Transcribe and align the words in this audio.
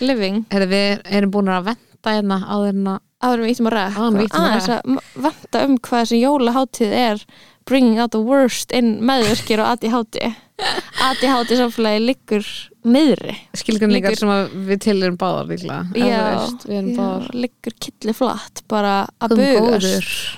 living. 0.00 0.44
Heyrðu, 0.52 0.70
við 0.72 1.02
erum 1.20 1.34
búin 1.34 1.52
að 1.52 1.68
venda 1.72 2.16
hérna 2.16 2.40
áður 2.46 2.72
en 2.74 2.88
að 2.94 3.02
Áður 3.26 3.40
við 3.46 3.50
íttum 3.54 3.66
að 3.70 3.72
ræða. 3.72 3.92
Áður 3.96 4.06
en 4.06 4.16
við 4.20 4.26
ýttum 4.26 4.42
að 4.42 4.50
Aðeins 4.52 4.66
að 4.68 5.22
vanta 5.24 5.60
um 5.64 5.76
hvað 5.86 6.02
þessi 6.02 6.18
jólaháttíð 6.20 6.90
er 7.00 7.22
Bringing 7.66 7.98
out 7.98 8.12
the 8.12 8.20
worst 8.22 8.74
inn 8.76 8.90
meðvirkir 9.08 9.62
og 9.64 9.70
ADHD 9.72 10.18
ADHD 11.06 11.56
samfélagi 11.62 12.02
liggur 12.04 12.44
niðri 12.86 13.34
skilgrinningar 13.56 14.12
Liggur- 14.12 14.20
sem 14.20 14.62
við 14.68 14.82
til 14.84 14.96
erum 15.00 15.16
báðar 15.18 15.48
þú 15.50 15.56
Já, 15.96 16.20
veist, 16.28 16.68
erum 16.68 16.92
já, 16.92 16.98
báðar 17.00 17.26
liggur 17.46 17.76
killi 17.86 18.14
flatt 18.20 18.62
bara 18.70 18.94
að 19.18 19.34
bugast. 19.40 20.36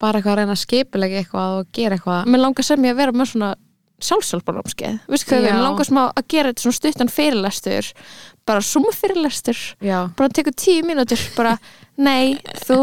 Bara 0.00 0.18
eitthvað 0.22 0.32
að 0.32 0.40
reyna 0.40 0.54
að 0.56 0.62
skipulega 0.62 1.20
eitthvað 1.20 1.58
og 1.58 1.68
gera 1.76 1.98
eitthvað. 1.98 2.30
Mér 2.30 2.42
langar 2.46 2.66
sem 2.70 2.86
ég 2.86 2.94
að 2.94 3.02
vera 3.02 3.14
með 3.18 3.30
svona 3.34 3.50
sjálfsjálfbarnámskeið, 4.08 5.00
veistu 5.08 5.30
hvað 5.30 5.42
við, 5.42 5.50
mér 5.50 5.64
langar 5.64 5.88
smá 5.88 6.02
að 6.10 6.24
gera 6.28 6.52
þetta 6.52 6.64
svona 6.66 6.80
stuttan 6.80 7.12
fyrirlestur 7.12 7.92
bara 8.44 8.60
suma 8.60 8.92
fyrirlestur. 8.92 9.56
Já, 9.80 10.08
bara 10.16 10.28
tekur 10.36 10.54
tíu 10.56 10.84
mínútur 10.84 11.20
bara, 11.36 11.56
nei, 12.08 12.36
þú 12.66 12.78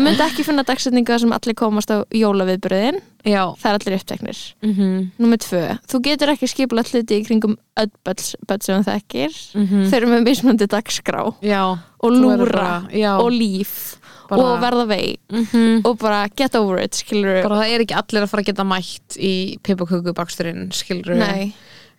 myndi 0.00 0.24
ekki 0.24 0.46
finna 0.46 0.64
dagsetninga 0.66 1.18
sem 1.20 1.34
allir 1.36 1.56
komast 1.58 1.92
á 1.92 2.00
jólaviðbröðin 2.16 3.00
já. 3.28 3.42
það 3.60 3.68
er 3.68 3.78
allir 3.78 3.96
uppteknir. 3.98 4.40
Mm 4.62 4.72
-hmm. 4.74 5.10
Númer 5.20 5.38
tvö, 5.44 5.78
þú 5.88 6.02
getur 6.08 6.32
ekki 6.32 6.48
skipula 6.48 6.82
hluti 6.82 7.20
í 7.20 7.26
kringum 7.26 7.56
öll 7.76 8.18
sem 8.18 8.82
þú 8.82 8.84
þekkir. 8.88 9.32
Mhm. 9.54 9.84
þau 9.90 9.96
eru 9.96 10.06
með 10.06 10.24
mismöndi 10.24 10.66
dagskrá. 10.66 11.34
Já. 11.42 11.78
og 12.02 12.10
lúra. 12.10 12.82
bara- 12.90 13.18
og 13.22 13.30
líf 13.30 13.96
Bara- 14.32 14.48
og 14.56 14.62
verða 14.64 14.86
veik. 14.90 15.20
Mm 15.32 15.86
og 15.88 15.98
bara 16.00 16.22
get 16.36 16.54
over 16.58 16.80
it, 16.82 16.96
skilur 16.98 17.42
Bara 17.44 17.60
það 17.62 17.74
er 17.74 17.84
ekki 17.84 17.96
allir 18.00 18.24
að 18.26 18.30
fara 18.32 18.42
að 18.42 18.48
geta 18.50 18.64
mætt 18.68 19.16
í 19.18 19.32
pipaköku 19.62 20.14
baksturinn, 20.16 20.66
skilur 20.76 21.16
Nei, 21.18 21.52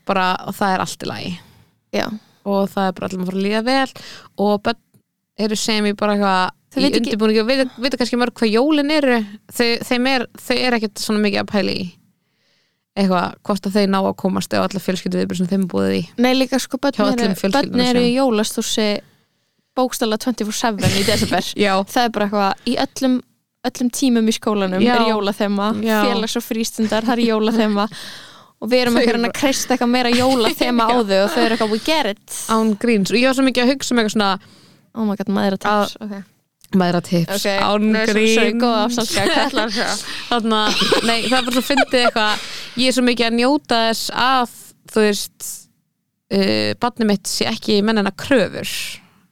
Bara 0.06 0.28
það 0.52 0.74
er 0.76 0.84
allt 0.86 1.04
í 1.06 1.10
lagi. 1.10 1.34
já. 1.94 2.08
Og 2.46 2.68
það 2.70 2.88
er 2.90 2.96
bara 2.98 3.08
allir 3.08 3.22
að 3.22 3.30
fara 3.30 3.38
að 3.40 3.46
líða 3.48 3.64
vel. 3.64 4.04
Og 4.44 4.62
börn 4.64 4.80
eru 5.40 5.56
sem 5.56 5.86
í 5.86 5.94
bara 5.96 6.18
eitthvað 6.18 6.84
í 6.84 6.90
undirbúningi 7.00 7.42
og 7.44 7.48
vita, 7.48 7.66
vita 7.80 7.98
kannski 8.02 8.18
mörg 8.20 8.34
hvað 8.34 8.52
jólin 8.58 8.92
eru. 8.92 9.20
Þau, 9.54 9.68
þeim 9.88 10.08
er, 10.12 10.26
þau 10.42 10.58
er 10.58 10.78
ekkert 10.80 11.00
svona 11.00 11.24
mikið 11.24 11.44
að 11.44 11.52
pæla 11.54 11.76
í 11.78 11.86
eitthvað, 12.94 13.38
hvort 13.48 13.68
að 13.70 13.78
þau 13.78 13.86
ná 13.90 14.00
að 14.04 14.16
komast 14.22 14.54
eða 14.54 14.68
allar 14.68 14.84
fjölskyldu 14.86 15.22
viðbjörn 15.22 15.40
sem 15.42 15.50
þeim 15.50 15.64
búið 15.72 15.96
í. 15.98 16.02
Nei, 16.22 16.34
líka 16.38 16.60
sko, 16.62 16.78
öllum 16.78 17.24
eru, 17.24 17.88
eru 17.88 18.04
í 18.06 18.12
jólastúsi 18.18 18.88
bókstala 19.78 20.18
24-7 20.22 20.90
í 21.00 21.06
desember. 21.08 21.54
Já, 21.66 21.74
það 21.90 22.08
er 22.08 22.12
bara 22.18 22.28
eitthvað, 22.28 22.68
í 22.70 22.76
öllum 22.84 23.22
öllum 23.64 23.90
tímum 23.96 24.28
í 24.28 24.36
skólanum 24.36 24.84
Já. 24.84 24.98
er 24.98 25.10
jólathema 25.14 25.72
félags- 25.80 26.36
og 26.40 26.44
frístundar, 26.44 27.06
það 27.08 27.20
er 27.20 27.28
jólathema. 27.30 27.88
Og 28.64 28.70
við 28.72 28.80
erum 28.86 28.96
eru 28.96 29.20
að 29.20 29.34
kreista 29.36 29.74
eitthvað 29.76 29.90
meira 29.92 30.12
jólathema 30.14 30.86
á 30.92 30.96
þau 30.96 31.18
og 31.26 31.32
þau 31.34 31.40
eru 31.42 31.56
eitthvað, 31.56 31.72
we 31.74 31.80
get 31.84 32.08
it. 32.14 32.36
Án 32.48 32.78
gríns. 32.80 33.12
Og 33.12 33.20
ég 33.20 33.28
var 33.28 33.36
svo 33.36 33.44
mikið 33.44 33.66
að 33.66 33.74
hugsa 33.74 33.92
um 33.92 34.00
eitthvað 34.00 34.14
svona 34.14 34.30
oh 34.94 35.08
my 35.10 35.18
god, 35.20 35.32
maður 35.36 35.50
er 35.50 35.58
að 35.58 35.64
tips 35.66 35.98
okay. 36.06 36.22
maður 36.80 37.00
að 37.00 37.10
tips, 37.10 37.34
ok, 37.36 37.50
án 37.68 37.98
gríns. 38.08 38.38
ætlar 39.20 39.68
að 39.68 39.76
það 41.04 41.20
er 41.26 41.34
bara 41.34 41.56
svo 41.58 41.66
fyndið 41.68 42.00
eitthvað. 42.06 42.48
Ég 42.80 42.88
er 42.88 42.96
svo 42.96 43.06
mikið 43.10 43.28
að 43.28 43.38
njóta 43.42 43.84
þess 43.90 44.16
að 44.24 44.58
þú 44.94 45.06
veist 45.10 45.52
uh, 46.32 46.72
barnið 46.80 47.12
mitt 47.12 47.34
sé 47.36 47.52
ekki 47.52 47.82
mennina 47.84 48.16
kröfur 48.16 48.76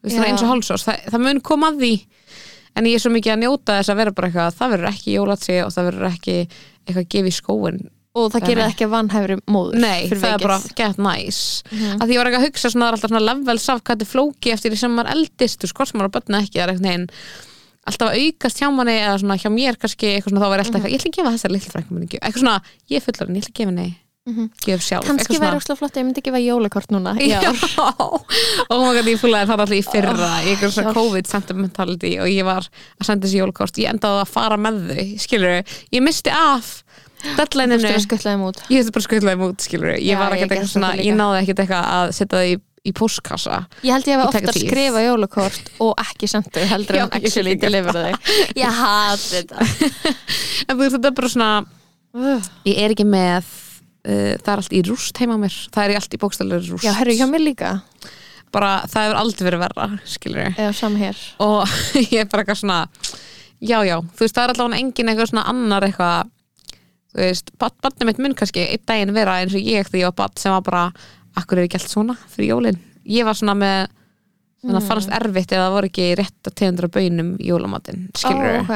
það 0.03 0.19
er 0.23 0.27
eins 0.31 0.43
og 0.45 0.51
hálsós. 0.51 0.83
Það, 0.87 0.99
það 1.13 1.25
mun 1.27 1.41
koma 1.41 1.71
að 1.71 1.81
því. 1.85 1.93
En 2.79 2.85
ég 2.87 2.95
er 2.95 3.01
svo 3.03 3.11
mikið 3.11 3.33
að 3.35 3.41
njóta 3.43 3.79
þess 3.79 3.91
að 3.91 3.97
vera 3.99 4.11
bara 4.15 4.27
eitthvað 4.31 4.53
það 4.61 4.69
verður 4.75 4.89
ekki 4.93 5.15
jólatsi 5.17 5.57
og 5.65 5.73
það 5.75 5.87
verður 5.91 6.07
ekki 6.11 6.35
eitthvað 6.41 7.01
að 7.03 7.09
gefa 7.15 7.27
í 7.27 7.35
skóin 7.35 7.81
og 8.11 8.25
það 8.33 8.41
Nei, 8.41 8.47
gerir 8.49 8.59
það 8.65 8.71
ekki 8.73 8.83
að 8.85 8.91
vanhæfri 8.91 9.35
móður 9.47 9.75
nei, 9.79 9.99
það 10.09 10.11
er 10.11 10.31
vikið. 10.33 10.41
bara 10.43 10.55
get 10.75 10.97
nice. 10.99 11.63
Mhm. 11.71 11.93
að 12.01 12.01
því 12.09 12.11
ég 12.15 12.19
var 12.19 12.27
ekki 12.31 12.39
að 12.41 12.45
hugsa 12.47 12.71
svona, 12.71 12.83
það 12.83 12.89
er 12.91 12.97
alltaf 12.97 13.11
svona 13.11 13.21
levels 13.27 13.67
af 13.71 13.79
hvað 13.81 13.93
þetta 13.95 14.03
er 14.07 14.09
flóki 14.11 14.51
eftir 14.51 14.71
því 14.73 14.79
sem 14.81 14.95
maður 14.97 15.11
eldist 15.13 15.67
sko 15.71 15.85
sem 15.87 15.95
maður 16.01 16.11
á 16.11 16.15
börnu 16.17 16.39
ekki, 16.41 16.57
það 16.59 16.63
er 16.65 16.73
eitthvað 16.73 16.87
neginn 16.89 17.05
alltaf 17.87 18.07
að 18.11 18.17
aukast 18.25 18.59
hjá 18.59 18.67
manni 18.75 18.95
eða 18.99 19.15
svona 19.23 19.37
hjá 19.39 19.49
mér 19.55 19.79
kannski 19.79 20.11
eitthvað 20.11 20.31
svona 20.33 20.43
þá 20.43 20.49
var 20.51 20.63
alltaf 20.65 20.75
eitthvað, 20.75 20.91
ég 20.91 20.99
ætla 20.99 21.11
að 21.11 21.17
gefa 21.21 21.33
þessar 21.37 21.51
litlu 21.55 21.71
frænkum 21.71 21.95
minni 21.97 22.09
gjöf. 22.11 22.23
eitthvað 22.27 22.43
svona, 22.43 22.57
ég 22.91 22.99
er 22.99 23.05
fullar 23.07 23.29
en 23.31 23.35
ég 23.39 23.43
ætla 23.45 23.51
að 23.53 23.59
gefa 23.61 23.71
henni 23.71 23.87
Mhm. 24.29 24.51
gef 24.61 24.83
sjálf 24.85 25.07
kannski 25.09 25.39
væri 25.41 25.57
óslega 25.57 25.77
flott 25.79 25.95
að 25.95 26.01
ég 26.03 26.05
myndi 26.05 26.21
gefa 26.21 26.37
jólakort 26.43 26.91
núna 26.93 27.15
í 27.17 27.31
Já, 27.31 27.39
og 27.41 28.21
maður 28.69 28.99
gæti 28.99 29.13
ég 29.15 29.21
fúlaði 29.21 29.47
það 29.49 29.53
alltaf 29.55 29.71
í 29.73 29.81
fyrra 29.87 30.27
í 30.45 30.51
eitthvað 30.51 30.73
svona 30.75 30.91
hjálp. 30.91 30.97
COVID 30.99 31.29
sentimentality 31.31 32.11
og 32.21 32.27
ég 32.29 32.45
var 32.45 32.67
að 33.01 33.07
senda 33.07 33.25
þessi 33.25 33.39
jólkort 33.41 33.79
ég 33.81 33.89
endaði 33.89 34.19
að 34.21 34.29
fara 34.29 34.57
með 34.61 34.77
þau, 34.91 35.05
skilur 35.23 35.55
ég 35.97 36.03
misti 36.05 36.29
af 36.29 36.69
deadlineinu. 37.37 37.81
að 37.81 37.89
ég 38.69 38.77
hefði 38.77 38.93
bara 38.93 39.05
skutlaði 39.07 39.39
mút, 39.41 39.57
skilur 39.65 39.97
ég 39.97 40.17
var 40.21 40.35
ég 40.37 40.43
get 40.45 40.53
eitthvað 40.53 40.69
svona, 40.75 40.91
ég 41.01 41.17
náði 41.17 41.41
ekkert 41.41 41.63
eitthvað 41.65 41.89
að 41.97 42.13
setja 42.19 42.37
það 42.37 42.51
í, 42.51 42.53
í 42.85 42.93
postkassa 43.01 43.57
Ég 43.81 43.91
held 43.95 44.05
ég 44.05 44.13
Ég 44.13 44.21
hef 44.21 44.31
taka 44.37 44.47
ofta 44.47 44.53
tíð. 44.59 44.67
skrifa 44.69 45.01
jólakort 45.07 45.73
og 45.81 45.97
ekki 46.05 46.29
sendt 46.29 46.53
þau 46.53 46.65
heldur 46.75 46.95
en 47.01 47.09
ég 47.09 47.17
actually 47.17 47.55
delivera 47.57 48.05
þau. 48.05 48.15
Ég 48.53 48.79
hat 48.83 49.25
þetta. 49.33 49.57
En 50.69 50.77
þú 50.77 50.79
veist, 50.85 50.95
þetta 50.99 51.09
er 51.09 51.17
bara 51.17 51.29
svona 51.33 51.51
ég 52.69 52.77
er 52.85 52.93
ekki 52.93 53.05
með 53.09 53.49
uh, 54.07 54.33
það 54.41 54.51
er 54.53 54.63
allt 54.63 54.75
í 54.75 54.81
rúst 54.87 55.21
heima 55.21 55.37
mér. 55.41 55.57
Það 55.73 55.87
er 55.87 56.01
allt 56.01 56.17
í 56.17 56.21
bókstæðlega 56.21 56.67
rúst. 56.69 56.85
Já, 56.87 56.93
herru, 56.99 57.17
hjá 57.17 57.27
mér 57.29 57.45
líka. 57.45 57.75
Bara, 58.51 58.81
það 58.91 59.05
hefur 59.07 59.19
aldrei 59.21 59.45
verið 59.47 59.61
verra, 59.61 59.85
skilur 60.11 60.47
Eða 60.49 60.71
sam 60.75 60.95
hér. 60.99 61.19
Og 61.45 61.75
ég 62.11 62.17
er 62.25 62.31
bara 62.31 62.43
eitthvað 62.43 62.63
svona 62.63 62.79
já, 63.61 63.79
já, 63.85 63.97
þú 64.01 64.25
veist, 64.25 64.35
það 64.35 64.43
er 64.43 64.53
allavega 64.55 64.81
engin 64.81 65.11
eitthvað 65.11 65.31
svona 65.31 65.47
annar 65.51 65.85
eitthvað 65.87 66.31
þú 67.11 67.23
veist, 67.23 67.51
barnið 67.61 68.07
mitt 68.09 68.21
mun 68.23 68.37
kannski 68.37 68.65
einn 68.65 68.85
daginn 68.89 69.15
vera 69.15 69.39
eins 69.41 69.55
og 69.57 69.63
ég 69.63 69.87
þegar 69.87 70.01
ég 70.01 70.09
var 70.09 70.17
barn 70.23 70.39
sem 70.41 70.55
var 70.55 70.65
bara 70.65 70.83
akkur 71.39 71.59
er 71.59 71.67
ekki 71.67 71.79
allt 71.79 71.91
svona 71.91 72.17
fyrir 72.31 72.53
jólin? 72.53 72.79
Ég 73.07 73.27
var 73.27 73.37
svona 73.37 73.55
með 73.57 73.91
þannig 74.61 74.77
að 74.77 74.87
fannst 74.87 75.13
erfitt 75.17 75.53
eða 75.55 75.63
það 75.63 75.75
voru 75.75 75.89
ekki 75.89 76.07
rétt 76.19 76.49
að 76.49 76.55
tegundur 76.59 76.87
af 76.87 76.93
bönum 76.93 77.31
í 77.41 77.47
jólamatinn, 77.49 78.03
skilur 78.13 78.51
Ó, 78.51 78.59
ok. 78.61 78.75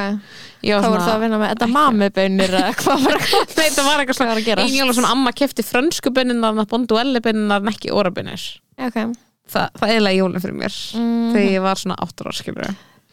ég 0.66 0.72
Hvað 0.72 0.82
var 0.82 0.94
voru 0.94 1.04
það 1.04 1.14
að 1.14 1.22
vinna 1.22 1.38
með? 1.42 1.52
Þetta 1.52 1.68
mamibönir 1.74 2.56
eða 2.60 2.72
hvað 2.80 3.06
var 3.06 3.20
Nei, 3.20 3.68
það 3.68 3.86
var 3.86 4.02
eitthvað 4.02 4.18
Hvað 4.18 4.32
var 4.32 4.40
að 4.40 4.48
gerast? 4.48 4.66
ein 4.66 4.80
jóla 4.80 4.96
svona 4.98 5.12
amma 5.14 5.34
kefti 5.36 5.66
frönsku 5.66 6.12
bönninar 6.16 6.58
bonduelli 6.72 7.22
bönninar 7.22 7.62
en 7.62 7.70
ekki 7.70 7.94
orabönnir 7.94 8.48
Ok 8.82 8.98
Þa, 9.46 9.68
það 9.78 9.86
er 9.86 9.94
eiginlega 9.94 10.18
jólin 10.18 10.42
fyrir 10.42 10.58
mér 10.58 10.76
mm. 10.98 11.26
þegar 11.30 11.50
ég 11.52 11.62
var 11.62 11.78
svona 11.78 11.98
áttur 12.02 12.32
ára 12.32 12.34
skilur 12.40 12.70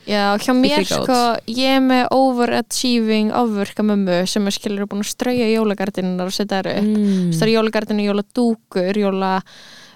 Já, 0.09 0.33
hjá 0.41 0.51
mér 0.57 0.81
sko 0.89 1.19
Ég 1.47 1.77
er 1.77 1.83
með 1.85 2.07
overachieving 2.17 3.29
ofurka 3.37 3.85
mömmu 3.85 4.23
sem 4.27 4.49
er 4.49 4.55
skilur 4.55 4.89
búin 4.89 5.05
að 5.05 5.13
strauja 5.13 5.51
jólagardinnar 5.51 6.27
og 6.27 6.35
setja 6.35 6.63
þær 6.63 6.71
upp 6.73 6.89
mm. 6.89 7.29
Það 7.37 7.45
er 7.45 7.53
jólagardinu, 7.53 8.07
jóladúkur, 8.09 8.99
jóla 9.05 9.31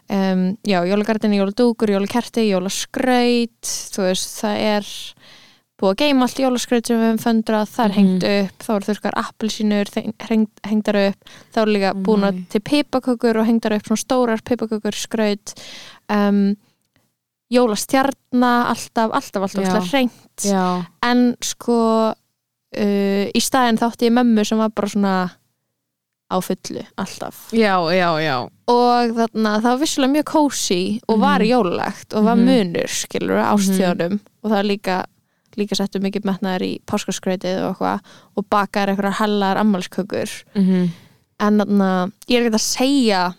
um, 0.10 0.58
já, 0.68 0.80
jólagardinu, 0.88 1.36
jóladúkur, 1.42 1.90
jólakerti, 1.96 2.48
jólaskraut 2.52 3.72
þú 3.94 4.06
veist, 4.08 4.30
það 4.42 4.62
er 4.76 4.92
búið 5.78 5.92
að 5.94 6.00
geima 6.02 6.26
allt 6.26 6.40
jólaskraut 6.42 6.88
sem 6.90 6.98
við 6.98 7.06
höfum 7.06 7.20
föndrað, 7.22 7.68
það 7.70 7.84
er 7.86 7.92
Mhm. 7.92 7.98
hengt 7.98 8.24
upp 8.34 8.64
þá 8.66 8.70
eru 8.76 8.86
þurrkar 8.88 9.18
appelsínur 9.22 9.92
hengd, 10.30 10.50
hengdar 10.66 10.98
upp, 11.08 11.30
þá 11.54 11.58
er 11.62 11.74
líka 11.76 11.92
búin 11.94 12.24
að 12.26 12.40
til 12.50 12.62
pipakökur 12.62 13.38
og 13.38 13.46
hengdar 13.46 13.76
upp 13.78 13.86
svona 13.86 14.04
stórar 14.06 14.42
pipakökur, 14.42 14.96
skraut 14.98 15.54
um, 16.10 16.56
jólastjarna 17.52 18.68
alltaf, 18.72 19.12
alltaf, 19.14 19.42
alltaf, 19.46 19.66
alltaf 19.66 19.92
hrengt 19.92 20.44
Já, 20.44 20.84
en 21.08 21.36
sko 21.42 21.78
uh, 22.12 23.24
í 23.32 23.42
staðin 23.44 23.80
þátti 23.80 24.10
ég 24.10 24.16
mömmu 24.18 24.44
sem 24.46 24.60
var 24.60 24.74
bara 24.76 24.90
svona 24.92 25.14
á 26.28 26.38
fullu, 26.44 26.84
alltaf 27.00 27.52
já, 27.56 27.76
já, 27.96 28.10
já 28.20 28.38
og 28.68 29.14
þarna 29.16 29.54
það 29.64 29.70
var 29.72 29.78
vissulega 29.80 30.14
mjög 30.18 30.26
kósi 30.34 31.00
og 31.08 31.20
var 31.20 31.40
Mhm. 31.40 31.50
jólulegt 31.52 32.14
og 32.14 32.24
var 32.26 32.36
Mhm. 32.36 32.46
munur 32.46 32.88
skilur 32.90 33.40
ástíðanum 33.44 34.20
og 34.44 34.52
það 34.52 34.66
líka 34.68 35.06
líka 35.58 35.76
settu 35.76 36.00
mikið 36.04 36.26
metnaður 36.26 36.62
í 36.68 36.82
páskaskreitið 36.86 37.64
og 37.64 37.76
eitthvað 37.78 38.00
og 38.38 38.46
bakaðar 38.52 38.90
eitthvað 38.94 39.20
hellar 39.22 39.58
ammálskökur 39.58 40.44
mm 40.56 40.90
en 41.40 41.58
þarna 41.60 42.12
ég 42.28 42.38
er 42.42 42.50
ekki 42.50 42.56
að 42.56 42.66
segja 42.78 43.34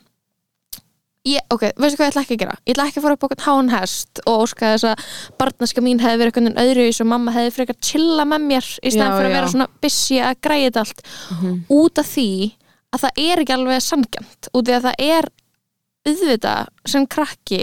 ég, 1.29 1.40
ok, 1.50 1.64
veistu 1.76 1.99
hvað 1.99 2.06
ég 2.06 2.12
ætla 2.12 2.23
ekki 2.25 2.37
að 2.37 2.43
gera 2.44 2.55
ég 2.64 2.75
ætla 2.76 2.85
ekki 2.88 3.00
að 3.00 3.02
fara 3.05 3.17
upp 3.19 3.25
okkur 3.26 3.44
hán 3.44 3.70
hest 3.75 4.20
og 4.25 4.44
óska 4.46 4.70
þess 4.73 4.87
að 4.88 5.02
barnaska 5.38 5.82
mín 5.85 6.00
hefði 6.00 6.20
verið 6.23 6.37
veginn 6.38 6.61
öðru 6.62 7.00
og 7.02 7.06
mamma 7.11 7.32
hefði 7.35 7.52
frekar 7.58 7.79
chilla 7.85 8.25
með 8.25 8.46
mér 8.49 8.69
í 8.81 8.93
stæðan 8.94 9.11
Já, 9.12 9.19
fyrir 9.19 9.29
að 9.29 9.35
já. 9.35 9.38
vera 9.40 9.52
svona 9.52 9.69
busy 9.82 10.20
að 10.23 10.40
græða 10.46 10.76
allt 10.85 11.02
Mhm. 11.31 11.64
út 11.69 11.99
af 11.99 12.06
því 12.06 12.52
að 12.94 13.02
það 13.05 13.23
er 13.25 13.43
ekki 13.43 13.52
alveg 13.56 13.82
sangjant 13.85 14.49
út 14.55 14.64
því 14.69 14.76
að 14.79 14.87
það 14.88 15.02
er 15.08 15.29
auðvitað 16.08 16.69
sem 16.88 17.06
krakki 17.06 17.62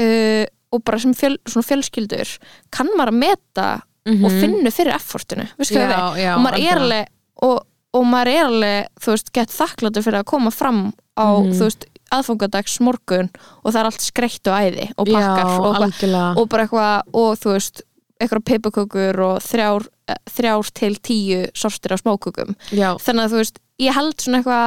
uh, 0.00 0.44
og 0.74 0.82
bara 0.84 0.98
sem 1.02 1.12
fjöl, 1.14 1.36
fjölskyldur 1.46 2.30
kann 2.74 2.90
maður 2.98 3.12
að 3.14 3.20
meta 3.24 3.66
Mhm. 4.04 4.20
og 4.28 4.32
finnu 4.36 4.68
fyrir 4.68 4.92
effortinu 4.92 5.46
já, 5.88 6.16
já, 6.20 6.34
og 6.36 6.42
maður 6.44 6.58
er 6.60 6.76
alveg 6.76 7.06
og, 7.40 7.62
og 7.96 8.02
maður 8.04 8.28
er 8.34 8.42
alveg, 8.44 8.88
þú 9.00 9.12
veist, 9.14 9.30
gett 9.32 9.48
þakkláttur 9.54 10.04
fyrir 10.04 10.18
að 10.20 10.26
koma 10.28 10.50
fram 10.52 10.80
á, 11.16 11.24
Mhm. 11.40 11.54
þú 11.56 11.64
veist 11.64 11.86
aðfangadags 12.12 12.74
morgun 12.84 13.30
og 13.64 13.72
það 13.72 13.80
er 13.80 13.84
allt 13.88 14.04
skreitt 14.04 14.46
og 14.52 14.58
æði 14.60 14.90
og 14.98 15.06
pakkar 15.08 15.48
já, 15.48 15.56
og, 15.56 16.36
og 16.36 16.48
bara 16.52 16.66
eitthvað, 16.66 17.02
og 17.14 17.38
þú 17.40 17.52
veist 17.56 17.80
eitthvað 18.20 18.44
pipakökur 18.44 19.18
og 19.24 19.40
þrjár 19.40 19.88
þrjár 20.34 20.70
til 20.76 20.94
tíu 21.00 21.42
sortir 21.56 21.94
af 21.96 22.02
smákökum. 22.02 22.54
Já, 22.76 22.94
þannig 23.00 23.26
að 23.26 23.34
þú 23.34 23.42
veist, 23.42 23.60
ég 23.82 23.96
held 23.96 24.16
svona 24.20 24.40
eitthvað 24.40 24.64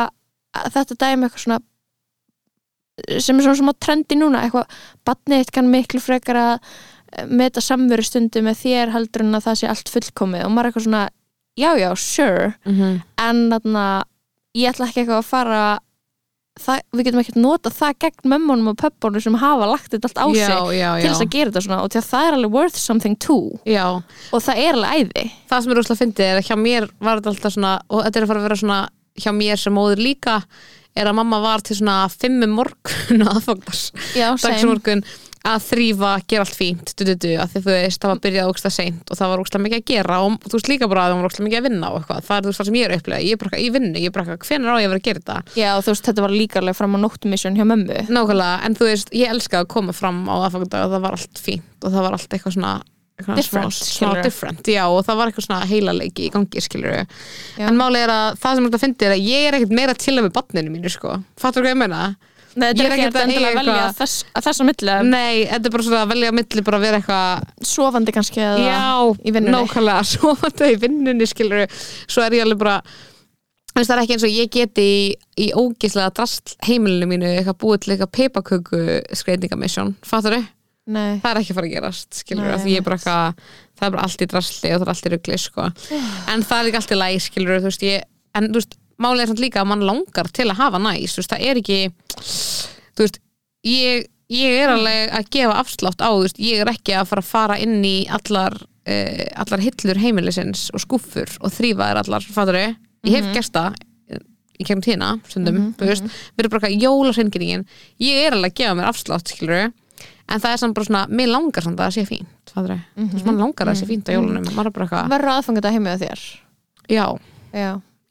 að 0.57 0.69
þetta 0.77 0.99
dæmi 1.03 1.27
eitthvað 1.27 1.43
svona 1.45 1.59
sem 3.21 3.37
er 3.37 3.45
svona 3.45 3.59
smá 3.59 3.73
trendi 3.77 4.17
núna 4.17 4.41
eitthvað, 4.41 4.77
badnið 5.05 5.43
þitt 5.43 5.53
kann 5.53 5.67
miklu 5.69 6.01
frekar 6.01 6.39
að 6.41 6.53
eh, 6.57 7.27
meta 7.29 7.61
samveru 7.61 8.05
stundu 8.05 8.41
með 8.45 8.63
þér 8.63 8.93
heldur 8.95 9.25
en 9.25 9.37
að 9.37 9.49
það 9.49 9.59
sé 9.61 9.71
allt 9.71 9.91
fullkomið. 9.93 10.45
Og 10.47 10.53
maður 10.53 10.63
er 10.63 10.71
eitthvað 10.71 10.87
svona, 10.87 11.03
já 11.57 11.69
já, 11.77 11.89
sure. 12.01 12.47
Mhm, 12.65 13.01
en 13.27 13.43
þarna 13.53 13.83
ég 14.57 14.71
ætla 14.73 14.89
ekki 14.89 15.03
eitthvað 15.03 15.21
að 15.21 15.29
fara 15.29 15.61
það, 16.63 16.81
við 16.95 17.07
getum 17.07 17.21
ekkert 17.21 17.39
nota 17.41 17.71
það 17.73 17.97
gegn 18.05 18.31
mömmunum 18.33 18.71
og 18.71 18.77
pöppunum 18.81 19.23
sem 19.23 19.37
hafa 19.41 19.69
lagt 19.69 19.93
þetta 19.93 20.09
allt 20.09 20.21
á 20.21 20.27
sig 20.33 20.43
já, 20.43 20.59
já, 20.77 20.89
til 21.01 21.11
þess 21.11 21.25
að 21.25 21.31
gera 21.35 21.51
þetta 21.51 21.65
svona 21.67 21.81
og 21.83 21.91
til 21.93 22.01
að 22.01 22.09
það 22.09 22.29
er 22.29 22.37
alveg 22.37 22.57
worth 22.57 22.81
something 22.81 23.19
too. 23.23 23.59
Já, 23.67 23.85
og 23.97 24.43
það 24.45 24.63
er 24.63 24.79
alveg 24.79 25.05
æði. 25.07 25.27
Það 25.51 25.63
sem 25.63 25.73
er 25.73 25.81
úrslega 25.83 26.01
fyndið 26.03 26.31
er 26.31 26.41
að 26.41 26.49
hjá 26.49 26.57
mér 26.61 26.89
var 26.97 27.21
þetta 27.21 27.33
alltaf 27.33 27.55
svona 27.57 27.75
og 27.87 28.03
þetta 28.05 28.19
er 28.19 28.27
að 28.27 28.33
fara 28.33 28.43
að 28.43 28.49
vera 28.49 28.59
svona 28.63 28.81
hjá 29.17 29.31
mér 29.33 29.61
sem 29.61 29.77
móður 29.77 30.03
líka 30.03 30.41
er 30.97 31.09
að 31.09 31.17
mamma 31.19 31.39
var 31.43 31.63
til 31.65 31.77
svona 31.77 31.97
fimmu 32.09 32.49
morgun 32.49 33.25
aðfangars, 33.31 33.89
dagsmorgun 34.15 35.03
að 35.47 35.65
þrýfa, 35.67 36.11
gera 36.27 36.43
allt 36.45 36.57
fínt 36.57 36.93
du, 36.97 37.03
du, 37.07 37.13
du, 37.15 37.29
að 37.39 37.53
því 37.53 37.61
þú 37.63 37.73
veist, 37.73 38.01
það 38.03 38.11
var 38.11 38.21
byrjað 38.25 38.51
ógsta 38.51 38.71
seint 38.73 39.11
og 39.11 39.19
það 39.19 39.31
var 39.31 39.43
ógsta 39.43 39.61
mikið 39.63 39.79
að 39.79 39.85
gera 39.91 40.19
og 40.25 40.35
þú 40.47 40.53
veist 40.57 40.71
líka 40.71 40.89
bara 40.91 41.05
að 41.05 41.13
það 41.13 41.21
var 41.21 41.29
ógsta 41.29 41.45
mikið 41.45 41.59
að 41.59 41.67
vinna 41.69 41.91
og 41.91 41.99
eitthvað, 42.01 42.25
það 42.27 42.37
er 42.37 42.43
þú 42.45 42.51
veist 42.51 42.61
það 42.61 42.69
sem 42.69 42.77
ég 42.79 42.87
er 42.87 42.95
upplega 42.97 43.21
ég 43.27 43.37
er 43.37 43.41
bara, 43.43 43.61
ég 43.63 43.77
vinnu, 43.77 43.93
ég 44.01 44.11
er 44.11 44.15
bara, 44.17 44.25
eitthvað, 44.27 44.51
hvenær 44.51 44.75
á 44.75 44.77
ég 44.77 44.87
að 44.87 44.93
vera 44.93 45.01
að 45.01 45.07
gera 45.07 45.23
þetta? 45.23 45.37
Já, 45.61 45.69
þú 45.77 45.93
veist, 45.93 46.09
þetta 46.09 46.27
var 46.27 46.35
líka 46.35 46.61
alveg 46.61 46.77
fram 46.77 46.97
á 46.97 46.99
nóttumission 47.03 47.57
hjá 47.57 47.65
mömmu. 47.67 48.03
Nákvæmlega, 48.11 48.59
en 48.67 48.77
þú 48.77 48.91
veist, 48.91 49.15
ég 49.15 49.33
elska 49.33 49.63
að 49.63 49.71
koma 49.73 49.95
fram 49.95 50.21
á 50.27 50.35
aðfangandag 50.47 50.85
og 50.87 50.93
það 50.95 51.07
var 51.07 51.17
allt 51.17 51.41
fínt 51.47 51.87
og 51.87 51.95
það 51.95 52.07
var 52.07 52.17
allt 52.19 52.37
eitthvað 52.37 52.57
svona 52.57 52.75
Different, 53.17 53.73
smá, 53.73 54.11
smá 54.13 54.21
different, 54.21 54.67
já, 54.69 54.83
og 54.85 54.99
það 55.07 55.15
var 55.17 55.29
eitthvað 55.31 55.45
svona 55.47 55.65
heilaleiki 55.65 56.27
í 56.27 56.29
gangi, 56.29 56.61
skilur 56.61 56.99
Já. 56.99 57.07
en 57.65 57.79
málið 57.79 58.03
er 58.03 58.11
að 58.13 58.27
það 58.43 58.59
sem 58.59 58.67
er 58.67 58.67
þetta 58.67 58.77
að 58.77 58.83
fyndi 58.83 59.07
er 59.07 59.13
að 59.15 59.23
ég 59.25 59.45
er 59.47 59.57
ekkert 59.57 59.73
meira 59.79 59.95
til 59.97 60.13
að 60.13 60.27
með 60.27 60.35
barninu 60.35 60.73
mínu, 60.75 60.91
sko. 60.93 61.15
Fattur 61.41 61.65
hvað 61.65 61.73
ég 61.73 61.79
meina? 61.81 62.01
Nei, 62.57 62.67
þetta 62.71 62.85
er 62.85 62.95
ekki 62.95 63.07
að 63.07 63.19
endilega 63.23 63.51
að 63.51 63.59
velja 63.61 63.89
þess, 63.99 64.23
að 64.33 64.47
þess 64.47 64.63
að 64.63 64.69
milli 64.71 64.95
Nei, 65.11 65.35
þetta 65.51 65.69
er 65.69 65.75
bara 65.75 65.85
svona 65.87 65.99
að 66.05 66.13
velja 66.13 66.31
á 66.31 66.37
milli 66.39 66.63
bara 66.65 66.79
að 66.79 66.87
vera 66.87 67.01
eitthvað 67.01 67.67
sofandi 67.73 68.15
kannski 68.15 68.41
eða 68.41 68.63
já, 68.65 68.87
í 69.21 69.35
vinnunni. 69.35 69.53
nákvæmlega, 69.53 70.33
þetta 70.43 70.71
í 70.71 70.79
vinnunni 70.81 71.29
skilur, 71.29 71.77
svo 72.09 72.25
er 72.25 72.37
ég 72.39 72.47
alveg 72.47 72.61
bara 72.63 72.81
það 73.77 73.93
er 73.93 74.01
ekki 74.01 74.15
eins 74.17 74.25
og 74.25 74.33
ég 74.33 74.51
geti 74.53 74.85
í, 74.89 74.99
í 75.45 75.47
ógislega 75.53 76.13
drast 76.17 76.55
heimilinu 76.65 77.09
mínu 77.11 77.29
eitthvað 77.35 77.59
búið 77.61 77.83
til 77.83 77.93
eitthvað 77.93 78.13
peipaköku 78.17 78.83
skreitingamisjón, 79.21 79.93
fattur 80.07 80.39
þau? 80.39 80.47
Nei, 80.87 81.19
Það 81.19 81.29
er 81.33 81.37
ekki 81.41 81.51
að 81.51 81.57
fara 81.57 81.67
að 81.67 81.73
gerast, 81.75 82.19
skilur 82.21 82.45
Nei, 82.47 82.59
því 82.63 82.73
ég 82.73 82.81
er 82.81 82.85
bara 82.85 82.95
eitthvað, 82.95 83.47
það 83.75 83.87
er 83.87 83.93
bara 83.95 84.03
allt 84.07 84.21
í 84.23 84.27
drastli 84.31 84.69
og 84.71 84.77
það 84.77 84.85
er 84.85 84.91
allt 84.93 85.07
í 85.07 85.11
rugli, 85.11 85.39
sko. 85.43 85.65
En 86.31 86.45
það 86.47 86.59
er 86.61 86.67
líka 86.69 86.79
allt 86.79 86.93
í 86.95 86.99
læg, 87.01 87.17
skilur 87.25 87.59
þú 87.59 87.67
veist, 87.67 87.83
ég, 87.83 88.05
en 88.39 88.47
þú 88.47 88.61
veist, 88.61 88.77
málið 88.99 89.21
er 89.21 89.27
samt 89.31 89.41
líka 89.43 89.61
að 89.61 89.69
mann 89.71 89.85
langar 89.85 90.29
til 90.33 90.47
að 90.49 90.59
hafa 90.61 90.79
næs, 90.81 91.13
þú 91.15 91.21
veist, 91.21 91.33
það 91.33 91.45
er 91.49 91.59
ekki 91.61 91.79
þú 92.97 93.05
veist, 93.05 93.19
ég 93.67 94.07
ég 94.27 94.57
er 94.59 94.67
alveg 94.73 95.11
að 95.15 95.29
gefa 95.31 95.53
afslátt 95.61 96.01
á 96.03 96.09
þú 96.11 96.23
veist, 96.25 96.39
ég 96.43 96.59
er 96.63 96.67
ekki 96.73 96.91
að 96.99 97.05
fara 97.07 97.21
að 97.23 97.29
fara 97.31 97.55
inn 97.63 97.77
í 97.87 97.93
allar, 98.11 98.57
uh, 98.59 99.25
allar 99.39 99.61
hillur 99.63 100.01
heimilisins 100.03 100.65
og 100.75 100.83
skúffur 100.83 101.31
og 101.39 101.53
þrýfa 101.55 101.87
þær 101.91 102.01
allar 102.03 102.25
fattur 102.27 102.57
ég 102.59 102.75
hef 103.07 103.23
Mhm. 103.25 103.33
gert 103.37 103.53
það 103.55 103.77
eh, 104.11 104.19
í 104.59 104.63
kemur 104.67 104.83
tína, 104.83 105.13
stundum, 105.29 105.55
Mhm, 105.55 105.73
þú 105.79 105.85
veist 105.87 106.03
við 106.03 106.39
erum 106.43 106.51
bara 106.51 106.67
eitthvað 106.67 106.83
jólasengirinn 106.83 107.65
ég 108.01 108.25
er 108.27 108.31
alveg 108.35 108.51
að 108.51 108.57
gefa 108.59 108.75
mér 108.75 108.89
afslátt, 108.91 109.27
skilur 109.31 109.71
en 110.27 110.39
það 110.41 110.51
er 110.51 110.57
samt 110.57 110.73
bara 110.75 110.85
svona, 110.85 111.07
mér 111.07 111.27
langar 111.31 111.63
samt 111.63 111.79
að 111.79 111.87
það 111.87 111.95
sé 111.95 112.03
fínt 112.09 112.51
fattur 112.51 112.75
ég, 112.75 112.81
þú 112.97 113.13
veist, 113.13 113.25
mann 113.25 113.37
langar 113.37 113.67
að 113.67 113.71
það 113.71 113.79
sé 113.79 113.85
fínt 113.87 114.09
á 114.09 114.11
jólunum 114.17 114.43
maður 114.51 114.67
er 114.67 114.71
bara 114.71 114.87
aðfangað 115.39 115.65
að 115.69 115.73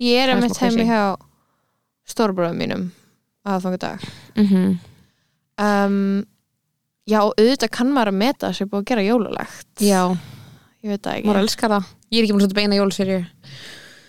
ég 0.00 0.16
er 0.22 0.28
er 0.30 0.40
smá 0.40 0.48
crazy. 0.48 0.64
heimi 0.66 0.84
hjá 0.90 1.16
stórbröðum 2.06 2.56
mínum 2.60 2.90
aðfangadag 3.46 4.00
mhm. 4.36 4.78
Um, 5.58 6.26
Já, 7.08 7.20
auðvitað 7.22 7.70
kann 7.72 7.92
maður 7.94 8.10
að 8.10 8.16
meta 8.20 8.48
sér 8.52 8.66
búið 8.68 8.82
að 8.82 8.88
gera 8.90 9.02
jólalegt. 9.06 9.68
Já, 9.80 10.00
Ég 10.82 10.90
veit 10.90 11.02
það 11.06 11.14
ekki. 11.16 11.26
Maður 11.30 11.38
elskar 11.40 11.70
það. 11.72 11.86
Ég 12.12 12.18
er 12.18 12.24
ekki 12.26 12.34
búin 12.34 12.42
að 12.42 12.48
setja 12.48 12.58
beina 12.58 12.76
jólaserju 12.76 13.20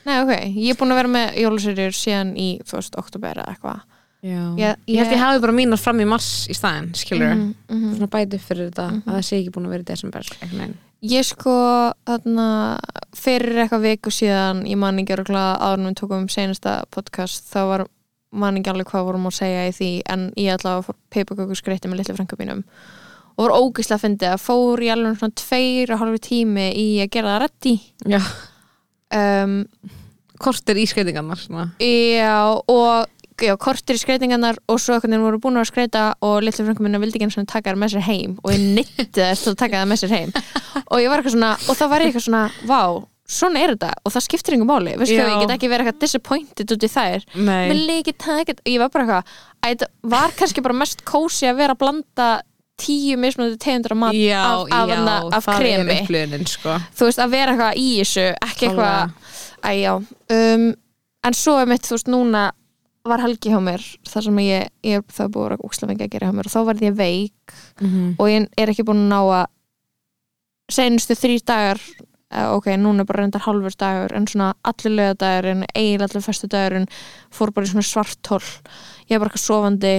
Nei, 0.07 0.15
ok, 0.23 0.31
ég 0.57 0.69
er 0.73 0.77
búin 0.79 0.91
að 0.91 0.99
vera 0.99 1.11
með 1.13 1.37
jólaserjur 1.43 1.95
síðan 1.95 2.33
í, 2.39 2.47
þú 2.67 2.75
veist, 2.77 2.97
oktober 2.99 3.39
eða 3.43 3.53
eitthvað. 3.53 3.79
Já, 4.27 4.41
Ég- 4.57 4.81
ég 4.89 4.97
held 4.97 5.07
ég- 5.07 5.13
ég 5.13 5.19
hafi 5.23 5.39
bara 5.45 5.53
mínar 5.53 5.79
fram 5.79 5.99
í 6.03 6.07
mars 6.07 6.47
í 6.49 6.55
staðinn, 6.57 6.91
skilur 6.95 7.35
Mhm, 7.35 7.55
mhm. 7.69 7.95
svona 7.95 8.07
bæti 8.09 8.33
upp 8.35 8.41
fyrir 8.49 8.71
þetta 8.71 8.87
Mhm. 8.91 9.03
að 9.07 9.13
það 9.13 9.23
sé 9.29 9.35
ekki 9.39 9.51
búin 9.55 9.65
að 9.67 9.69
vera 9.69 9.83
í 9.83 9.85
desember 9.85 10.21
einhvern 10.21 10.59
veginn. 10.59 10.77
Ég 11.05 11.25
sko, 11.27 11.53
þarna 12.07 12.47
fyrir 13.17 13.61
eitthvað 13.61 13.83
viku 13.85 14.13
síðan 14.13 14.63
ég 14.65 14.79
man 14.81 14.97
ekki 14.97 15.13
örgulega 15.13 15.59
áður 15.61 15.81
en 15.83 15.89
við 15.91 15.97
tókum 15.99 16.23
um 16.23 16.31
senasta 16.31 16.79
podcast, 16.93 17.43
þá 17.51 17.59
var 17.69 17.83
man 18.37 18.57
ekki 18.57 18.71
alveg 18.71 18.89
hvað 18.89 19.05
vorum 19.11 19.27
að 19.29 19.35
segja 19.37 19.67
í 19.67 19.75
því 19.77 19.91
en 20.13 20.23
ég 20.41 20.57
að 20.57 20.87
fór 20.87 20.97
peipaköku 21.13 21.57
skreitti 21.57 21.91
með 21.91 22.01
litlu 22.01 22.17
frænka 22.17 22.39
mínum. 22.39 22.63
Og 23.37 23.45
voru 23.45 23.59
ógislega 23.67 23.99
að 23.99 24.05
fyndi 24.07 24.29
að 24.31 24.41
fór 24.41 24.81
í 24.81 24.89
alveg 24.89 25.19
svona 25.19 25.37
tveir 25.37 25.93
og 25.93 26.01
hálfi 26.01 26.23
tími 26.31 26.67
í 26.73 26.87
að 27.03 27.11
gera 27.13 27.35
það 27.35 27.43
reddi. 27.45 27.75
Já, 28.09 28.21
um, 29.21 29.55
kortir 30.41 30.81
í 30.81 30.87
skreitingarnar 30.89 31.43
svona. 31.43 31.67
já, 32.17 32.41
og 32.57 33.05
já, 33.43 33.53
kortir 33.61 33.97
í 33.97 34.01
skreitingarnar 34.01 34.57
og 34.71 34.79
svo 34.81 34.97
veginn 34.97 35.21
voru 35.21 35.39
búin 35.41 35.59
að 35.61 35.69
skreita 35.69 36.05
og 36.25 36.39
litlu 36.45 36.65
frænka 36.65 36.85
minna 36.85 37.01
vildi 37.01 37.19
ekki 37.19 37.27
einu 37.27 37.35
sinni 37.35 37.49
taka 37.51 37.73
það 37.73 37.81
með 37.83 37.93
sér 37.93 38.07
heim 38.07 38.33
og 38.41 38.55
ég 38.55 38.65
nitti 38.77 39.05
þess 39.19 39.45
til 39.45 39.53
að 39.53 39.59
taka 39.61 39.81
það 39.81 39.91
með 39.91 40.01
sér 40.03 40.15
heim. 40.15 40.33
Og 40.93 41.01
ég 41.03 41.11
var 41.11 41.19
eitthvað 41.19 41.33
svona, 41.33 41.53
og 41.67 41.75
það 41.75 41.89
var 41.91 42.03
ég 42.03 42.09
eitthvað 42.09 42.23
svona 42.23 42.41
vá, 42.69 42.81
svona 43.27 43.59
er 43.59 43.73
þetta. 43.73 43.89
Og 44.07 44.13
það 44.13 44.23
skiptir 44.23 44.55
yngur 44.55 44.69
máli, 44.69 44.93
veistu 44.95 45.17
hvað, 45.17 45.31
ég 45.33 45.41
get 45.41 45.53
ekki 45.57 45.69
verið 45.73 45.89
eitthvað 45.89 46.03
disappointed 46.05 46.73
út 46.77 46.85
í 46.85 46.89
þær, 46.93 47.25
vil 47.35 47.81
ekki 47.97 48.13
taka 48.15 48.53
þetta 48.53 48.71
ég 48.71 48.83
var 48.83 48.93
bara 48.93 49.03
eitthvað, 49.03 49.33
að 49.59 49.73
þetta 49.73 49.89
var 50.13 50.37
kannski 50.39 50.63
bara 50.63 50.77
mest 50.79 51.03
kósi 51.09 51.49
að 51.49 51.59
vera 51.59 51.75
að 51.75 51.81
blanda 51.83 52.29
tíu 52.77 53.17
mismunandi 53.19 53.57
tegundur 53.59 53.95
af 53.95 53.99
mat 54.05 54.15
já, 54.15 54.37
af, 54.37 54.67
af, 54.71 54.89
já, 54.89 54.97
af, 55.33 55.47
af 55.49 55.59
kremi. 55.59 56.45
sko. 56.47 56.77
þú 56.95 57.09
veist, 57.09 57.21
að 57.23 57.33
vera 57.33 57.55
eitthvað 57.55 57.79
í 57.81 57.87
þessu 57.97 58.25
ekki 58.47 58.69
eitthvað, 58.69 59.15
æjá 59.65 59.93
um, 59.97 60.67
en 61.27 61.37
svo 61.37 61.57
er 61.61 61.71
mitt, 61.71 61.87
þú 61.87 61.97
veist, 61.97 62.11
núna 62.13 62.43
var 63.11 63.23
helgi 63.23 63.53
hjá 63.53 63.59
mér 63.63 63.83
þar 64.07 64.27
sem 64.27 64.41
ég, 64.43 64.67
ég 64.83 65.05
það 65.13 65.25
er 65.25 65.33
búið 65.35 65.55
að 65.55 65.65
úkslega 65.67 65.91
mikið 65.93 66.07
að 66.07 66.13
gera 66.15 66.27
hjá 66.29 66.37
mér 66.37 66.49
og 66.49 66.55
þá 66.55 66.59
verði 66.71 66.89
ég 66.89 66.97
veik. 66.97 67.55
Mhm. 67.81 68.15
og 68.19 68.29
ég 68.29 68.47
er 68.57 68.73
ekki 68.73 68.85
búin 68.87 69.05
að 69.05 69.11
ná 69.13 69.21
að 69.41 69.47
senustu 70.77 71.15
þrý 71.15 71.37
dagar 71.47 71.81
ok, 72.27 72.73
núna 72.75 73.01
er 73.01 73.07
bara 73.07 73.23
reyndar 73.23 73.45
halvur 73.45 73.75
dagur 73.79 74.11
en 74.13 74.27
svona 74.27 74.53
allir 74.67 74.97
lögadagurinn 74.97 75.63
eiginlega 75.73 76.09
allir 76.09 76.25
festu 76.25 76.47
dagurinn 76.51 76.89
fór 77.31 77.53
bara 77.55 77.65
í 77.65 77.71
svona 77.71 77.87
svartól 77.87 78.43
ég 79.07 79.15
er 79.15 79.21
bara 79.21 79.31
eitthvað 79.31 79.45
sofandi 79.47 79.95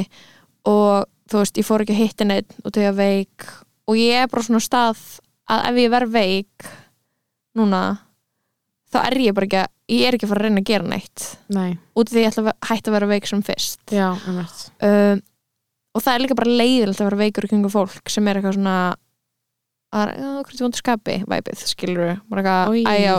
og 0.68 1.08
þú 1.28 1.42
veist, 1.42 1.60
ég 1.60 1.66
fór 1.66 1.84
ekki 1.84 1.94
að 1.94 2.02
hitta 2.02 2.26
neitt 2.28 2.54
og 2.64 2.74
þegar 2.74 2.98
veik. 2.98 3.48
Og 3.88 3.98
ég 4.00 4.24
er 4.24 4.30
bara 4.30 4.44
svona 4.44 4.64
stað 4.64 5.00
að 5.48 5.64
ef 5.70 5.80
ég 5.82 5.92
verð 5.92 6.14
veik 6.14 6.68
núna 7.58 7.82
þá 8.92 8.98
er 9.06 9.18
ég 9.24 9.34
bara 9.36 9.46
ekki 9.48 9.60
að 9.62 9.68
ég 9.98 10.04
er 10.08 10.16
ekki 10.18 10.26
að 10.28 10.32
fara 10.32 10.40
að 10.42 10.46
reyna 10.48 10.60
að 10.62 10.68
gera 10.70 10.88
neitt. 10.92 11.26
Nei, 11.56 11.70
út 11.96 12.08
af 12.08 12.12
því 12.14 12.22
ég 12.24 12.30
ætla 12.32 12.44
að 12.52 12.68
hætta 12.70 12.90
að 12.90 12.96
vera 12.98 13.10
veik 13.14 13.26
sem 13.30 13.42
fyrst. 13.46 13.80
Já, 13.92 14.08
einmitt. 14.28 14.62
um, 14.84 15.20
og 15.96 16.02
það 16.04 16.14
er 16.14 16.24
líka 16.24 16.36
bara 16.38 16.56
leiðilegt 16.62 17.00
að 17.02 17.08
vera 17.08 17.20
veikur 17.24 17.46
í 17.48 17.50
kringu 17.52 17.70
fólk 17.72 18.12
sem 18.12 18.28
er 18.28 18.38
eitthvað 18.40 18.58
svona 18.58 18.74
að 19.88 20.10
hvað 20.18 20.52
er 20.52 20.60
vondur 20.60 20.82
skapi? 20.82 21.14
Væpið, 21.32 21.60
skilur 21.70 22.02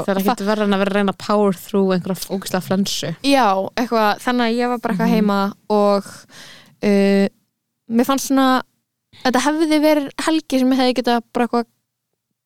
það 0.06 0.20
ekkert 0.22 0.44
verið 0.46 0.66
að 0.68 0.82
vera 0.84 0.92
að 0.94 0.98
reyna 1.00 1.14
að 1.16 1.22
power 1.26 1.58
through 1.58 1.96
einhverja 1.96 2.30
ógislega 2.36 2.62
flensu. 2.68 3.10
Já, 3.26 3.48
eitthvað, 3.74 4.22
þannig 4.22 4.46
að 4.46 4.60
ég 4.60 4.70
var 4.70 4.84
bara 4.84 4.94
eitthvað 4.94 5.10
Mhm. 5.10 5.16
heima 5.18 5.40
og 5.74 6.12
uh, 6.86 7.26
mér 7.90 8.06
fannst 8.06 8.30
svona 8.30 8.48
þetta 9.26 9.42
hefði 9.48 9.80
verið 9.82 10.10
helgi 10.28 10.60
sem 10.62 10.72
ég 10.76 10.80
hefði 10.84 10.96
geta 11.02 11.18
bara 11.34 11.48
eitthvað 11.48 11.66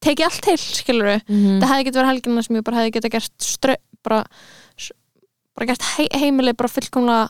tekið 0.03 0.27
allt 0.27 0.41
til, 0.45 0.57
skilur 0.60 1.10
við 1.12 1.22
mm. 1.29 1.62
það 1.62 1.69
hefði 1.72 1.86
geta 1.88 2.00
verið 2.01 2.12
helgina 2.12 2.43
sem 2.45 2.60
ég 2.60 2.65
bara 2.67 2.81
hefði 2.81 2.95
geta 2.98 3.13
gert 3.13 3.48
strö, 3.48 3.75
bara, 4.03 4.24
bara 5.55 5.69
gert 5.72 5.88
he 5.98 6.07
heimili 6.22 6.53
bara 6.57 6.72
fullkomlega 6.72 7.29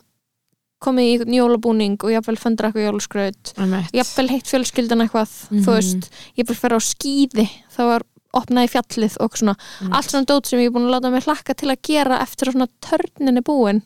komið 0.84 1.22
í 1.32 1.38
jólabúning 1.38 1.96
og 2.03 2.12
jafnvel 2.12 2.36
fundur 2.42 2.68
eitthvað 2.68 2.89
jólaskraut. 2.89 3.51
Jafnvel 3.96 4.25
heitt 4.34 4.50
fjölskyldan 4.51 5.06
eitthvað 5.06 5.32
Mhm. 5.50 5.62
þú 5.63 5.75
veist, 5.77 6.10
ég 6.36 6.48
vil 6.50 6.58
fyrir 6.60 6.75
á 6.75 6.82
skýði 6.84 7.46
það 7.72 7.88
var 7.94 8.03
opnað 8.34 8.65
í 8.65 8.72
fjallið 8.74 9.15
og 9.22 9.38
svona. 9.38 9.56
Mhm. 9.82 9.94
allt 9.94 10.10
svona 10.10 10.25
dót 10.25 10.46
sem 10.50 10.60
ég 10.60 10.65
er 10.65 10.72
búin 10.74 10.89
að 10.89 10.96
láta 10.96 11.12
mig 11.12 11.24
hlakka 11.24 11.56
til 11.56 11.70
að 11.70 11.82
gera 11.86 12.20
eftir 12.20 12.50
að 12.50 12.53
svona 12.58 12.68
törnin 12.82 13.38
er 13.38 13.42
búin. 13.44 13.82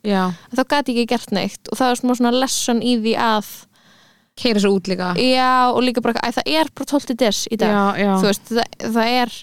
Þá 0.55 0.63
gati 0.67 0.93
ég 0.95 1.03
ekki 1.03 1.07
gert 1.07 1.31
neitt 1.31 1.67
og 1.69 1.77
það 1.77 1.87
var 1.91 1.95
smá 1.95 2.15
svona 2.17 2.39
lesson 2.39 2.81
í 2.81 2.97
því 2.97 3.13
að 3.17 3.45
keira 4.37 4.61
svo 4.63 4.71
út 4.77 4.87
líka. 4.91 5.13
Já, 5.19 5.49
og 5.73 5.81
líka 5.83 6.03
bara, 6.05 6.13
að 6.23 6.37
það 6.39 6.51
er 6.61 6.69
bara 6.77 6.89
12 6.93 7.17
des 7.23 7.39
í 7.51 7.57
dag. 7.57 7.73
Já, 7.73 7.83
já, 8.05 8.11
þú 8.21 8.29
veist, 8.29 8.53
það, 8.53 8.93
það 8.97 9.15
er 9.23 9.33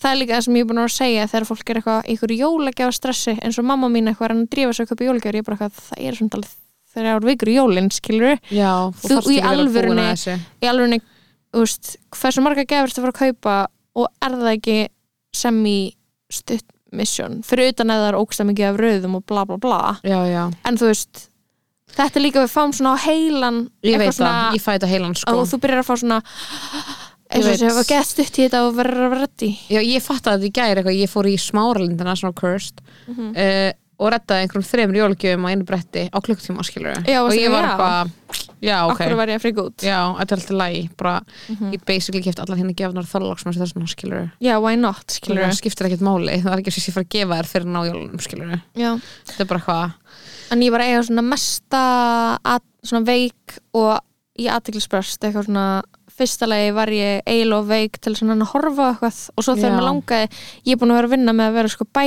það 0.00 0.10
er 0.14 0.16
líka 0.22 0.32
það 0.38 0.44
sem 0.46 0.56
ég 0.56 0.64
er 0.64 0.68
búin 0.70 0.80
að 0.80 0.92
segja 0.96 1.26
þegar 1.28 1.46
fólk 1.50 1.70
er 1.74 1.78
eitthvað 1.80 2.06
ykkur 2.14 2.32
jólagjáð 2.40 2.92
stressi 2.96 3.34
eins 3.44 3.58
og 3.60 3.66
mamma 3.68 3.90
mín 3.92 4.08
eitthvað 4.08 4.30
er 4.30 4.36
að 4.38 4.46
drífa 4.54 4.72
sig 4.78 4.86
að 4.86 4.92
köpa 4.94 5.04
jólagjafir 5.10 5.36
ég 5.36 5.42
er 5.44 5.48
bara 5.50 5.58
eitthvað, 5.60 5.82
það 5.90 6.06
er 6.08 6.16
svona 6.16 6.38
alveg 6.38 6.54
þegar 6.90 7.06
það 7.10 7.18
er 7.20 7.26
vikur 7.28 7.50
jólinn, 7.52 7.90
skilur 7.92 8.38
já 8.50 8.70
Þú- 9.04 9.18
í 9.30 9.38
alvörunni- 9.44 10.38
í 10.64 10.70
alveg, 10.72 11.02
þú 11.52 11.60
veist, 11.66 11.90
hversu 12.16 12.42
marga 12.42 12.64
gefur 12.64 12.88
þetta 12.90 13.00
að 13.00 13.04
fara 13.04 13.12
að 13.12 13.20
kaupa 13.20 13.56
og 14.00 14.08
er 14.24 14.36
það 14.40 14.52
ekki 14.56 14.78
sem 15.36 15.60
í 15.68 15.76
stutt 16.32 16.64
mission, 16.96 17.42
fyrir 17.46 17.70
utan 17.70 17.92
að 17.92 18.00
það 18.00 18.08
er 18.08 18.18
ógst 18.18 18.42
mikið 18.48 18.66
af 18.72 18.80
rauðum 18.80 19.14
og 19.20 19.26
bla 19.30 19.44
bla 19.46 19.56
bla. 19.62 19.80
Já, 20.02 20.18
já, 20.26 20.42
en 20.66 20.76
þú 20.80 20.88
veist, 20.90 21.28
þetta 21.96 22.16
er 22.20 22.24
líka 22.24 22.44
við 22.44 22.52
fáum 22.54 22.72
svona 22.76 22.94
á 22.96 22.98
heilan 23.06 23.60
ég 23.84 23.98
veit 23.98 24.14
það, 24.16 24.54
ég 24.56 24.62
fæ 24.64 24.70
þetta 24.76 24.90
heilan 24.94 25.14
sko. 25.18 25.36
Og 25.40 25.48
þú 25.50 25.60
byrjar 25.64 25.82
að 25.82 25.88
fá 25.90 25.94
svona 26.00 26.20
eins 27.30 27.44
og 27.46 27.50
þessi 27.52 27.68
hefa 27.68 27.84
gett 27.90 28.08
stutt 28.10 28.38
í 28.40 28.46
þetta 28.48 28.62
og 28.66 28.74
verður 28.78 29.04
að 29.06 29.18
reddi 29.20 29.50
já, 29.70 29.80
ég 29.86 30.02
fatt 30.02 30.26
að 30.26 30.40
þetta 30.40 30.48
í 30.50 30.54
gæri 30.58 30.80
eitthvað, 30.80 30.98
ég 30.98 31.12
fór 31.12 31.28
í 31.30 31.36
smáralindina 31.38 32.16
svona 32.18 32.34
cursed 32.40 32.80
Mhm. 33.10 33.30
uh, 33.36 33.70
og 34.00 34.08
reddaði 34.14 34.46
einhverjum 34.46 34.64
þreymur 34.64 34.96
jólagjöfum 34.96 35.44
á 35.44 35.48
einu 35.52 35.64
bretti 35.68 36.02
á 36.08 36.18
klukktíma 36.24 36.62
skilur 36.64 37.02
Já, 37.04 37.20
og 37.20 37.34
ég 37.36 37.50
var 37.52 37.66
eitthvað 37.68 38.14
já, 38.64 38.76
ok, 38.88 38.94
okkur 38.96 39.16
var 39.18 39.28
ég 39.28 39.36
að 39.36 39.42
frika 39.44 39.64
út? 39.66 39.76
Já, 39.84 39.98
þetta 40.16 40.32
er 40.32 40.40
alltaf 40.40 40.56
lægi 40.56 40.82
bara, 40.96 41.12
Mhm. 41.50 41.72
ég 41.74 41.84
basically 41.84 42.22
keft 42.24 42.40
allar 42.40 42.56
hérna 42.56 42.74
gefnar 42.74 43.04
þorlagsmars 43.04 43.58
þessum 43.60 43.84
skilur 43.86 44.30
já, 44.40 44.56
why 44.58 44.74
not, 44.76 45.04
skilur 45.06 45.44
það 45.44 45.58
skiptir 45.60 45.86
ekkert 45.90 46.00
máli, 46.00 46.40
það 46.42 46.52
er 46.52 46.62
ekki 46.62 46.72
sem 46.72 46.88
ég 46.88 46.94
fara 46.96 47.04
að 47.04 47.12
gefa 47.12 47.38
þér 47.42 47.50
fyrir 47.52 47.68
ná 47.68 47.80
jólunum 47.90 48.20
skilur 48.24 48.62
já. 48.74 49.00
þetta 49.28 49.40
er 49.40 49.44
bara 49.52 49.60
eitthvað 49.60 49.92
en 50.50 50.64
ég 50.64 50.74
var 50.74 50.84
eiga 50.84 51.02
svona 51.06 51.24
mesta 51.26 51.82
at, 52.42 52.66
svona 52.84 53.06
veik 53.06 53.58
og 53.76 53.98
í 54.40 54.48
aðtiklisbröst 54.50 55.22
eitthvað 55.22 55.48
svona 55.50 55.66
fyrsta 56.20 56.48
lagi 56.48 56.74
var 56.76 56.90
ég 56.92 57.22
eiginlega 57.28 57.68
veik 57.68 57.98
til 58.02 58.14
svona 58.16 58.36
að 58.38 58.52
horfa 58.54 58.90
eitthvað 58.92 59.22
og 59.36 59.46
svo 59.46 59.56
þegar 59.56 59.76
maður 59.76 59.88
langaði 59.88 60.28
ég 60.66 60.74
er 60.74 60.80
búin 60.80 60.92
að 60.92 61.00
vera 61.00 61.10
að 61.10 61.16
vinna 61.16 61.34
með 61.36 61.50
að 61.50 61.58
vera 61.58 61.72
sko 61.74 61.86
bæ 61.90 62.04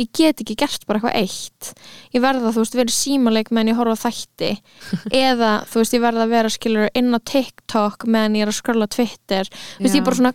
ég 0.00 0.10
get 0.16 0.40
ekki 0.40 0.56
gert 0.58 0.86
bara 0.88 1.00
eitthvað 1.00 1.18
eitt. 1.20 1.70
Ég 2.14 2.22
verða 2.24 2.52
þú 2.54 2.62
veist 2.62 2.76
verið 2.78 2.96
símaleik 2.96 3.50
meðan 3.52 3.72
ég 3.72 3.80
horfa 3.80 4.08
þætti 4.08 4.50
eða 5.28 5.50
þú 5.68 5.82
veist 5.82 5.96
ég 5.96 6.04
verða 6.04 6.24
að 6.24 6.34
vera 6.34 6.52
skilur 6.52 6.92
inn 6.96 7.12
á 7.12 7.20
TikTok 7.20 8.06
meðan 8.08 8.38
ég 8.38 8.46
er 8.46 8.52
að 8.52 8.58
skrolla 8.60 8.88
á 8.88 8.94
Twitter. 8.96 9.50
Þú 9.50 9.84
veist 9.84 9.98
ég 9.98 10.00
Já. 10.00 10.06
bara 10.08 10.20
svona 10.20 10.34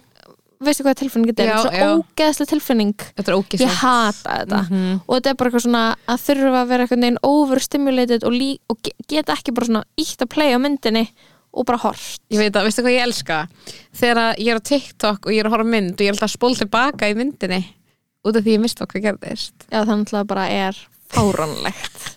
veistu 0.63 0.83
hvað 0.85 0.95
tilfinning 1.01 1.29
þetta 1.31 1.43
er, 1.43 1.49
Já, 1.49 1.57
þetta 1.65 1.79
er 1.81 1.93
ógeðslega 1.99 2.49
tilfinning. 2.53 2.93
Er 3.17 3.33
ég 3.59 3.77
hata 3.81 4.35
þetta. 4.39 4.61
Mhm. 4.69 4.99
og 5.07 5.15
þetta 5.17 5.29
er 5.29 5.35
bara 5.39 5.49
eitthvað 5.51 5.65
svona 5.65 5.83
að 6.07 6.23
þurfa 6.25 6.61
að 6.61 6.67
vera 6.71 6.83
eitthvað 6.85 7.01
neginn 7.03 7.19
overstimulated 7.23 8.23
og, 8.23 8.33
og 8.69 8.77
ge- 8.83 8.95
geta 9.07 9.33
ekki 9.35 9.53
bara 9.53 9.65
svona 9.71 9.83
ítt 9.99 10.21
að 10.25 10.29
playa 10.35 10.57
myndinni 10.59 11.05
og 11.55 11.65
bara 11.65 11.77
hort. 11.79 12.19
Ég 12.31 12.37
veit 12.39 12.53
að, 12.55 12.65
veistu 12.67 12.83
hvað 12.83 12.95
ég 12.97 13.05
elska? 13.07 13.47
Þegar 13.95 14.35
ég 14.39 14.51
er 14.51 14.59
á 14.59 14.67
TikTok 14.71 15.25
og 15.25 15.31
ég 15.31 15.39
er 15.39 15.47
að 15.47 15.55
horfa 15.55 15.69
mynd 15.71 15.93
og 15.95 16.03
ég 16.03 16.09
er 16.09 16.13
alltaf 16.17 16.29
að 16.31 16.35
spóla 16.37 16.59
tilbaka 16.59 17.07
í 17.11 17.15
myndinni 17.15 17.61
út 18.25 18.35
af 18.35 18.43
því 18.43 18.55
ég 18.57 18.59
misti 18.63 18.83
hvað 18.85 19.05
gerðist. 19.05 19.55
Já 19.71 19.83
þannig 19.85 20.09
að 20.11 20.17
það 20.19 20.27
bara 20.33 20.47
er 20.51 20.75
fáránlegt. 21.13 22.11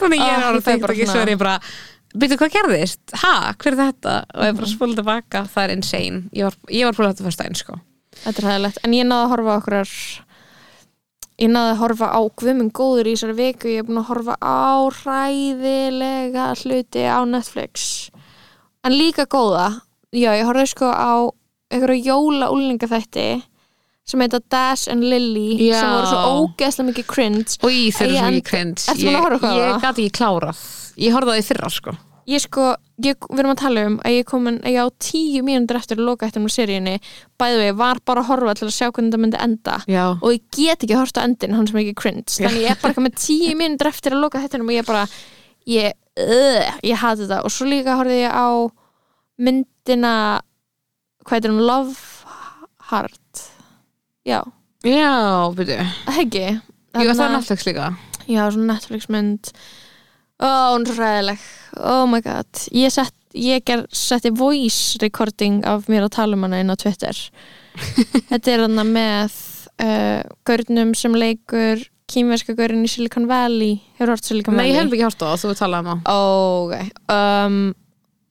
Þannig 0.00 0.20
ég 0.20 0.32
er 0.32 0.42
Ah, 0.42 0.52
á 0.52 0.60
TikTok 0.60 0.90
og 0.90 1.08
svo 1.08 1.20
er 1.22 1.30
ég 1.34 1.38
bara 1.38 1.58
Byrju 2.14 2.38
hvað 2.38 2.52
gerðist? 2.54 3.00
Ha, 3.24 3.32
hver 3.58 3.74
er 3.74 3.80
þetta? 3.80 4.12
Og 4.36 4.46
ég 4.46 4.54
bara 4.54 4.68
að 4.68 4.70
spóla 4.70 4.98
tilbaka, 5.00 5.40
það 5.50 5.64
er 5.64 5.72
insane. 5.74 6.20
Ég 6.36 6.46
var, 6.46 6.56
ég 6.70 6.86
var 6.86 6.94
búin 6.94 7.08
að 7.08 7.14
þetta 7.14 7.26
fyrst 7.26 7.42
einn 7.42 7.58
sko. 7.58 7.78
Þetta 8.20 8.40
er 8.40 8.46
hæðilegt, 8.50 8.78
en 8.86 8.94
ég 8.94 9.08
náði 9.08 9.24
að 9.24 9.32
horfa 9.32 9.56
okkur 9.58 9.78
ég 11.42 11.50
náði 11.50 11.72
að 11.72 11.80
horfa 11.80 12.10
á 12.14 12.20
Guðmund 12.38 12.74
góður 12.76 13.10
í 13.10 13.14
þessari 13.16 13.34
viku. 13.40 13.72
Ég 13.72 13.82
er 13.82 13.88
búin 13.88 13.98
að 13.98 14.10
horfa 14.12 14.36
á 14.38 14.86
ræðilega 15.00 16.44
hluti 16.62 17.02
á 17.02 17.20
Netflix. 17.26 17.88
En 18.86 18.94
líka 18.94 19.26
góða. 19.26 19.80
Já 20.14 20.30
ég 20.38 20.46
horfði 20.46 20.68
sko 20.70 20.92
á 20.94 21.26
einhverju 21.74 22.06
jóla 22.06 22.52
úlningaþætti 22.54 23.42
sem 24.06 24.20
heita 24.20 24.38
Dash 24.52 24.86
and 24.92 25.02
Lily 25.02 25.56
Já. 25.58 25.80
sem 25.80 25.90
voru 25.90 26.06
svo 26.12 26.22
ógeðslega 26.44 26.88
mikið 26.92 27.10
cringe. 27.10 27.58
Í 27.58 27.90
þeirra 27.90 28.14
Ég 28.14 28.20
svo 28.20 28.30
ekki 28.30 28.48
cringe. 28.52 28.96
Ég, 29.02 29.58
ég 29.58 29.82
gati 29.82 30.06
ekki 30.06 30.18
klárað 30.20 30.62
Ég 31.00 31.14
horfði 31.14 31.34
á 31.34 31.36
því 31.38 31.46
fyrra 31.48 31.70
sko. 31.72 31.94
Ég 32.24 32.40
sko, 32.40 32.70
ég, 33.04 33.18
við 33.28 33.40
erum 33.42 33.52
að 33.52 33.60
tala 33.60 33.82
um 33.84 33.96
að 34.00 34.14
ég 34.14 34.26
komin, 34.28 34.56
ég 34.64 34.80
á 34.80 34.88
tíu 35.02 35.42
mínútur 35.44 35.76
eftir 35.76 35.98
að 35.98 36.06
loka 36.08 36.24
eftir 36.24 36.40
um 36.40 36.48
seríunni, 36.48 36.94
bæði 37.40 37.58
við 37.60 37.74
var 37.82 38.00
bara 38.08 38.22
að 38.22 38.30
horfa 38.30 38.54
til 38.56 38.68
að 38.68 38.72
sjá 38.78 38.86
hvernig 38.86 39.10
þetta 39.10 39.20
myndi 39.20 39.40
enda. 39.44 39.74
Já, 39.92 40.04
og 40.14 40.32
ég 40.32 40.46
get 40.56 40.86
ekki 40.86 40.96
að 40.96 41.02
horfa 41.02 41.20
á 41.20 41.26
endin, 41.26 41.56
hann 41.58 41.68
sem 41.68 41.80
ekki 41.82 41.96
cringe. 42.00 42.24
Þannig 42.38 42.64
ég 42.64 42.72
er 42.72 42.80
bara 42.80 43.04
með 43.04 43.18
tíu 43.26 43.52
mínútur 43.60 43.90
eftir 43.92 44.16
að 44.16 44.24
loka 44.24 44.40
þetta 44.40 44.62
og 44.64 44.72
ég 44.72 44.88
bara, 44.88 45.04
ég 45.68 45.92
uh, 46.24 46.72
ég 46.86 47.02
hati 47.02 47.26
þetta 47.26 47.42
og 47.44 47.52
svo 47.52 47.68
líka 47.68 47.98
horfði 48.00 48.22
ég 48.22 48.32
á 48.32 48.48
myndina 49.44 50.14
hvað 51.24 51.38
heitir 51.38 51.52
hún, 51.52 51.64
Love 51.68 51.96
Heart. 52.88 53.48
Já, 54.24 54.40
já, 54.80 55.12
byrju. 55.56 55.82
Það 56.06 56.22
heggi 56.22 56.46
það 56.94 57.24
er 57.24 57.32
Netflix 57.34 57.66
líka. 57.66 57.88
Já, 58.24 58.42
svona 58.48 58.68
Netflix 58.72 59.08
mynd 59.12 59.50
ó, 60.42 60.74
hún 60.74 60.86
er 60.88 60.98
ræðileg 60.98 61.44
oh 61.78 62.04
my 62.10 62.20
god, 62.24 62.64
ég 62.74 62.92
sett 62.94 63.14
ég 63.34 63.64
ger, 63.66 63.82
setti 63.90 64.30
voice 64.30 64.98
recording 65.02 65.62
af 65.66 65.88
mér 65.90 66.06
að 66.06 66.12
tala 66.20 66.36
um 66.38 66.44
hana 66.46 66.60
inn 66.62 66.70
á 66.70 66.76
Twitter. 66.78 67.18
Þetta 68.30 68.52
er 68.52 68.62
hana 68.68 68.84
með 68.86 69.32
uh, 69.82 70.20
gaurnum 70.46 70.92
sem 70.94 71.16
leikur 71.18 71.82
kýmverska 72.14 72.54
gaurinn 72.54 72.84
í 72.86 72.90
Silicon 72.92 73.26
Valley. 73.26 73.80
Hefur 73.98 74.12
hort 74.14 74.28
Silicon 74.28 74.54
Nei, 74.54 74.68
ég 74.68 74.76
Valley? 74.76 74.86
hef 74.86 74.94
ekki 74.94 75.08
hort 75.08 75.24
á 75.24 75.26
það, 75.32 75.42
þú 75.42 75.56
talaði 75.58 75.82
um 75.82 75.90
það. 75.90 76.14
Ok. 76.14 76.92
Um, 77.16 77.58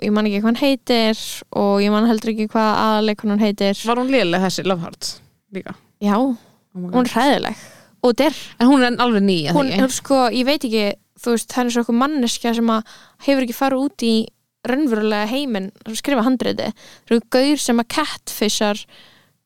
ég 0.07 0.15
man 0.15 0.29
ekki 0.29 0.39
hvað 0.39 0.49
hann 0.53 0.61
heitir 0.63 1.23
og 1.59 1.75
ég 1.83 1.91
man 1.97 2.07
heldur 2.07 2.31
ekki 2.33 2.47
hvað 2.53 2.71
aðleikunum 2.87 3.43
heitir. 3.43 3.83
Var 3.89 3.99
hún 4.05 4.11
léleg 4.13 4.45
þessi 4.47 4.65
Love 4.69 4.85
Heart 4.87 5.11
líka? 5.57 5.75
já, 6.03 6.15
Oh 6.15 6.37
hún 6.73 7.03
er 7.03 7.11
hræðileg 7.11 7.59
og 8.03 8.11
þetta 8.13 8.29
er 8.29 8.41
En 8.59 8.69
hún 8.71 8.83
er 8.85 8.99
alveg 9.01 9.25
ný, 9.25 9.37
hún 9.55 9.71
er 9.71 9.91
sko, 9.93 10.27
ég 10.33 10.47
veit 10.47 10.63
ekki 10.63 10.93
þú 11.23 11.35
veist, 11.35 11.51
það 11.53 11.65
er 11.65 11.73
svo 11.75 11.83
okkur 11.85 11.99
manneskja 12.01 12.55
sem 12.57 12.71
að 12.73 12.93
hefur 13.27 13.45
ekki 13.45 13.57
farið 13.57 13.85
út 13.87 14.05
í 14.07 14.13
raunverulega 14.67 15.27
heiminn 15.31 15.71
skrifa 15.95 16.23
handriði 16.23 16.69
það 16.71 17.15
eru 17.15 17.25
gaur 17.35 17.63
sem 17.63 17.81
að 17.81 17.89
catfishar 17.97 18.83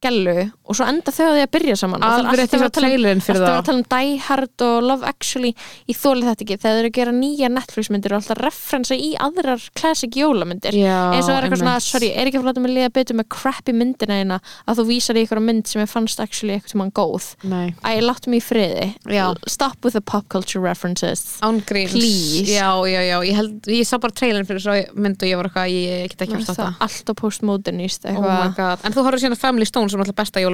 gellu 0.06 0.50
og 0.68 0.76
svo 0.78 0.86
enda 0.88 1.12
þau 1.16 1.26
að 1.28 1.36
því 1.38 1.44
að 1.46 1.52
byrja 1.56 1.76
saman. 1.80 2.02
Það 2.04 2.18
Alveg 2.18 2.38
rétt 2.38 2.54
alltaf 2.54 2.60
að 2.60 2.68
að 2.68 2.76
tala 2.78 2.88
um- 2.88 3.22
fyrir 3.24 3.42
alltaf 3.42 3.48
að 3.48 3.58
það 3.58 3.68
tala 3.68 3.78
um 3.78 3.88
Die 3.94 4.18
Hard 4.28 4.64
og 4.68 4.84
Love 4.84 5.04
Actually. 5.08 5.52
Ég 5.88 5.98
þóli 5.98 6.24
þetta 6.28 6.44
ekki, 6.46 6.58
þegar 6.58 6.76
þeir 6.78 6.82
eru 6.84 6.90
að 6.92 6.98
gera 6.98 7.12
nýja 7.18 7.50
Netflix 7.52 7.90
myndir 7.94 8.12
og 8.12 8.20
alltaf 8.22 8.38
referensa 8.44 8.96
í 8.98 9.10
aðrar 9.18 9.62
classic 9.74 10.12
jólamyndir. 10.20 10.76
Eins 11.16 11.26
og 11.26 11.32
það 11.32 11.38
er 11.38 11.48
eitthvað 11.48 11.62
svona, 11.64 11.80
sorry, 11.82 12.10
er 12.12 12.26
ekki 12.28 12.40
að 12.42 12.48
láta 12.50 12.60
mig 12.62 12.72
liða 12.76 12.92
betur 12.94 13.16
með 13.18 13.28
crappy 13.30 13.74
myndina 13.74 14.20
eina 14.22 14.40
að 14.68 14.82
þú 14.82 14.88
vísar 14.92 15.16
í 15.16 15.24
eitthvað 15.24 15.44
mynd 15.48 15.68
sem 15.68 15.82
ég 15.82 15.90
fannst 15.90 16.20
actually 16.20 16.54
eitthvað 16.58 16.72
sem 16.76 16.80
hann 16.84 16.92
góð? 16.92 17.30
Nei, 17.44 17.74
Æ, 17.84 18.02
láttu 18.04 18.28
mig 18.30 18.44
í 18.44 18.46
friði. 18.46 18.96
Já. 19.08 19.36
Stop 19.48 19.78
with 19.84 19.94
the 19.94 20.02
pop 20.02 20.28
culture 20.30 20.60
references. 20.62 21.38
Please. 21.42 22.52
Já, 22.52 22.76
já, 22.86 23.02
já, 23.02 23.18
ég, 23.24 23.36
held, 23.36 23.62
ég 23.72 23.88
sá 23.88 23.98
bara 24.00 24.12
trailerin 24.14 24.46
fyrir 24.46 24.62
svo 24.62 24.76
mynd 24.96 25.22
og 25.22 25.28
ég 25.28 25.38
var 25.38 25.48
eitthvað, 25.48 25.72
ég 25.72 26.08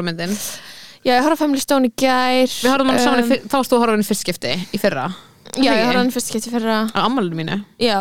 á 0.03 0.11
á 0.11 0.23
er 0.23 0.29
jólamyndin 0.29 0.37
Já, 1.03 1.17
ég 1.17 1.23
horfði 1.25 1.35
á 1.35 1.41
Family 1.43 1.59
Stone 1.63 1.89
í 1.89 1.93
gær 1.99 2.47
Við 2.47 2.71
horfðum 2.71 2.89
hann 2.93 2.99
saman, 3.03 3.19
í 3.19 3.23
um, 3.23 3.29
fyr- 3.33 3.45
þá 3.51 3.55
að 3.59 3.79
horfa 3.81 3.93
hann 3.95 4.03
í 4.03 4.07
fyrst 4.07 4.23
skipti 4.23 4.53
í 4.71 4.79
fyrra 4.79 5.07
Já, 5.53 5.69
ég 5.75 5.83
horfði 5.85 5.99
hann 5.99 6.11
fyrst 6.15 6.29
skipti 6.31 6.49
fyrra 6.53 6.77
á 6.95 6.99
ammálinu 7.03 7.35
mínu 7.37 7.57
Já, 7.83 7.97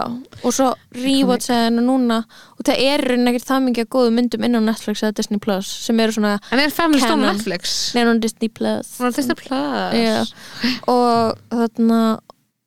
og 0.46 0.54
svo 0.54 0.68
rewatchaði 0.94 1.64
hann 1.66 1.82
núna 1.84 2.20
og 2.56 2.62
það 2.64 2.78
er 2.86 3.02
raunin 3.10 3.28
ekkert 3.32 3.48
það 3.50 3.64
mikið 3.66 3.84
að 3.84 3.90
góðu 3.96 4.12
myndum 4.14 4.46
inn 4.46 4.54
á 4.56 4.62
Netflix 4.70 5.02
eða 5.02 5.16
Disney 5.18 5.42
Plus 5.42 5.66
sem 5.88 6.00
eru 6.00 6.14
svona 6.14 6.36
En 6.54 6.62
er 6.62 6.70
Family 6.72 7.02
Stone 7.02 7.18
Canon. 7.26 7.34
Netflix? 7.36 7.74
neina 7.98 8.14
á 8.14 8.22
Disney 8.22 8.48
Plus 8.54 8.94
Hún 9.00 9.10
er 9.10 9.16
Disney 9.18 9.34
Plus 9.34 9.98
Já. 9.98 10.22
og 10.88 11.42
þarna 11.50 12.00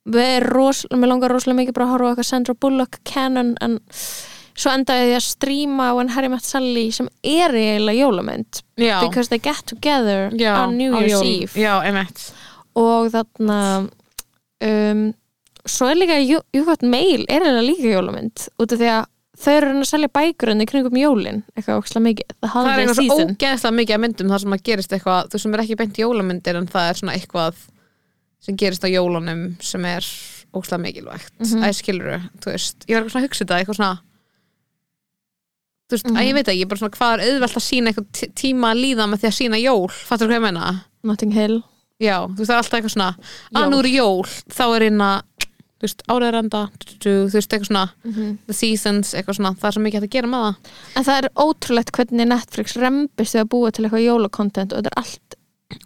við 0.06 0.28
erum 0.36 0.52
rosalega, 0.60 1.00
mér 1.02 1.10
langar 1.10 1.32
rosalega 1.34 1.58
mikið 1.64 1.74
bara 1.80 1.88
að 1.88 1.92
horfa 1.96 2.06
á 2.06 2.10
eitthvað 2.12 2.28
Sandra 2.30 2.54
Bullock 2.54 3.00
canon 3.08 3.56
en 3.64 3.80
svo 4.56 4.72
endaði 4.72 5.10
ég 5.12 5.18
að 5.20 5.26
stríma 5.26 5.90
á 5.92 5.94
en 6.00 6.12
Harry 6.14 6.30
Met 6.32 6.46
Sally 6.46 6.88
sem 6.94 7.08
er 7.22 7.54
eiginlega 7.54 8.06
jólamynd 8.06 8.62
Já, 8.80 9.00
because 9.04 9.28
they 9.28 9.38
get 9.42 9.66
together 9.66 10.30
já 10.32 10.54
on 10.64 10.76
New 10.78 10.96
Year's 10.96 11.12
jól- 11.12 11.26
Eve. 11.26 11.60
Já, 11.60 11.74
og 12.76 13.10
þarna 13.12 13.60
um, 14.64 15.04
svo 15.66 15.90
er 15.90 16.00
líka 16.00 16.16
Got 16.64 16.82
Mail 16.82 17.26
er 17.28 17.44
eiginlega 17.44 17.66
líka 17.66 17.92
jólamynd 17.96 18.48
út 18.56 18.72
af 18.72 18.80
því 18.80 18.90
að 18.94 19.04
þau 19.36 19.52
eru 19.52 19.70
að 19.70 19.80
að 19.82 19.90
selja 19.90 20.12
bækur 20.16 20.52
en 20.52 20.64
í 20.64 20.66
kringum 20.68 20.96
jólin 20.96 21.42
eitthvað 21.54 21.80
ókslega 21.82 22.04
mikið. 22.06 22.36
Það 22.40 22.68
er 22.70 22.80
eitthvað 22.80 22.94
svo 22.96 23.04
Season. 23.04 23.34
ógeðslega 23.34 23.76
mikið 23.80 23.96
af 23.96 24.02
myndum 24.04 24.32
þar 24.32 24.44
sem 24.44 24.56
að 24.56 24.62
gerist 24.68 24.94
eitthvað, 24.96 25.28
þú 25.32 25.40
sem 25.42 25.56
er 25.56 25.62
ekki 25.64 25.78
beint 25.80 26.00
jólamyndir 26.00 26.60
en 26.60 26.70
það 26.72 26.88
er 26.88 27.00
svona 27.00 27.16
eitthvað 27.18 27.60
sem 28.46 28.56
gerist 28.56 28.86
á 28.86 28.88
jólunum 28.88 29.42
sem 29.60 29.84
er 29.90 30.08
ógeðslega 30.56 30.82
mikilvægt, 30.86 31.32
mm. 31.36 31.46
-hmm. 31.46 31.66
æskiluru 31.68 32.18
þú 32.40 32.52
veist, 32.54 32.86
ég 32.88 32.96
var 32.96 33.02
eitthvað 33.02 33.12
svona 33.12 33.24
að 33.24 33.28
hugsa 33.28 33.44
þetta 33.44 33.58
eitthvað 33.60 33.80
svona 33.80 33.98
þú 35.86 35.94
veist, 35.94 36.06
Mhm. 36.06 36.16
að 36.16 36.26
ég 36.26 36.34
veit 36.34 36.46
ekki, 36.48 36.58
ég 36.58 36.62
er 36.62 36.66
bara 36.68 36.80
svona 36.80 36.96
hvað 36.96 37.12
er 37.14 37.24
auðvelt 37.26 37.56
að 37.56 37.66
sína 37.66 37.88
eitthvað 37.92 38.10
tí- 38.12 38.32
tíma 38.34 38.72
að 38.74 38.80
líða 38.82 39.04
með 39.06 39.18
því 39.20 39.28
að 39.30 39.38
sína 39.38 39.62
jól? 39.62 39.88
Fattur 39.90 40.28
hvað 40.28 40.36
ég 40.38 40.42
meina? 40.42 40.84
Notting 41.04 41.32
Hill. 41.32 41.62
Já, 42.00 42.26
þú 42.26 42.36
veist, 42.36 42.50
það 42.50 42.56
er 42.56 42.62
alltaf 42.62 42.78
eitthvað 42.80 42.94
svona 42.96 43.70
nú 43.70 43.78
er 43.78 43.88
jól, 43.90 44.22
þá 44.50 44.76
er 44.76 44.82
inn 44.82 44.98
að 44.98 45.22
þú 45.76 45.82
veist, 45.86 46.02
árið 46.08 46.26
er 46.28 46.34
enda 46.42 46.70
þú 47.00 47.30
veist, 47.32 47.48
eitthvað 47.52 47.68
svona, 47.70 47.90
Mhm. 48.04 48.38
the 48.46 48.52
seasons 48.52 49.14
eitthvað 49.14 49.36
svona, 49.36 49.54
það 49.56 49.64
er 49.68 49.72
svo 49.72 49.82
mikið 49.84 49.94
hægt 50.00 50.08
að 50.08 50.10
gera 50.10 50.26
með 50.28 50.42
það. 50.44 50.56
En 50.96 51.04
það 51.04 51.22
er 51.22 51.28
ótrúlegt 51.36 51.92
hvernig 51.92 52.26
Netflix 52.26 52.76
rembist 52.76 53.34
við 53.34 53.44
að 53.44 53.48
búa 53.48 53.72
til 53.72 53.84
eitthvað 53.84 54.06
jólakontent 54.08 54.72
og 54.72 54.82
þetta 54.82 54.86
er 54.86 54.96
allt, 54.96 55.20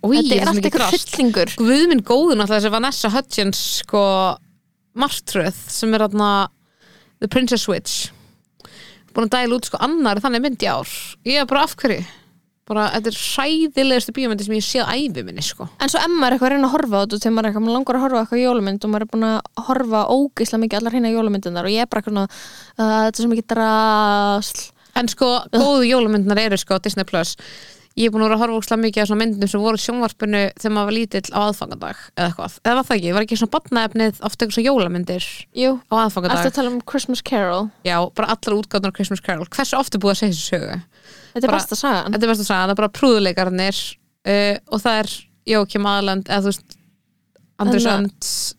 Új, 0.04 0.16
þetta 0.16 0.40
er 0.40 0.46
allt 0.48 0.64
eitthvað 0.64 0.90
fyllingur 0.92 1.56
Guð 1.56 1.88
minn 1.88 2.02
góður 2.02 2.36
náttúrulega 2.36 2.60
þessi 2.60 2.70
Vanessa 2.70 3.08
Hudgens 3.10 3.56
sko 3.82 4.36
martröð 4.96 5.54
sem 5.70 5.94
er 5.94 5.98
þarna 6.08 6.48
The 7.20 7.28
Princess 7.28 7.62
Switch 7.62 8.10
búin 9.14 9.28
að 9.28 9.36
dæla 9.36 9.58
út 9.58 9.68
sko 9.68 9.80
annar 9.84 10.20
þannig 10.22 10.44
mynd 10.44 10.64
í 10.64 10.70
ár. 10.70 10.96
Ég 11.28 11.42
er 11.42 11.48
bara 11.50 11.66
af 11.66 11.76
hverju? 11.80 12.02
Bara, 12.70 12.84
þetta 12.94 13.10
er 13.10 13.16
hræðilegustu 13.18 14.12
bíómyndi 14.14 14.46
sem 14.46 14.54
ég 14.54 14.62
séð 14.62 14.90
æfi 14.92 15.24
minni 15.26 15.42
sko. 15.42 15.66
En 15.82 15.90
svo 15.90 15.98
emma 16.04 16.28
er 16.28 16.36
eitthvað 16.36 16.52
að 16.52 16.54
reyna 16.54 16.68
að 16.68 16.74
horfa 16.76 17.00
á 17.00 17.02
þetta 17.02 17.18
þegar 17.24 17.34
maður 17.34 17.48
er 17.48 17.50
eitthvað, 17.50 17.64
maður 17.64 17.76
langar 17.78 17.98
að 17.98 18.04
horfa 18.04 18.20
á 18.20 18.22
eitthvað 18.22 18.42
jólamynd 18.44 18.86
og 18.86 18.92
maður 18.92 19.06
er 19.06 19.10
búin 19.10 19.26
að 19.26 19.64
horfa 19.66 20.02
ógislega 20.14 20.62
mikið 20.62 20.78
allar 20.78 20.96
hérna 20.96 21.10
jólamyndunar 21.16 21.66
og 21.66 21.74
ég 21.74 21.82
er 21.82 21.90
bara 21.90 22.04
eitthvað 22.04 22.20
uh, 22.22 22.30
þetta 22.78 23.10
er 23.10 23.24
svo 23.24 23.30
mikið 23.32 23.48
drasl. 23.54 24.62
En 25.00 25.10
sko, 25.10 25.32
góðu 25.56 25.90
jólamyndinar 25.90 26.42
eru 26.44 26.60
sko 26.62 26.78
Disney 26.84 27.08
Plus 27.10 27.34
ég 27.98 28.06
er 28.06 28.12
búin 28.14 28.22
að 28.22 28.28
vera 28.30 28.36
að 28.38 28.42
horfa 28.44 28.58
ókslega 28.60 28.82
mikið 28.84 29.02
á 29.02 29.06
svona 29.10 29.20
myndum 29.24 29.50
sem 29.50 29.62
voru 29.64 29.80
sjónvarpinu 29.82 30.42
þegar 30.54 30.74
maður 30.76 30.88
var 30.90 30.96
lítill 30.96 31.32
á 31.34 31.40
aðfangadag 31.42 32.02
eða 32.14 32.26
eitthvað, 32.28 32.58
eða 32.62 32.76
var 32.78 32.86
það 32.88 32.96
ekki, 33.00 33.14
var 33.16 33.26
ekki 33.26 33.38
svona 33.40 33.54
batnaefnið 33.56 34.20
ofta 34.28 34.46
eitthvað 34.46 34.56
svona 34.56 34.68
jólamyndir 34.70 35.26
Jú, 35.60 35.72
á 35.90 35.94
aðfangadag? 36.04 36.36
Alltaf 36.38 36.56
tala 36.60 36.72
um 36.72 36.80
Christmas 36.86 37.22
Carol? 37.26 37.70
Já, 37.86 37.96
bara 38.14 38.30
allar 38.36 38.58
útgáðunar 38.60 38.94
Christmas 38.96 39.24
Carol. 39.26 39.48
Hversu 39.50 39.78
oft 39.80 39.94
er 39.96 40.02
búið 40.02 40.14
að 40.14 40.20
segja 40.22 40.36
þessu 40.36 40.54
sögu? 40.54 40.78
Þetta 41.34 41.44
er 41.44 41.50
Bara- 41.50 41.58
besta 41.58 41.80
sagan. 41.80 42.14
Þetta 42.14 42.26
er 42.28 42.32
best 42.32 42.44
að 42.44 42.50
sagja, 42.50 42.62
það 42.62 42.74
er 42.74 42.80
bara 42.80 42.94
prúðuleikarnir 43.00 43.82
uh, 44.30 44.56
og 44.70 44.84
það 44.86 45.02
er 45.02 45.16
Jókim 45.50 45.90
Aðland 45.90 46.30
eða 46.30 46.44
þú 46.46 46.52
veist 46.54 46.78
og 47.60 47.66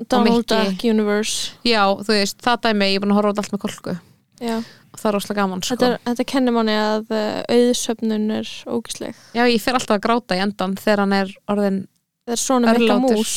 Donald 0.09 0.45
Duck 0.45 0.83
Universe. 0.85 1.55
Já, 1.65 1.81
þú 2.03 2.13
veist, 2.13 2.37
það 2.43 2.67
dæmi, 2.67 2.91
ég 2.91 2.99
er 2.99 3.03
búin 3.03 3.13
að 3.15 3.17
horfa 3.17 3.33
á 3.33 3.39
allt 3.41 3.55
með 3.55 3.63
kolku 3.63 3.95
Já. 4.41 4.57
Það 4.97 5.07
er 5.09 5.15
rosalega 5.17 5.41
gaman 5.41 5.61
sko. 5.63 5.75
Þetta, 5.75 5.89
er, 5.93 5.99
þetta 6.09 6.25
kennir 6.33 6.55
manni 6.55 6.75
að 6.77 7.11
uh, 7.15 7.41
auðsöfnun 7.55 8.29
er 8.41 8.51
ógisleg 8.67 9.15
já, 9.37 9.43
ég 9.47 9.61
fer 9.63 9.77
alltaf 9.79 9.97
að 9.97 10.05
gráta 10.07 10.37
í 10.37 10.41
endan 10.43 10.75
þegar 10.79 11.03
hann 11.05 11.17
er 11.21 11.35
orðin 11.51 11.81
Það 12.21 12.33
er 12.35 12.41
svona 12.41 12.73
mikka 12.77 12.97
mús. 13.01 13.31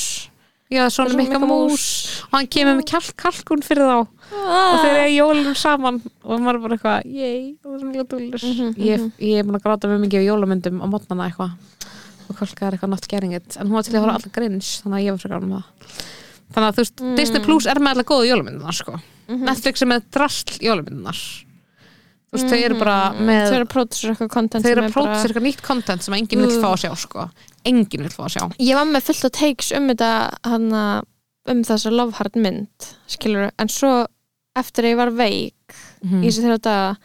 Já, 0.74 0.82
svona 0.90 1.10
Svona 1.12 1.18
mikka 1.22 1.38
mús. 1.40 1.84
og 2.26 2.34
hann 2.36 2.48
kemur 2.52 2.76
með 2.78 2.86
kalk, 2.90 3.12
kalkun 3.20 3.62
fyrir 3.64 3.86
þá. 3.88 3.98
Og 4.34 4.76
þeir 4.82 4.98
eru 4.98 5.14
jólum 5.14 5.54
saman 5.56 6.00
og 6.24 6.42
maður 6.42 6.58
er 6.58 6.62
bara 6.64 6.76
eitthvað, 6.76 7.06
það 7.08 7.28
er 7.28 7.78
svona 7.78 7.90
mikla 7.90 8.04
dúllur 8.12 8.44
Mhm, 8.44 8.74
ég, 8.84 9.06
ég 9.24 9.38
er 9.40 9.46
búin 9.48 9.58
að 9.58 9.64
gráta 9.68 9.88
mjög 9.90 10.02
mikið 10.04 10.24
á 10.24 10.28
jólamyndum 10.28 10.82
á 10.84 10.86
mótnana 10.90 11.28
eitthvað. 11.30 11.54
Og 12.28 12.38
kolka 12.40 12.66
er 12.68 12.76
eitthvað 12.76 12.92
not 12.94 13.08
getting 13.08 13.34
it 13.36 13.56
en 13.60 13.68
hún 13.68 13.76
var 13.78 13.86
til 13.86 13.94
að 13.96 14.04
horfa 14.04 14.18
allar 14.18 14.34
grins 14.36 14.70
þannig 14.84 14.98
að 15.00 15.04
ég 15.06 15.16
var 15.16 15.24
frekar 15.24 15.44
um 15.44 15.56
það 15.56 16.04
þannig 16.52 16.68
að 16.68 16.74
þú 16.76 16.82
veist, 16.84 17.00
Mm. 17.00 17.16
Disney 17.16 17.40
Plus 17.44 17.66
er 17.66 17.80
með 17.80 17.90
allar 17.94 18.04
góðu 18.04 18.28
jólamyndunar 18.30 18.74
sko. 18.76 18.98
Mhm. 19.28 19.44
Netflix 19.48 19.82
er 19.82 19.86
með 19.88 20.02
drasl 20.12 20.58
jólamyndunar 20.60 21.14
þú 21.14 22.34
veist, 22.36 22.48
þau 22.50 22.58
eru 22.64 22.74
bara 22.78 22.96
með 23.14 23.48
Þau 23.48 23.54
eru 23.56 23.64
að 23.64 23.72
pródusera 23.74 24.12
eitthvað 24.14 24.30
content 24.34 24.64
þau 24.64 24.70
eru 24.70 24.82
er 24.82 24.88
að 24.88 24.92
prófisera 24.94 25.28
eitthvað 25.32 25.46
nýtt 25.48 25.62
content 25.62 26.02
sem 26.02 26.14
enginn 26.14 26.40
vil 26.44 26.60
fá 26.60 26.68
að 26.74 26.80
sjá 26.82 26.92
sko. 26.98 27.30
enginn 27.64 28.02
vil 28.02 28.10
fá 28.10 28.24
að 28.26 28.32
sjá 28.34 28.42
Ég 28.58 28.74
var 28.74 28.84
með 28.90 29.02
fullt 29.08 29.24
af 29.24 29.32
takes 29.32 29.72
um 29.72 29.88
þetta 29.88 30.10
hana, 30.44 31.02
um 31.46 31.62
þessa 31.62 31.90
Love 31.92 32.12
Heart 32.18 32.34
mynd 32.36 32.88
skilur, 33.06 33.50
en 33.58 33.68
svo 33.68 34.06
eftir 34.56 34.84
að 34.84 34.90
ég 34.92 34.96
var 34.96 35.10
veik 35.10 35.52
Mhm. 36.04 36.22
í 36.22 36.26
þessi 36.28 36.42
þrjá 36.44 36.58
daga 36.60 36.96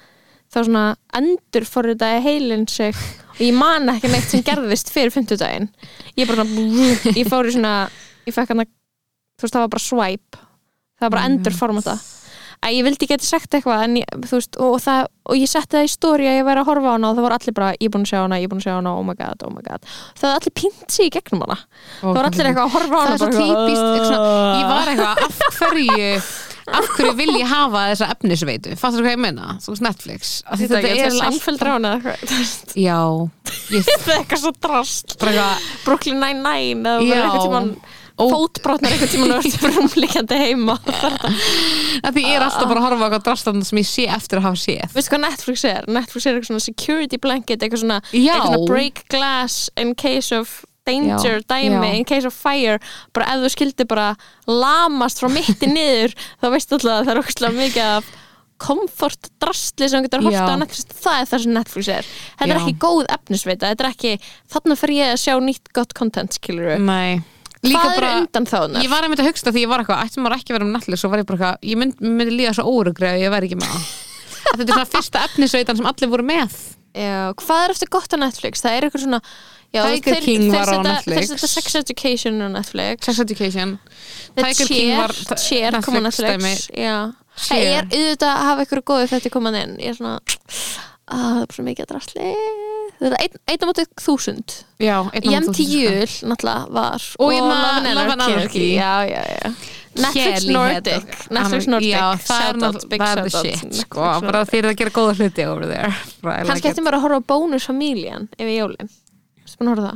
þá 0.51 0.65
svona 0.65 0.95
endur 1.13 1.65
fór 1.69 1.93
þetta 1.93 2.21
heilin 2.23 2.67
sig 2.67 2.95
og 2.95 3.37
ég 3.39 3.53
man 3.53 3.87
ekki 3.87 4.09
neitt 4.09 4.29
sem 4.29 4.41
gerðist 4.43 4.89
fyrir 4.89 5.11
fimmtudaginn 5.13 5.69
ég 6.17 6.27
bara 6.27 6.43
svona, 6.43 7.13
ég 7.21 7.27
fór 7.29 7.45
í 7.45 7.53
svona 7.53 7.89
ég 8.27 8.33
fekk 8.33 8.47
hann 8.49 8.59
að, 8.65 8.67
þú 9.39 9.47
veist 9.47 9.55
það 9.57 9.65
var 9.65 9.73
bara 9.75 9.87
swipe. 9.87 10.45
Það 10.99 11.05
var 11.07 11.13
bara 11.15 11.21
Mhm. 11.27 11.37
endur 11.39 11.55
formata 11.55 11.99
að 12.59 12.73
ég 12.75 12.83
vildi 12.83 13.07
geta 13.07 13.23
sagt 13.23 13.53
eitthvað 13.55 13.95
ég, 13.95 14.03
þú 14.27 14.35
veist, 14.35 14.57
og, 14.59 14.73
það, 14.83 15.05
og 15.31 15.35
ég 15.39 15.47
setti 15.47 15.77
það 15.77 15.85
í 15.87 15.91
stóri 15.93 16.25
að 16.27 16.33
ég 16.41 16.43
væri 16.43 16.59
að 16.59 16.67
horfa 16.67 16.89
á 16.91 16.93
hana 16.97 17.07
og 17.09 17.15
það 17.15 17.23
var 17.23 17.35
allir 17.37 17.53
bara, 17.55 17.69
ég 17.79 17.89
búin 17.93 18.03
að 18.03 18.09
sjá 18.11 18.19
hana, 18.19 18.35
ég 18.35 18.49
búin 18.51 18.59
að 18.59 18.65
sjá 18.67 18.73
hana 18.75 18.91
oh 18.99 19.03
my 19.07 19.13
god, 19.15 19.43
oh 19.47 19.53
my 19.55 19.61
god, 19.63 19.79
það 20.19 20.27
var 20.27 20.35
allir 20.41 20.55
pínt 20.59 20.91
sig 20.91 21.07
í 21.07 21.13
gegnum 21.15 21.45
hana, 21.47 21.55
það 22.01 22.17
var 22.19 22.27
allir 22.27 22.49
eitthvað 22.49 22.67
að 22.67 22.75
horfa 22.75 22.91
á 22.91 22.99
það 22.99 23.07
hana 23.07 23.15
er 23.15 23.21
svo 23.23 23.29
típist 23.39 23.87
ég 24.59 24.67
var 24.67 24.91
eitthvað, 24.91 25.23
af 25.23 25.39
hverju 25.55 26.11
af 26.69 26.89
hverju 26.97 27.13
vil 27.17 27.31
ég 27.39 27.47
hafa 27.49 27.85
þessa 27.95 28.09
efnisveitu? 28.13 28.75
Fattur 28.77 29.01
hvað 29.07 29.15
ég 29.15 29.21
meina, 29.23 29.55
þú 29.63 29.71
veist 29.73 29.81
Netflix. 29.87 30.33
Þetta 30.59 30.81
er 30.83 31.15
sænfeld 31.15 31.63
rána 31.65 31.93
já, 32.75 32.99
ég 33.73 33.87
það 33.87 34.11
er 34.11 34.19
eitthvað 34.19 34.43
svo 34.43 34.51
drast 34.59 35.15
Brooklyn 35.85 36.19
Nine-Nine 36.19 36.83
fótbrotnar 38.19 38.93
eitthvað 38.93 39.13
tímann 39.13 39.33
og 39.35 39.43
verður 39.43 39.75
brumlíkjandi 39.75 40.39
heima. 40.39 40.75
Að 42.05 42.15
því 42.15 42.23
ég 42.25 42.35
er 42.35 42.45
alltaf 42.45 42.69
bara 42.69 42.81
að 42.81 42.87
horfa 42.87 42.99
á 42.99 43.05
eitthvað 43.07 43.27
drastan 43.29 43.67
sem 43.67 43.81
ég 43.81 43.89
sé 43.89 44.07
eftir 44.11 44.41
að 44.41 44.49
hafa 44.49 44.61
séð. 44.63 44.95
Veistu 44.95 45.13
hvað 45.13 45.23
Netflix 45.25 45.65
er? 45.69 45.89
Netflix 45.99 46.25
er 46.25 46.33
eitthvað 46.35 46.51
svona 46.51 46.65
security 46.65 47.21
blanket 47.21 47.63
eitthvað 47.63 47.83
svona, 47.85 47.99
eitthvað 48.11 48.47
svona 48.49 48.69
break 48.69 49.03
glass 49.13 49.69
in 49.79 49.95
case 49.99 50.35
of 50.35 50.59
danger 50.89 51.43
dæmi, 51.47 51.91
in 51.99 52.07
case 52.07 52.27
of 52.27 52.35
fire. 52.35 52.79
Bara 53.15 53.35
ef 53.35 53.45
þú 53.45 53.53
skildi 53.55 53.87
bara 53.89 54.13
lamast 54.49 55.21
frá 55.21 55.29
mitti 55.31 55.69
niður 55.75 56.15
þá 56.41 56.49
veistu 56.55 56.79
alltaf 56.79 56.95
að 56.95 57.05
það 57.05 57.13
er 57.13 57.23
okkur 57.23 57.55
mikið 57.59 57.85
af 57.89 58.15
komfort 58.59 59.29
drastli 59.39 59.87
sem 59.87 60.01
þú 60.01 60.09
getur 60.09 60.25
horta 60.27 60.43
Já. 60.43 60.51
á 60.51 60.59
Netflix. 60.59 60.87
Það 60.99 61.17
er 61.21 61.27
það 61.31 61.43
sem 61.43 61.53
Netflix 61.55 61.91
er. 61.95 62.13
Þetta 62.39 62.49
er 62.49 62.57
Já. 62.57 62.61
ekki 62.65 62.77
góð 62.83 63.03
efnisveita, 63.15 63.69
þetta 63.71 63.85
er 63.85 63.91
ekki 63.93 64.15
þarna 64.51 64.79
fer 64.81 64.95
ég 64.97 65.11
að 65.13 65.21
sjá 65.23 65.35
nýtt 65.43 65.71
gott 65.75 65.95
content 65.95 66.35
skilur 66.35 66.73
nei. 66.83 67.21
hvað 67.23 67.38
líka 67.65 67.83
er 67.83 67.99
bara 67.99 68.11
undan 68.21 68.47
þáðunar? 68.49 68.83
ég 68.85 68.91
var 68.91 69.05
einmitt 69.05 69.21
að 69.23 69.29
hugsta 69.29 69.53
því 69.55 69.63
ég 69.65 69.71
var 69.71 69.83
eitthvað 69.83 70.03
ættum 70.05 70.25
maður 70.25 70.37
ekki 70.39 70.53
að 70.53 70.57
vera 70.57 70.67
um 70.67 70.73
Netflix 70.75 71.05
og 71.05 71.13
var 71.13 71.21
ég 71.21 71.29
bara 71.29 71.37
eitthvað 71.39 71.69
ég 71.71 71.79
mynd, 71.81 72.03
myndi 72.03 72.35
líða 72.35 72.55
svo 72.57 72.65
órugri 72.71 73.09
að 73.09 73.23
ég 73.23 73.33
væri 73.33 73.49
ekki 73.49 73.59
með 73.59 73.71
það. 73.73 73.87
Að 74.39 74.55
þetta 74.59 74.65
er 74.65 74.75
svona 74.75 74.91
fyrsta 74.95 75.23
efnisveitan 75.29 75.79
sem 75.79 75.89
allir 75.91 76.11
voru 76.13 76.27
með. 76.29 76.59
Já, 76.97 77.33
hvað 77.37 77.63
er 77.63 77.73
eftir 77.75 77.89
gott 77.93 78.13
á 78.15 78.17
Netflix? 78.17 78.63
Það 78.65 78.75
er 78.75 78.87
eitthvað 78.87 79.03
svona 79.05 79.21
já, 79.69 79.81
Tiger 79.85 80.21
King 80.25 80.45
var 80.53 80.71
á 80.73 80.77
Netflix. 80.81 81.15
Þeir 81.19 81.27
setja 81.29 81.49
Sex 81.53 81.75
Education 81.83 82.41
á 82.41 82.47
Netflix. 82.49 83.05
Sex 83.05 83.19
Education. 83.25 83.75
The 84.35 84.41
Tiger 84.47 84.67
King 84.71 84.95
var 84.97 85.13
Cheer 85.37 85.79
kom 85.85 85.99
á 85.99 86.01
Netflix. 86.07 86.65
það 87.39 87.57
er 87.59 87.85
auðvitað 87.85 88.31
að 88.33 88.45
hafa 88.49 88.65
eitthvað 88.65 88.85
góðu 88.89 89.11
þetta 89.13 89.33
komað 89.35 89.59
inn. 89.61 89.73
Ég 89.79 89.93
er 89.93 89.99
svona 89.99 90.17
að 91.09 91.45
að 92.99 93.05
Þetta 93.05 93.15
er 93.15 93.21
einn 93.23 93.37
ein 93.47 93.63
á 93.63 93.67
móti 93.69 93.85
þúsund. 94.03 94.55
Já, 94.83 94.95
einn 95.07 95.23
á 95.23 95.23
Í 95.23 95.31
móti 95.31 95.39
þúsund, 95.39 95.53
MTJUL 95.55 96.31
náttúrulega 96.33 96.73
var 96.75 97.05
Og 97.19 97.31
Love 97.39 98.15
Anarchy. 98.17 98.67
Netflix 99.99 100.45
Nordic. 100.45 101.15
Netflix 101.33 101.67
Nordic. 101.67 101.95
Það 102.27 102.43
er, 102.43 103.23
the 103.23 103.31
shit 103.33 103.79
sko, 103.81 104.03
bara 104.03 104.21
Nordic. 104.21 104.51
fyrir 104.51 104.69
að 104.71 104.77
gera 104.83 104.93
góða 104.95 105.15
hluti 105.17 105.47
over 105.49 105.65
there. 105.71 105.89
Bara, 106.23 106.43
Kannski 106.45 106.69
eftir 106.69 106.85
maður 106.85 106.99
að 106.99 107.05
horfa 107.07 107.19
á 107.19 107.29
bónusfamílian 107.33 108.29
yfir 108.37 108.77
að 108.77 109.71
horfa 109.73 109.95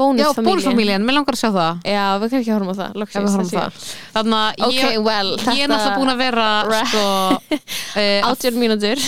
Bónusfamílian 0.00 0.46
bólfamíljan, 0.48 1.02
mér 1.04 1.14
langar 1.18 1.36
að 1.36 1.40
sjá 1.42 1.50
það. 1.52 1.80
Já, 1.84 2.04
við 2.16 2.30
kannski 2.32 2.38
ekki 2.40 2.54
horfum 2.54 2.70
á 2.72 2.76
það. 2.78 2.92
þannig 4.14 4.36
að 4.40 4.72
ég, 4.72 4.84
er 4.96 5.68
náttúrulega 5.68 5.98
búin 5.98 6.12
að 6.14 6.22
vera 6.22 6.46
Ra- 6.70 6.84
sko, 6.88 7.02
uh, 8.00 8.30
Átjörn 8.30 8.60
mínútur. 8.62 9.02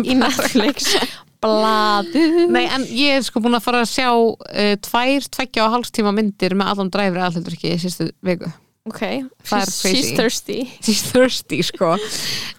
Í 0.00 0.16
Netflix 0.16 0.94
Bladu 1.40 2.22
nei, 2.52 2.66
en 2.68 2.82
ég 2.92 3.16
er 3.16 3.22
sko 3.24 3.40
búin 3.40 3.56
að 3.56 3.64
fara 3.64 3.78
að 3.84 3.92
sjá 3.94 4.08
uh, 4.12 4.74
tvær, 4.84 5.28
tveggja 5.32 5.64
og 5.64 5.72
hálfs 5.76 5.94
tíma 5.96 6.12
myndir 6.12 6.52
með 6.58 6.72
allan 6.74 6.90
dræfri 6.92 7.22
aðhaldur 7.24 7.56
ekki 7.56 7.70
í 7.72 7.78
sístu 7.80 8.10
viku. 8.26 8.50
Ok, 8.90 9.00
Það 9.44 9.62
er 9.62 9.70
she's, 9.70 9.80
crazy. 9.80 9.96
she's 10.02 10.12
thirsty. 10.18 10.58
She's 10.84 11.02
thirsty 11.12 11.60
sko. 11.64 11.94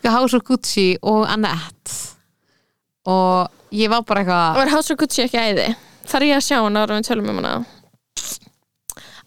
House 0.06 0.38
of 0.38 0.46
Gucci 0.48 0.96
og 1.02 1.26
Annette. 1.30 1.94
Og 3.10 3.50
ég 3.74 3.90
var 3.90 4.04
bara 4.06 4.22
eitthvað 4.24 4.60
Var 4.62 4.74
House 4.76 4.94
of 4.94 5.00
Gucci 5.02 5.24
ekki 5.26 5.42
æði? 5.42 5.68
Þar 6.12 6.26
ég 6.28 6.36
að 6.38 6.46
sjá 6.46 6.58
hana 6.62 6.84
ára 6.86 6.98
við 7.00 7.08
tölum 7.10 7.32
um 7.34 7.40
hana? 7.42 7.54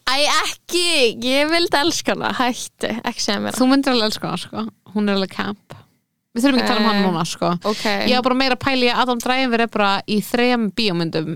Æ, 0.05 0.15
ekki, 0.43 0.85
ég 1.25 1.47
vildi 1.49 1.79
elska 1.79 2.13
hana. 2.13 2.29
Hættu, 2.37 2.91
ekki 3.07 3.23
segja 3.23 3.41
mér 3.43 3.57
þú 3.57 3.67
myndir 3.71 3.95
alveg 3.95 4.11
elska 4.11 4.29
hana 4.29 4.43
sko. 4.43 4.65
Hún 4.95 5.09
er 5.09 5.17
alveg 5.17 5.33
camp 5.35 5.75
við 6.35 6.43
þurfum 6.45 6.59
ekki 6.59 6.65
að 6.65 6.71
tala 6.73 6.83
um 6.83 6.87
hann 6.89 6.99
Eh, 7.01 7.07
núna 7.07 7.23
sko. 7.25 7.49
Ok, 7.71 7.83
ég 8.09 8.15
var 8.19 8.25
bara 8.27 8.35
meira 8.43 8.57
að 8.59 8.63
pæli 8.67 8.91
að 8.91 9.01
Adam 9.05 9.23
Driver 9.23 9.61
er 9.65 9.71
bara 9.71 9.91
í 10.07 10.19
þrem 10.21 10.69
bíómyndum 10.75 11.35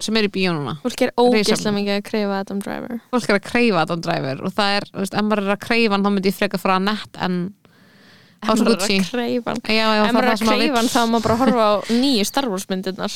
sem 0.00 0.16
er 0.16 0.24
í 0.24 0.32
bíó 0.32 0.54
núna. 0.56 0.78
Fólk 0.80 1.02
er 1.04 1.10
ógeðslega 1.20 1.74
mikið 1.76 1.94
að 1.98 2.04
kreyfa 2.08 2.38
Adam 2.40 2.60
Driver. 2.64 3.00
Fólk 3.12 3.26
er 3.28 3.36
að 3.36 3.42
kreyfa 3.50 3.82
Adam 3.84 4.00
Driver 4.06 4.40
og 4.48 4.54
það 4.56 4.76
er, 4.78 4.86
þú 4.94 5.02
veist, 5.04 5.14
ef 5.20 5.26
maður 5.28 5.42
er 5.44 5.52
að 5.54 5.60
kreyfa 5.66 5.92
hann 5.96 6.06
þá 6.06 6.10
myndi 6.14 6.30
ég 6.32 6.38
freka 6.40 6.60
frá 6.62 6.74
Annette 6.78 7.20
en 7.26 7.40
Ef 8.40 8.48
maður 8.48 8.70
er 8.72 8.80
að 8.80 9.10
kreyfa 9.10 9.52
hann. 9.52 9.60
Ef 9.60 10.14
maður 10.16 10.24
er 10.24 10.32
að 10.32 10.44
kreyfa 10.48 10.76
hann 10.80 10.88
þá 10.88 11.00
maður 11.12 11.24
bara 11.26 11.34
að 11.36 11.42
horfa 11.44 11.64
á 11.68 11.72
nýju 11.92 12.24
Star 12.30 12.48
Wars 12.48 12.64
myndirnar. 12.72 13.12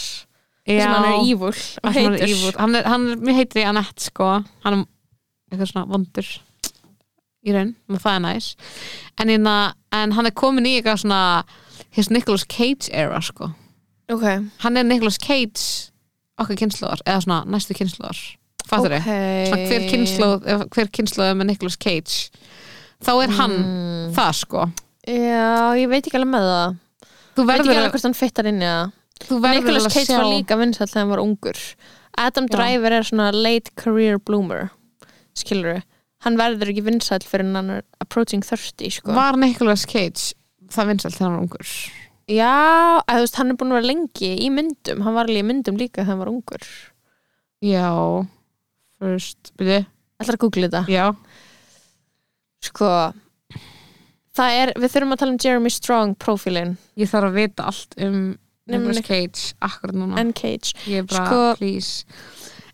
Sem 0.64 0.80
hann 0.92 1.04
er 1.08 1.16
evil 1.24 1.48
og 1.48 1.88
er 1.88 1.96
heitur. 1.96 2.58
hann 2.60 2.74
er, 2.76 2.84
hann 2.88 3.08
er, 3.12 3.16
mér 3.24 3.34
heitir 3.40 3.62
í 3.62 3.64
Annette 3.68 4.00
sko. 4.04 4.28
Hann 4.64 4.76
er 4.76 4.84
eitthvað 5.52 5.70
svona 5.72 5.86
vondur 5.88 6.28
í 7.44 7.52
raun, 7.54 7.74
það 7.90 8.14
er 8.16 8.22
næs. 8.24 8.54
En, 9.20 9.30
inna, 9.30 9.74
en 9.92 10.12
hann 10.16 10.26
er 10.26 10.34
komin 10.36 10.66
í 10.66 10.76
eitthvað 10.80 11.02
svona 11.04 11.44
his 11.94 12.08
Nicolas 12.10 12.44
Cage 12.48 12.88
era 12.92 13.20
sko. 13.22 13.50
Ok, 14.12 14.24
hann 14.64 14.76
er 14.76 14.84
Nicolas 14.84 15.18
Cage 15.18 15.90
okkar 16.40 16.56
kynsluðar, 16.58 17.00
eða 17.06 17.22
svona 17.24 17.44
næstu 17.46 17.76
kynsluðar 17.78 18.18
fattur 18.64 18.94
Ok. 18.96 19.04
svona 19.04 19.66
hver 19.68 19.84
kynnslóð 19.90 20.46
ef- 20.48 20.68
hver 20.72 20.88
kynnslóð 20.96 21.30
er 21.30 21.34
með 21.38 21.46
Nicolas 21.52 21.76
Cage? 21.76 22.30
Þá 23.04 23.10
er 23.22 23.30
hann 23.36 23.52
Mm. 23.60 24.14
það 24.16 24.32
sko. 24.34 24.62
Já, 25.06 25.76
ég 25.76 25.88
veit 25.88 26.06
ekki 26.06 26.16
alveg 26.16 26.32
með 26.32 26.46
það. 26.48 26.76
Þú 27.36 27.46
Veit 27.46 27.60
ekki 27.60 27.74
alveg 27.76 27.90
hvort 27.92 28.02
hann 28.02 28.14
fittar 28.14 28.46
inn 28.46 28.62
Nicolas 29.60 29.92
Cage 29.92 30.06
sjá 30.06 30.16
var 30.16 30.24
líka 30.32 30.56
vinsall 30.58 30.86
þegar 30.88 31.00
hann 31.00 31.10
var 31.10 31.18
ungur. 31.20 31.58
Adam 32.16 32.46
Já. 32.48 32.56
Driver 32.56 32.92
er 32.92 33.02
svona 33.02 33.32
late 33.34 33.70
career 33.76 34.18
bloomer 34.18 34.70
skilur 35.36 35.82
hann 36.24 36.38
verður 36.40 36.70
ekki 36.72 36.84
vinsall 36.86 37.24
fyrir 37.28 37.50
hann 37.54 37.70
er 37.78 37.82
approaching 38.00 38.42
30 38.44 38.90
sko. 38.98 39.12
var 39.16 39.36
Nicolas 39.40 39.84
Cage 39.86 40.32
það 40.72 40.90
vinsalt 40.92 41.14
þegar 41.18 41.28
hann 41.28 41.36
var 41.36 41.44
ungur? 41.44 41.74
Já, 42.24 42.52
þú 43.04 43.20
veist, 43.20 43.36
hann 43.36 43.50
er 43.52 43.56
búin 43.60 43.72
að 43.74 43.78
vera 43.82 43.88
lengi 43.90 44.30
í 44.40 44.46
myndum. 44.48 45.02
Hann 45.04 45.12
var 45.18 45.26
alveg 45.28 45.42
í 45.42 45.44
myndum 45.44 45.76
líka 45.76 46.00
þegar 46.00 46.08
hann 46.14 46.22
var 46.22 46.30
ungur. 46.32 46.68
Já 47.60 47.90
first, 49.00 49.50
byrju, 49.60 49.82
ætlar 50.22 50.38
að 50.38 50.42
googla 50.46 50.70
þetta? 50.70 50.82
Já. 50.88 51.04
Sko 52.64 52.88
það 54.34 54.56
er, 54.62 54.72
við 54.80 54.94
þurfum 54.94 55.12
að 55.14 55.20
tala 55.20 55.34
um 55.34 55.40
Jeremy 55.44 55.72
Strong 55.74 56.14
profilin, 56.24 56.72
ég 56.98 57.10
þarf 57.12 57.28
að 57.28 57.36
vita 57.42 57.68
allt 57.70 57.98
um 58.00 58.16
Nema 58.64 58.78
Nicolas 58.80 58.96
Nic- 59.02 59.08
Cage 59.10 59.42
akkurat 59.68 59.98
núna. 60.00 60.16
N. 60.24 60.32
Cage. 60.32 60.72
Ég 60.88 61.02
er 61.02 61.08
bara, 61.10 61.26
Sko- 61.28 61.56
please 61.60 62.06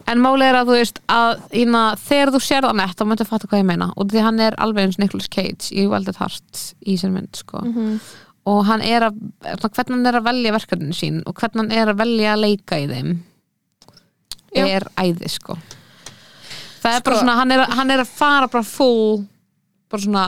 en 0.06 0.22
máli 0.22 0.46
er 0.48 0.54
að 0.54 0.70
þú 0.70 0.78
veist 0.78 0.98
að 1.08 1.44
ína, 1.52 1.84
þegar 1.96 2.32
þú 2.34 2.40
sér 2.40 2.62
það 2.66 2.76
nett 2.80 2.96
þá 2.96 3.04
möntu 3.06 3.26
að 3.26 3.30
fatta 3.34 3.46
hvað 3.50 3.62
ég 3.62 3.68
meina 3.68 3.92
og 3.96 4.10
því 4.10 4.24
hann 4.24 4.40
er 4.40 4.56
alveg 4.58 4.84
eins 4.84 4.98
Nicolas 4.98 5.28
Cage 5.28 5.70
í 5.72 5.86
Wild 5.90 6.08
at 6.08 6.16
Heart 6.16 6.74
í 6.86 6.96
sér 6.96 7.10
mynd 7.14 7.36
sko. 7.36 7.62
mm 7.66 8.00
og 8.48 8.62
hann 8.68 8.82
er 8.84 9.04
að 9.04 9.18
hvernig 9.44 9.96
hann 9.96 10.06
er 10.08 10.18
að 10.20 10.28
velja 10.30 10.54
verkefninu 10.54 10.96
sín 10.96 11.18
og 11.28 11.36
hvernig 11.36 11.60
hann 11.66 11.74
er 11.76 11.92
að 11.92 12.00
velja 12.00 12.34
að 12.34 12.44
leika 12.46 12.78
í 12.80 12.86
þeim 12.90 13.10
Já. 14.56 14.64
er 14.66 14.86
æði 14.98 15.30
sko 15.30 15.56
það 16.80 16.94
er 16.94 17.00
Sko- 17.02 17.04
bara 17.10 17.18
svona, 17.20 17.36
hann 17.38 17.52
er, 17.54 17.64
hann 17.76 17.92
er 17.92 18.04
að 18.04 18.14
fara 18.14 18.48
bara 18.50 18.66
full 18.66 19.26
bara 19.90 20.02
svona 20.06 20.24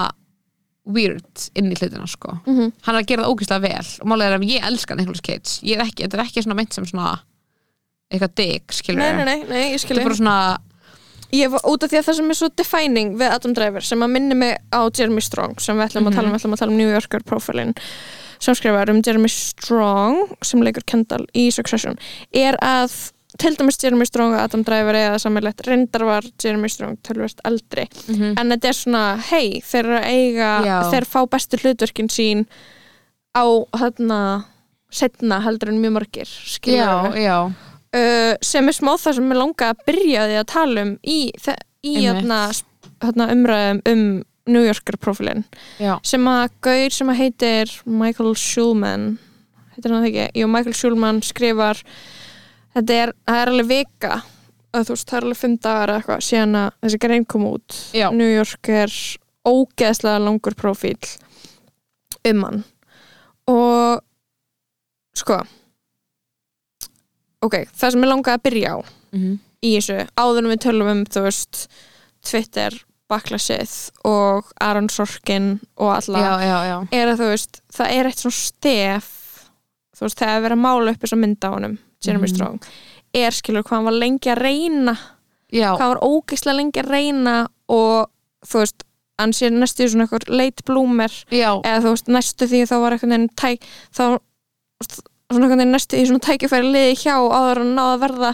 weird 0.93 1.49
inn 1.59 1.71
í 1.73 1.79
hlutina 1.79 2.07
sko 2.11 2.37
-hmm. 2.45 2.73
hann 2.83 2.95
er 2.95 3.01
að 3.01 3.09
gera 3.09 3.25
það 3.25 3.33
ógeðslega 3.33 3.67
vel 3.69 3.89
og 4.03 4.09
málega 4.11 4.31
er 4.31 4.39
að 4.39 4.49
ég 4.51 4.67
elska 4.67 4.95
Nicolas 4.95 5.23
Cage 5.23 5.63
ég 5.63 5.79
er 5.79 5.87
ekki, 5.87 6.03
þetta 6.05 6.19
er 6.19 6.25
ekki 6.27 6.43
svona 6.43 6.59
meint 6.59 6.75
sem 6.75 6.87
svona 6.87 7.21
eitthvað 8.13 8.35
dig, 8.39 8.77
skilur 8.77 9.03
nei, 9.03 9.13
nei, 9.17 9.25
nei, 9.25 9.49
nei, 9.49 9.65
ég 9.73 9.75
þetta 9.75 9.87
skilji 9.87 10.03
er 10.03 10.09
bara 10.11 10.19
svona 10.21 10.39
ég 11.33 11.53
var 11.55 11.65
út 11.73 11.85
af 11.85 11.93
því 11.93 12.01
að 12.01 12.09
það 12.09 12.19
sem 12.19 12.35
er 12.35 12.39
svo 12.41 12.51
defining 12.61 13.15
við 13.21 13.37
Adam 13.39 13.55
Driver 13.57 13.87
sem 13.89 14.05
að 14.05 14.13
minni 14.13 14.37
mig 14.37 14.59
á 14.69 14.81
Jeremy 14.85 15.25
Strong 15.25 15.63
sem 15.65 15.79
við 15.79 15.89
ætlum 15.89 16.11
að 16.11 16.19
tala 16.19 16.29
um, 16.29 16.35
við 16.35 16.43
ætlum 16.43 16.57
að 16.57 16.63
tala 16.63 16.75
um 16.75 16.83
New 16.83 16.93
Yorker 16.93 17.25
profilin 17.25 17.73
sem 18.43 18.59
skrifar 18.59 18.93
um 18.93 19.01
Jeremy 19.07 19.31
Strong 19.33 20.37
sem 20.45 20.63
leikur 20.65 20.85
Kendall 20.85 21.25
í 21.39 21.49
Succession 21.55 21.97
er 22.37 22.59
að 22.61 22.95
til 23.41 23.55
dæmis 23.57 23.79
Jeremy 23.81 24.05
Strong 24.05 24.35
og 24.37 24.43
Adam 24.43 24.65
Driver 24.67 24.97
eða 24.99 25.19
sammeilegt 25.23 25.65
reyndar 25.65 26.05
var 26.05 26.27
Jeremy 26.43 26.69
Strong 26.69 26.99
tölvert 27.07 27.41
eldri. 27.49 27.87
Mm 28.09 28.35
en 28.37 28.53
þetta 28.53 28.69
er 28.69 28.77
svona, 28.77 29.05
hei, 29.31 29.63
þeir 29.65 29.85
eru 29.87 29.97
að 29.97 30.09
eiga 30.11 30.51
Já. 30.67 30.77
þeir 30.93 31.05
fá 31.09 31.21
bestu 31.31 31.57
hlutverkin 31.63 32.11
sín 32.13 32.47
á 33.33 33.45
þarna 33.73 34.21
setna 34.93 35.41
heldur 35.41 35.73
en 35.73 35.81
mjög 35.81 36.27
skilur 36.27 37.17
já, 37.17 37.53
uh, 37.97 38.35
sem 38.45 38.69
er 38.69 38.77
smá 38.77 38.93
það 38.97 39.19
sem 39.19 39.33
ég 39.33 39.41
langa 39.41 39.71
að 39.73 39.87
byrja 39.89 40.27
því 40.29 40.39
að 40.41 40.51
tala 40.53 40.85
um 40.87 40.93
í, 41.03 41.19
í 41.85 41.95
þarna, 42.07 42.41
þarna 43.03 43.31
umræðum 43.37 43.83
um 43.93 44.05
New 44.53 44.65
Yorker 44.67 44.99
profilin 44.99 45.45
já, 45.79 45.95
sem 46.07 46.27
að 46.27 46.49
gaur 46.67 46.95
sem 46.95 47.13
að 47.13 47.21
heitir 47.21 47.75
Michael 47.87 48.35
Schulman. 48.39 49.13
Heitir 49.77 49.95
hann 49.95 50.03
það 50.03 50.11
ekki? 50.11 50.41
Jú, 50.41 50.49
Michael 50.51 50.77
Schulman 50.77 51.23
skrifar 51.25 51.83
þetta 52.75 52.99
er, 53.05 53.15
er 53.31 53.53
alveg 53.53 53.71
vika 53.71 54.23
þú 54.73 54.95
veist, 54.95 55.09
það 55.09 55.19
er 55.19 55.27
alveg 55.27 55.41
fimm 55.41 55.57
dagar 55.61 55.91
eða 55.93 56.01
eitthvað 56.01 56.23
síðan 56.27 56.59
að 56.63 56.77
þessi 56.81 57.01
grein 57.05 57.27
kom 57.29 57.49
út. 57.51 57.79
Já. 57.97 58.07
New 58.17 58.31
York 58.31 58.71
er 58.73 58.95
ógeðslega 59.49 60.23
langur 60.23 60.57
profíl 60.57 60.97
um 62.31 62.45
hann. 62.47 62.63
Og 63.51 64.03
sko 65.19 65.43
ok, 67.43 67.57
það 67.77 67.95
sem 67.95 68.05
ég 68.07 68.11
langaði 68.13 68.39
að 68.39 68.45
byrja 68.49 68.75
á 68.75 68.79
mm 69.17 69.33
í 69.63 69.77
þessu, 69.77 69.95
áður 70.19 70.39
en 70.43 70.51
við 70.51 70.61
tölum 70.65 70.89
um 70.91 71.01
þú 71.07 71.21
veist, 71.23 71.59
Twitter 72.27 72.75
baklassið 73.13 73.75
og 74.09 74.49
Aron 74.59 74.89
Sorkin 74.91 75.61
og 75.77 75.93
alla 75.95 76.19
já, 76.19 76.33
já, 76.43 76.57
já. 76.67 76.77
er 76.99 77.13
að 77.13 77.21
þú 77.21 77.29
veist, 77.31 77.61
það 77.71 77.93
er 77.95 78.09
eitt 78.11 78.23
svona 78.25 78.39
stef 78.41 79.11
þú 79.95 80.07
veist, 80.09 80.19
þegar 80.19 80.35
að 80.41 80.43
vera 80.49 80.57
að 80.59 80.65
mála 80.65 80.95
upp 80.97 81.05
þessa 81.05 81.19
mynd 81.23 81.47
á 81.47 81.51
honum, 81.55 81.77
Jeremy 82.03 82.27
Mhm. 82.27 82.35
Strong 82.35 82.59
er 83.23 83.31
skilur 83.37 83.63
hvað 83.63 83.77
hann 83.77 83.85
var 83.85 83.99
lengi 84.01 84.33
að 84.33 84.43
reyna 84.43 84.97
já. 85.53 85.69
hvað 85.77 85.85
hann 85.85 85.95
var 85.95 86.03
ógeðslega 86.11 86.57
lengi 86.59 86.83
að 86.83 86.91
reyna 86.91 87.37
og 87.69 88.11
þú 88.49 88.59
veist, 88.65 88.83
hann 89.21 89.33
sé 89.33 89.51
næstu 89.55 89.87
svona 89.87 90.09
eitthvað 90.09 90.29
late 90.35 90.67
bloomer 90.67 91.13
já. 91.31 91.53
eða 91.63 91.83
þú 91.87 91.91
veist, 91.95 92.09
næstu 92.11 92.51
því 92.51 92.67
þá 92.67 92.77
var 92.83 92.93
eitthvað 92.99 93.29
tæk, 93.39 93.63
þá 93.95 94.19
svona 95.37 95.49
eitthvað 95.49 95.73
næstu 95.73 95.99
því 95.99 96.05
svona 96.11 96.27
tækifæri 96.29 96.71
liði 96.77 96.99
hjá 97.03 97.15
áður 97.17 97.63
en 97.65 97.75
náða 97.79 97.99
verða 98.05 98.33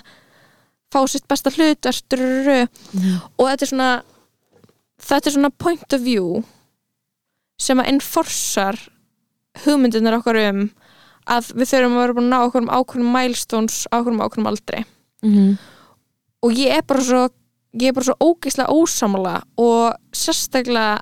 fá 0.92 1.00
sitt 1.10 1.26
besta 1.28 1.52
hlutvertur 1.52 2.52
og 2.52 3.42
þetta 3.44 3.64
er 3.66 3.72
svona 3.72 3.88
þetta 5.08 5.30
er 5.30 5.36
svona 5.36 5.54
point 5.64 5.96
of 5.96 6.04
view 6.04 6.42
sem 7.60 7.80
að 7.80 7.90
enforsar 7.94 8.78
hugmyndunar 9.64 10.20
okkar 10.20 10.38
um 10.48 10.68
að 11.28 11.50
við 11.58 11.72
þurfum 11.72 11.96
að 11.98 12.04
vera 12.04 12.16
búin 12.16 12.28
að 12.28 12.32
ná 12.32 12.38
okkur 12.46 12.62
um 12.62 12.70
ákveðum 12.72 13.10
milestones 13.12 13.82
okkur 13.92 14.14
um 14.14 14.22
ákveðum 14.24 14.48
aldri. 14.48 14.84
Mm 15.26 15.58
og 16.44 16.54
ég 16.54 16.74
er 16.78 16.86
bara 16.86 17.02
svo 17.04 17.26
ég 17.78 17.90
er 17.90 17.96
bara 17.96 18.08
svo 18.08 18.16
ógeðslega 18.22 18.74
ósamala 18.74 19.34
og 19.60 19.96
sérstaklega 20.14 21.00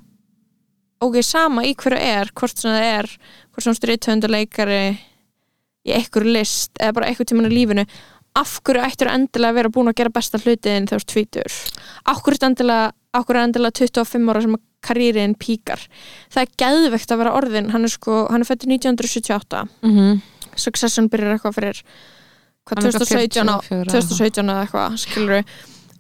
ok, 1.04 1.20
sama 1.22 1.64
í 1.68 1.74
hverju 1.76 2.00
er 2.00 2.32
hvort 2.37 2.56
sem 2.56 2.72
það 2.72 2.87
er, 2.88 3.11
hvort 3.52 3.66
sem 3.66 3.76
stríðtöndur 3.76 4.32
leikari 4.32 4.80
í 5.87 5.94
einhverju 5.96 6.37
list 6.37 6.77
eða 6.81 6.99
bara 6.99 7.11
einhver 7.11 7.29
tímann 7.29 7.51
í 7.51 7.55
lífinu 7.55 7.87
af 8.37 8.59
hverju 8.66 8.85
ættir 8.85 9.11
endilega 9.11 9.55
að 9.55 9.59
vera 9.61 9.72
búin 9.72 9.90
að 9.90 9.99
gera 10.01 10.12
besta 10.12 10.40
hlutin 10.42 10.88
þegar 10.90 11.05
þú 11.05 11.12
tvítur 11.12 11.59
af 12.12 12.22
hverju 12.25 12.49
endilega, 12.51 12.92
endilega 13.42 13.79
25 13.81 14.33
ára 14.33 14.42
sem 14.44 14.59
karýrin 14.87 15.35
píkar? 15.40 15.81
Það 16.31 16.42
er 16.42 16.53
geðvegt 16.62 17.12
að 17.12 17.22
vera 17.22 17.37
orðin 17.38 17.72
hann 17.72 17.88
er 17.88 17.92
sko, 17.92 18.27
hann 18.31 18.44
er 18.44 18.49
fættur 18.49 18.70
1978 18.70 19.64
-hmm. 19.83 20.20
Succession 20.57 21.09
byrjar 21.09 21.37
eitthvað 21.37 21.55
fyrir 21.55 21.83
hvað, 22.66 22.77
Hann 22.77 22.87
er 22.87 22.92
eitthvað 22.92 23.09
2017, 23.09 23.49
á, 23.49 23.57
44 23.62 23.81
eða 23.81 24.03
2017 24.03 24.51
eða 24.51 24.62
eitthvað 24.62 24.96
skilur 24.96 25.44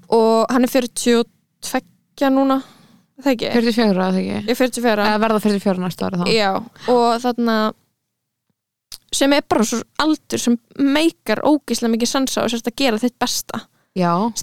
og 0.08 0.46
hann 0.50 0.64
er 0.64 0.70
42 0.70 2.30
núna 2.30 2.62
það 3.22 3.32
ekki, 3.32 3.50
44 3.52 4.04
að 4.04 4.12
það 4.12 4.20
ekki? 4.20 4.36
Ég 4.36 4.50
er 4.50 4.60
44 4.60 5.08
eða 5.08 5.20
verða 5.24 5.40
44 5.40 5.82
næsta 5.82 6.06
ári 6.06 6.20
þá. 6.20 6.26
Já, 6.32 6.50
og 6.92 7.20
þarna 7.22 7.56
sem 9.16 9.32
er 9.36 9.44
bara 9.48 9.66
svo 9.66 9.80
aldur 10.02 10.42
sem 10.42 10.58
meikar 10.78 11.42
ógislega 11.46 11.92
mikið 11.94 12.12
sansa 12.12 12.44
og 12.44 12.52
sérst 12.52 12.70
að 12.70 12.78
gera 12.82 13.00
þitt 13.02 13.16
besta. 13.22 13.62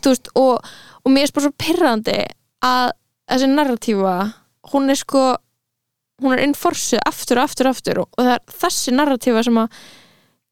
Veist, 0.03 0.29
og, 0.39 0.63
og 1.05 1.13
mér 1.13 1.27
er 1.29 1.35
bara 1.35 1.47
svo 1.47 1.53
pirrandi 1.61 2.19
að 2.65 2.93
þessi 3.29 3.49
narratífa 3.51 4.15
hún 4.73 4.89
er 4.89 4.97
sko 4.97 5.23
hún 6.23 6.33
er 6.35 6.43
inforsuð 6.45 7.01
aftur 7.05 7.41
og 7.41 7.49
aftur 7.49 7.69
og 7.69 7.75
aftur 7.75 8.01
og 8.03 8.17
það 8.17 8.33
er 8.33 8.41
þessi 8.63 8.93
narratífa 8.95 9.43
sem 9.45 9.59
að 9.61 9.77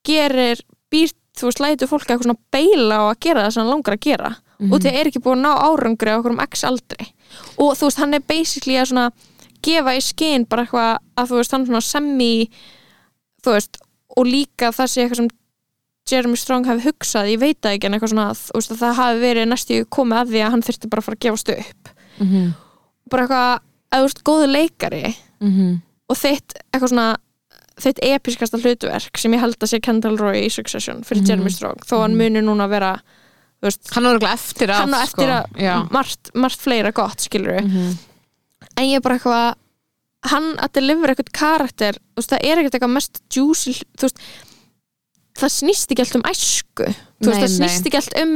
gerir 0.08 0.62
býrt 0.92 1.18
þú 1.38 1.48
veist, 1.48 1.62
lætur 1.64 1.90
fólk 1.90 2.08
eitthvað 2.10 2.28
svona 2.28 2.42
beila 2.54 2.98
og 3.06 3.12
að 3.14 3.20
gera 3.26 3.44
það 3.46 3.54
sem 3.56 3.64
hann 3.64 3.72
langar 3.72 3.96
að 3.96 4.06
gera. 4.06 4.32
Mhm. 4.62 4.74
og 4.74 4.82
það 4.84 4.98
er 5.00 5.08
ekki 5.10 5.22
búin 5.26 5.40
að 5.42 5.46
ná 5.48 5.52
árangri 5.66 6.12
á 6.14 6.18
okkur 6.20 6.36
um 6.36 6.44
x 6.44 6.64
aldri. 6.68 7.06
Og 7.58 7.72
þú 7.78 7.88
veist, 7.88 7.98
hann 7.98 8.14
er 8.14 8.20
basically 8.28 8.76
að 8.78 8.90
svona 8.92 9.06
gefa 9.66 9.96
í 9.98 10.02
skinn 10.06 10.46
bara 10.46 10.66
eitthvað 10.66 10.92
að 11.18 11.32
þú 11.32 11.40
veist, 11.40 11.52
hann 11.56 11.66
svona 11.66 11.82
semi 11.82 12.50
þú 13.42 13.56
veist, 13.56 13.82
og 14.18 14.26
líka 14.28 14.72
það 14.76 14.88
sé 14.92 15.04
eitthvað 15.06 15.16
sem 15.22 15.30
Jeremy 16.12 16.36
Strong 16.36 16.66
hafi 16.68 16.84
hugsað, 16.90 17.30
ég 17.32 17.40
veit 17.40 17.60
það 17.62 17.76
ekki 17.78 17.86
en 17.88 17.94
eitthvað 17.96 18.12
svona, 18.12 18.30
þú 18.36 18.58
veist, 18.58 18.72
að 18.74 18.80
það 18.82 18.96
hafi 19.00 19.20
verið 19.22 19.48
næstu 19.52 19.86
komið 19.96 20.18
að 20.22 20.32
því 20.34 20.40
að 20.46 20.52
hann 20.52 20.64
þyrfti 20.68 20.90
bara 20.90 21.02
að 21.02 21.06
fara 21.06 21.16
að 21.16 21.26
gefast 21.26 21.50
upp 21.56 21.90
Mhm. 22.20 22.54
bara 23.10 23.24
eitthvað, 23.28 23.60
að 23.92 24.00
þú 24.02 24.08
veist, 24.08 24.24
góðu 24.24 24.48
leikari 24.52 25.16
Mhm. 25.42 25.82
og 26.10 26.18
þitt 26.18 26.54
eitthvað 26.74 26.90
svona 26.90 27.18
þitt 27.82 28.00
episkasta 28.04 28.58
hlutverk 28.60 29.18
sem 29.18 29.32
ég 29.32 29.40
held 29.40 29.58
að 29.58 29.70
sé 29.72 29.82
Kendall 29.82 30.18
Roy 30.18 30.42
í 30.46 30.52
Succession 30.52 31.04
fyrir 31.04 31.22
Mhm. 31.22 31.28
Jeremy 31.30 31.50
Strong 31.50 31.80
þó 31.86 32.02
hann 32.02 32.18
muni 32.18 32.42
núna 32.42 32.68
vera 32.70 33.00
þú 33.62 33.66
veist, 33.70 33.94
hann 33.94 34.06
er 34.06 34.18
örugglega 34.18 34.34
eftir 34.34 34.68
að 34.68 34.94
eftir 35.04 35.30
sko. 35.30 35.48
að 35.56 35.92
margt, 35.92 36.32
margt 36.36 36.60
fleira 36.60 36.92
gott 36.92 37.18
skilur 37.22 37.62
Mhm. 37.62 37.98
en 38.78 38.84
ég 38.86 38.96
er 38.98 39.02
bara 39.02 39.18
eitthvað 39.18 39.56
hann 40.30 40.54
að 40.62 40.76
delivera 40.78 41.16
eitthvað 41.16 41.34
karakter 41.34 41.98
veist, 42.18 42.30
það 42.30 42.46
er 42.46 42.62
ekkert 42.62 42.78
eitthvað 42.78 42.96
mest 42.96 43.22
juicy 43.34 43.74
veist, 44.02 44.22
það 45.40 45.54
snýst 45.56 45.94
ekki 45.94 46.06
allt 46.06 46.20
um 46.20 46.28
æsku 46.30 46.88
þú 46.92 47.32
veist, 47.32 47.32
Nei, 47.32 47.42
það 47.42 47.54
snýst 47.56 47.90
ekki 47.90 48.02
allt 48.02 48.18
um 48.22 48.36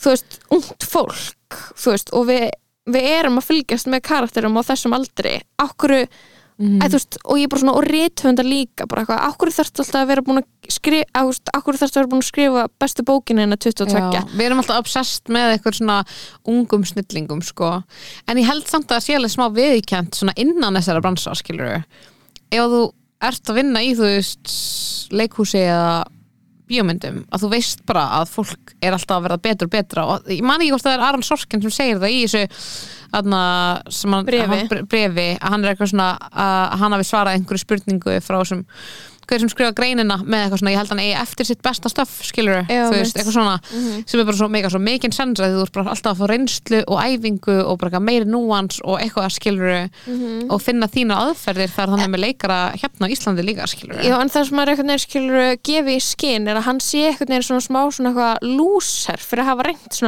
þú 0.00 0.14
veist, 0.14 0.40
ungt 0.56 0.86
fólk 0.88 1.58
og 2.16 2.26
við, 2.28 2.46
við 2.90 3.08
erum 3.10 3.40
að 3.40 3.48
fylgjast 3.50 3.90
með 3.90 4.04
karakterum 4.08 4.58
á 4.60 4.62
þessum 4.70 4.94
aldri. 4.96 5.40
Okkur, 5.62 5.94
Æ, 6.60 6.84
þú 6.84 6.96
veist, 6.98 7.16
og 7.24 7.38
ég 7.40 7.48
bara 7.48 7.62
svona, 7.62 7.74
og 7.78 7.86
rithöfundar 7.86 8.44
líka 8.44 8.84
bara 8.90 9.00
eitthvað, 9.02 9.20
akkur 9.30 9.52
þarfst 9.56 9.80
alltaf 9.80 10.02
að 10.02 10.10
vera 10.10 10.24
búin 10.26 10.40
að 10.42 10.74
skrifa 10.74 11.22
akkur 11.56 11.78
þarfst 11.80 11.96
að 11.96 12.00
vera 12.02 12.10
búin 12.12 12.20
að 12.20 12.28
skrifa 12.28 12.64
bestu 12.82 13.04
bókina 13.08 13.46
en 13.46 13.56
að 13.56 13.62
22 13.64 14.02
Já, 14.12 14.20
við 14.34 14.44
erum 14.44 14.60
alltaf 14.60 14.82
obsessed 14.82 15.32
með 15.32 15.54
eitthvað 15.54 15.78
svona 15.78 15.98
ungum 16.52 16.84
snillingum 16.84 17.40
sko. 17.46 17.72
en 18.28 18.42
ég 18.42 18.48
held 18.50 18.68
samt 18.68 18.90
að 18.90 18.98
það 18.98 19.06
sé 19.06 19.16
alveg 19.16 19.34
smá 19.34 19.46
viðkjönt 19.56 20.20
svona 20.20 20.36
innan 20.36 20.76
þessara 20.76 21.04
bransa 21.04 21.34
skilur 21.40 21.78
ef 21.80 22.70
þú 22.74 22.82
ert 23.30 23.52
að 23.52 23.60
vinna 23.62 23.82
í 23.84 23.94
þú 23.96 24.10
veist 24.10 24.54
leikhúsi 25.16 25.64
eða 25.64 26.04
bíómyndum 26.70 27.20
að 27.28 27.44
þú 27.44 27.50
veist 27.54 27.84
bara 27.88 28.06
að 28.20 28.32
fólk 28.36 28.74
er 28.80 28.94
alltaf 28.96 29.16
að 29.18 29.26
verða 29.26 29.42
betur 29.48 29.68
og 29.68 29.74
betra 29.74 30.06
og 30.06 30.30
ég 30.30 30.42
man 30.46 30.62
ekki 30.62 30.72
hvort 30.74 30.86
það 30.86 30.96
er 30.96 31.06
Aron 31.08 31.26
Sorkin 31.26 31.64
sem 31.64 31.74
segir 31.74 32.00
það 32.02 32.14
í 32.14 32.20
þessu 32.24 32.44
brefi 34.90 35.28
að 35.34 35.48
hann 35.50 35.64
er 35.64 35.72
eitthvað 35.72 35.92
svona 35.92 36.10
að 36.30 36.76
hann 36.82 36.96
hafi 36.96 37.08
svarað 37.10 37.38
einhverju 37.38 37.64
spurningu 37.64 38.18
frá 38.22 38.38
sem 38.46 38.62
hver 39.30 39.42
sem 39.44 39.50
skrifa 39.52 39.72
greinina 39.78 40.16
með 40.24 40.42
eitthvað 40.44 40.60
svona, 40.60 40.72
ég 40.74 40.80
held 40.80 40.90
hann 40.92 41.02
eigi 41.04 41.14
eftir 41.20 41.48
sitt 41.48 41.60
besta 41.64 41.90
stöff, 41.92 42.16
skilur 42.26 42.64
Já, 42.66 42.82
þú 42.90 42.96
veist, 42.98 43.16
eitthvað 43.20 43.36
svona 43.36 43.56
sem 44.10 44.20
er 44.20 44.26
bara 44.28 44.38
svo 44.40 44.48
mega 44.50 44.70
svo 44.72 44.80
mikinn 44.82 45.14
sens 45.14 45.40
að 45.40 45.54
þú 45.56 45.64
ert 45.66 45.74
bara 45.78 45.94
alltaf 45.94 46.10
að 46.12 46.20
fá 46.20 46.30
reynslu 46.32 46.80
og 46.86 46.98
æfingu 47.04 47.56
og 47.62 47.78
bara 47.80 47.90
eitthvað 47.92 48.06
meiri 48.10 48.28
núans 48.30 48.80
og 48.84 48.98
eitthvað 49.00 49.28
að 49.28 49.36
skilur 49.38 49.72
og 50.50 50.62
finna 50.64 50.90
þína 50.90 51.20
aðferðir 51.28 51.70
þar 51.76 51.94
þannig 51.94 52.10
með 52.16 52.24
leikara 52.26 52.58
hérna 52.74 53.06
á 53.06 53.12
Íslandi 53.14 53.46
líka 53.46 53.68
skilur 53.70 54.02
Já, 54.02 54.16
en 54.18 54.32
það 54.32 54.48
sem 54.50 54.58
maður 54.58 54.74
einhvern 54.74 54.92
veginn 54.94 55.04
skilur 55.06 55.56
gefi 55.70 55.96
í 55.96 56.02
skinn 56.04 56.50
er 56.50 56.58
að 56.60 56.66
hann 56.68 56.82
sé 56.82 57.06
einhvern 57.10 57.34
veginn 57.36 57.46
svona 57.46 57.64
smá 57.64 57.80
svona 57.94 58.10
eitthvað 58.10 58.50
lúser 58.58 59.22
fyrir 59.22 59.44
að 59.46 59.50
hafa 59.52 59.68
reynt 59.70 60.00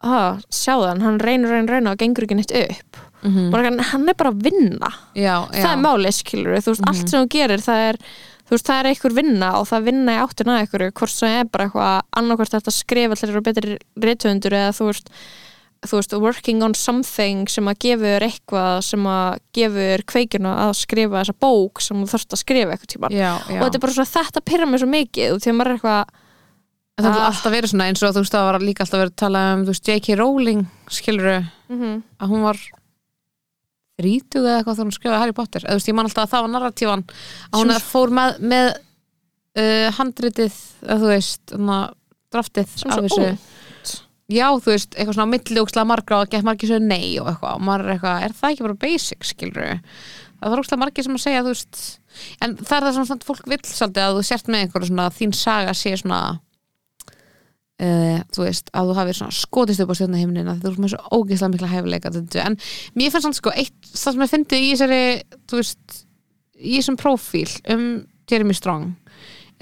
ah, 0.00 0.38
sjáðan, 0.54 1.02
hann 1.02 1.18
reynur, 1.18 1.50
reynur, 1.50 1.74
reynur 1.74 1.92
og 1.94 1.98
gengur 2.02 2.26
ekki 2.26 2.38
neitt 2.38 2.54
upp. 2.54 3.04
Mhm. 3.22 3.50
bara, 3.50 3.70
hann- 3.82 4.08
er 4.08 4.14
bara 4.14 4.30
að 4.30 4.42
vinna. 4.46 4.90
Já, 5.14 5.48
já. 5.50 5.62
það 5.64 5.72
er 5.72 5.80
málið, 5.82 6.14
skilur 6.14 6.60
þú 6.62 6.70
veist, 6.70 6.84
allt 6.86 7.08
sem 7.08 7.24
þú 7.24 7.28
gerir 7.34 7.58
það 7.64 7.80
er, 7.88 7.96
þú 8.46 8.50
veist, 8.54 8.66
það 8.68 8.78
er 8.78 8.88
einhver 8.92 9.14
vinna 9.16 9.48
og 9.58 9.66
það 9.66 9.84
vinna 9.88 10.14
í 10.14 10.22
áttuna 10.22 10.54
að 10.54 10.60
einhverju, 10.62 10.92
hvort 10.92 11.10
sem 11.10 11.28
er 11.40 11.44
bara 11.50 11.66
eitthvað 11.66 12.02
annarkvort 12.16 12.54
þetta 12.54 12.72
skrifa 12.72 13.18
allir 13.18 13.36
og 13.40 13.44
betri 13.48 13.78
rithöfundur 13.98 14.54
eða 14.54 14.70
þú 14.78 14.86
veist 14.92 15.10
þú 15.86 15.98
veist, 15.98 16.14
working 16.18 16.62
on 16.62 16.74
something 16.74 17.46
sem 17.50 17.64
að 17.70 17.78
gefur 17.78 18.24
eitthvað 18.26 18.80
sem 18.82 19.04
að 19.06 19.38
gefur 19.54 20.02
kveikjuna 20.10 20.54
að 20.64 20.72
skrifa 20.74 21.20
þessa 21.22 21.36
bók 21.38 21.82
sem 21.84 22.00
þú 22.02 22.08
þarfst 22.14 22.34
að 22.34 22.42
skrifa 22.42 22.72
eitthvað 22.74 22.92
tíma 22.94 23.10
og 23.46 23.62
þetta 23.66 23.78
er 23.78 23.84
bara 23.84 23.92
svona, 23.98 24.14
þetta 24.14 24.44
pyrra 24.44 24.66
mig 24.66 24.80
svo 24.82 24.88
mikið 24.90 25.34
og 25.34 25.38
því 25.44 25.50
að 25.52 25.58
maður 25.60 25.70
er 25.70 25.78
eitthvað 25.78 26.04
En 26.98 27.04
það 27.04 27.12
er 27.14 27.20
Ah. 27.22 27.28
alltaf 27.30 27.52
verið 27.54 27.70
svona 27.70 27.86
eins 27.86 28.02
og 28.02 28.14
þú 28.16 28.22
veist 28.24 28.34
það 28.34 28.46
var 28.48 28.58
líka 28.64 28.82
alltaf 28.82 28.98
verið 29.04 29.12
að 29.12 29.20
tala 29.22 29.42
um 29.54 29.60
þú 29.62 29.70
veist 29.72 29.88
J.K. 29.88 30.16
Rowling 30.18 30.64
skilur 30.90 31.28
mm 31.70 32.02
að 32.18 32.32
hún 32.32 32.42
var 32.42 32.58
þrítug 33.98 34.44
eða 34.46 34.58
eitthvað 34.60 34.76
þegar 34.78 34.86
hún 34.88 34.94
skrifaði 34.96 35.20
Harry 35.22 35.34
Potter. 35.36 35.64
Eða 35.66 35.74
þú 35.74 35.80
veist 35.80 35.90
ég 35.90 35.96
man 35.98 36.08
alltaf 36.08 36.24
að 36.26 36.32
það 36.34 36.44
var 36.46 36.52
narratífan 36.54 37.04
að 37.52 37.58
hún 37.62 37.72
fór 37.88 38.12
með, 38.18 38.36
með 38.52 38.66
uh, 39.58 39.88
handritið 39.98 40.58
eða 40.86 40.98
þú 41.02 41.10
veist 41.12 41.54
draftið 42.34 42.74
af 42.92 43.00
þessu. 43.08 43.28
já 44.28 44.46
þú 44.60 44.68
veist 44.74 44.94
eitthvað 44.98 45.16
svona 45.16 45.32
milli 45.32 45.62
ókslega 45.62 45.88
margra 45.88 46.18
og 46.22 46.30
gett 46.34 46.44
margir 46.46 46.68
svo 46.70 46.78
nei 46.82 47.18
og 47.18 47.30
eitthvað. 47.32 47.54
Og 47.56 47.62
maður 47.64 47.86
er 47.88 47.94
eitthvað 47.96 48.26
er 48.28 48.34
það 48.38 48.50
ekki 48.54 48.66
bara 48.68 48.80
basic 48.84 49.24
skilur 49.30 49.70
það 50.38 50.52
var 50.52 50.60
ókslega 50.62 50.82
margir 50.84 51.06
sem 51.08 51.16
að 51.18 51.24
segja 51.24 51.42
þú 51.46 51.54
veist 51.54 51.80
en 52.44 52.56
það 52.60 52.76
er 52.78 52.84
það 52.86 52.94
sem 52.98 53.06
svona, 53.08 53.26
fólk 53.30 53.48
vill 53.50 53.64
svolítið 53.66 54.04
að 54.04 54.18
þú 54.18 54.26
sért 54.28 54.50
með 54.52 54.62
einhverju 54.66 54.90
svona 54.92 55.08
þín 55.18 55.34
saga 55.34 55.74
sé 55.74 55.94
svona 55.98 56.20
uh, 57.84 58.20
þú 58.34 58.44
veist, 58.44 58.70
að 58.74 58.90
þú 58.90 58.98
hafið 58.98 59.18
skotist 59.38 59.84
upp 59.84 59.92
á 59.92 59.98
stjórnahimnina 59.98 60.56
þú 60.62 60.70
ert 60.72 60.82
með 60.82 60.94
svo 60.94 61.18
ógeðslega 61.18 61.52
mikla 61.54 61.72
hæfileika 61.72 62.12
en 62.44 62.58
mér 62.98 63.12
finnst 63.14 63.26
svona 63.26 63.40
sko 63.40 63.54
eitt 63.54 63.90
það 63.92 64.14
sem 64.14 64.24
ég 64.24 64.32
fyndi 64.34 64.62
í 64.62 64.70
þessari 64.72 65.02
þú 65.48 65.60
veist, 65.60 65.98
í 66.58 66.78
þessum 66.78 66.98
prófíl 67.00 67.50
um 67.74 67.84
Jeremy 68.28 68.56
Strong 68.56 68.90
að 68.90 69.07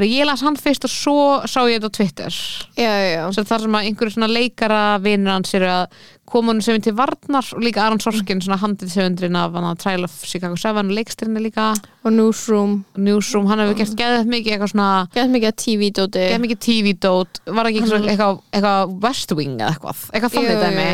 ég 0.04 0.26
las 0.28 0.42
hann 0.44 0.59
fyrst 0.61 0.85
og 0.85 0.92
svo 0.92 1.20
sá 1.48 1.62
ég 1.64 1.78
þetta 1.78 1.88
á 1.88 1.96
Twitter. 1.96 2.35
Já, 2.76 2.92
já, 3.00 3.22
þar 3.32 3.62
sem 3.64 3.76
að 3.78 3.87
einhverju 3.88 4.12
svona 4.12 4.28
leikara 4.28 4.80
vinur 5.00 5.32
hans 5.32 5.54
eru 5.56 5.70
að 5.72 6.00
koma 6.28 6.52
hann 6.52 6.61
sem 6.64 6.80
til 6.85 6.92
varnar 6.98 7.48
og 7.54 7.62
líka 7.64 7.85
Aron 7.87 8.02
Sorkin 8.02 8.42
svona 8.44 8.59
handið 8.61 8.92
sögundrin 8.92 9.38
af 9.40 9.54
hann 9.56 9.68
að 9.70 9.78
Trial 9.80 10.04
of 10.04 10.16
Chicago 10.28 10.59
7 10.61 10.82
og 10.82 10.92
leikstrinni 10.98 11.40
líka. 11.46 11.70
Og 12.04 12.12
Newsroom. 12.12 12.74
Newsroom, 13.00 13.48
hann 13.48 13.62
hefur 13.64 13.78
gert 13.80 13.96
geðið 13.96 14.32
mikið 14.35 14.56
eitthvað 14.56 14.72
svona 14.74 14.90
gett 15.14 15.32
mikið 15.32 15.56
TV-dóti 15.64 16.24
geðið 16.26 16.44
mikið 16.44 16.61
TV-dót, 16.66 17.40
var 17.56 17.70
ekki 17.70 17.85
eitthvað, 17.85 18.11
eitthvað, 18.12 18.42
eitthvað 18.52 18.96
West 19.06 19.37
Wing 19.38 19.56
eða 19.56 19.70
eitthvað? 19.72 20.02
Eitthvað 20.12 20.37
þannig 20.37 20.61
dæmi. 20.66 20.88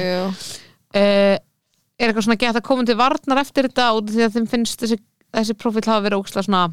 uh, 1.00 1.40
er 1.98 2.06
eitthvað 2.12 2.28
svona 2.28 2.38
gett 2.44 2.60
að 2.60 2.68
koma 2.70 2.86
til 2.86 2.98
varnar 3.00 3.42
eftir 3.42 3.66
þetta 3.66 3.90
og 3.96 4.14
því 4.14 4.28
að 4.28 4.38
þeim 4.38 4.48
finnst 4.54 4.84
þessi, 4.84 5.00
þessi 5.34 5.58
profil 5.58 5.84
hafa 5.88 6.06
verið 6.06 6.22
ógslag 6.22 6.46
svona 6.46 6.64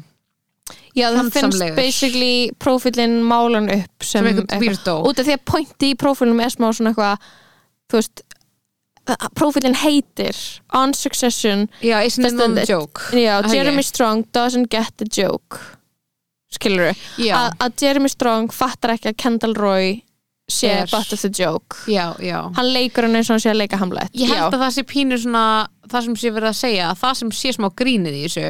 Já, 0.96 1.06
það 1.14 1.30
finnst 1.34 1.64
basically 1.76 2.50
prófílinn 2.62 3.20
málan 3.26 3.70
upp 3.74 4.02
sem, 4.04 4.24
sem 4.24 4.26
eitthvað 4.32 4.64
weirdo. 4.64 4.96
Út 5.10 5.22
af 5.22 5.26
því 5.28 5.36
að 5.38 5.44
pointi 5.52 5.92
í 5.92 5.96
prófílnum 6.00 6.42
er 6.44 6.52
smá 6.54 6.68
svona 6.72 6.92
eitthvað 6.92 7.30
þú 7.90 8.00
veist 8.00 8.24
prófílinn 9.34 9.74
heitir 9.80 10.36
On 10.76 10.92
Succession 10.94 11.68
já, 11.82 11.98
isn't 12.06 12.26
it 12.26 12.34
not 12.38 12.58
a 12.58 12.64
joke? 12.66 13.00
Já, 13.16 13.40
Ok. 13.44 13.54
Jeremy 13.54 13.82
Strong 13.82 14.24
doesn't 14.32 14.70
get 14.70 14.92
the 14.98 15.06
joke. 15.10 15.58
Skilur 16.50 16.94
já, 17.18 17.50
að 17.58 17.82
Jeremy 17.82 18.08
Strong 18.10 18.50
fattar 18.54 18.96
ekki 18.96 19.12
að 19.12 19.16
Kendall 19.22 19.54
Roy 19.54 20.00
sé 20.52 20.70
Er- 20.82 20.88
butt 20.90 21.12
of 21.14 21.20
the 21.22 21.30
joke. 21.30 21.76
Já, 21.90 22.12
já. 22.20 22.40
Hann 22.56 22.70
leikur 22.74 23.06
hann 23.06 23.16
eins 23.18 23.30
og 23.30 23.36
hann 23.36 23.42
sé 23.44 23.50
að 23.52 23.60
leika 23.62 23.78
Hamlet. 23.80 24.10
Ég 24.14 24.28
held 24.28 24.38
já, 24.38 24.48
að 24.50 24.60
það 24.64 24.74
sé 24.76 24.82
pínur 24.90 25.18
svona 25.22 25.44
það 25.90 26.04
sem 26.06 26.16
sé 26.22 26.30
verið 26.30 26.50
að 26.50 26.58
segja, 26.60 26.90
að 26.92 26.98
það 27.02 27.14
sem 27.20 27.30
sé 27.40 27.52
smá 27.56 27.68
grínið 27.80 28.14
í 28.18 28.22
þessu, 28.28 28.44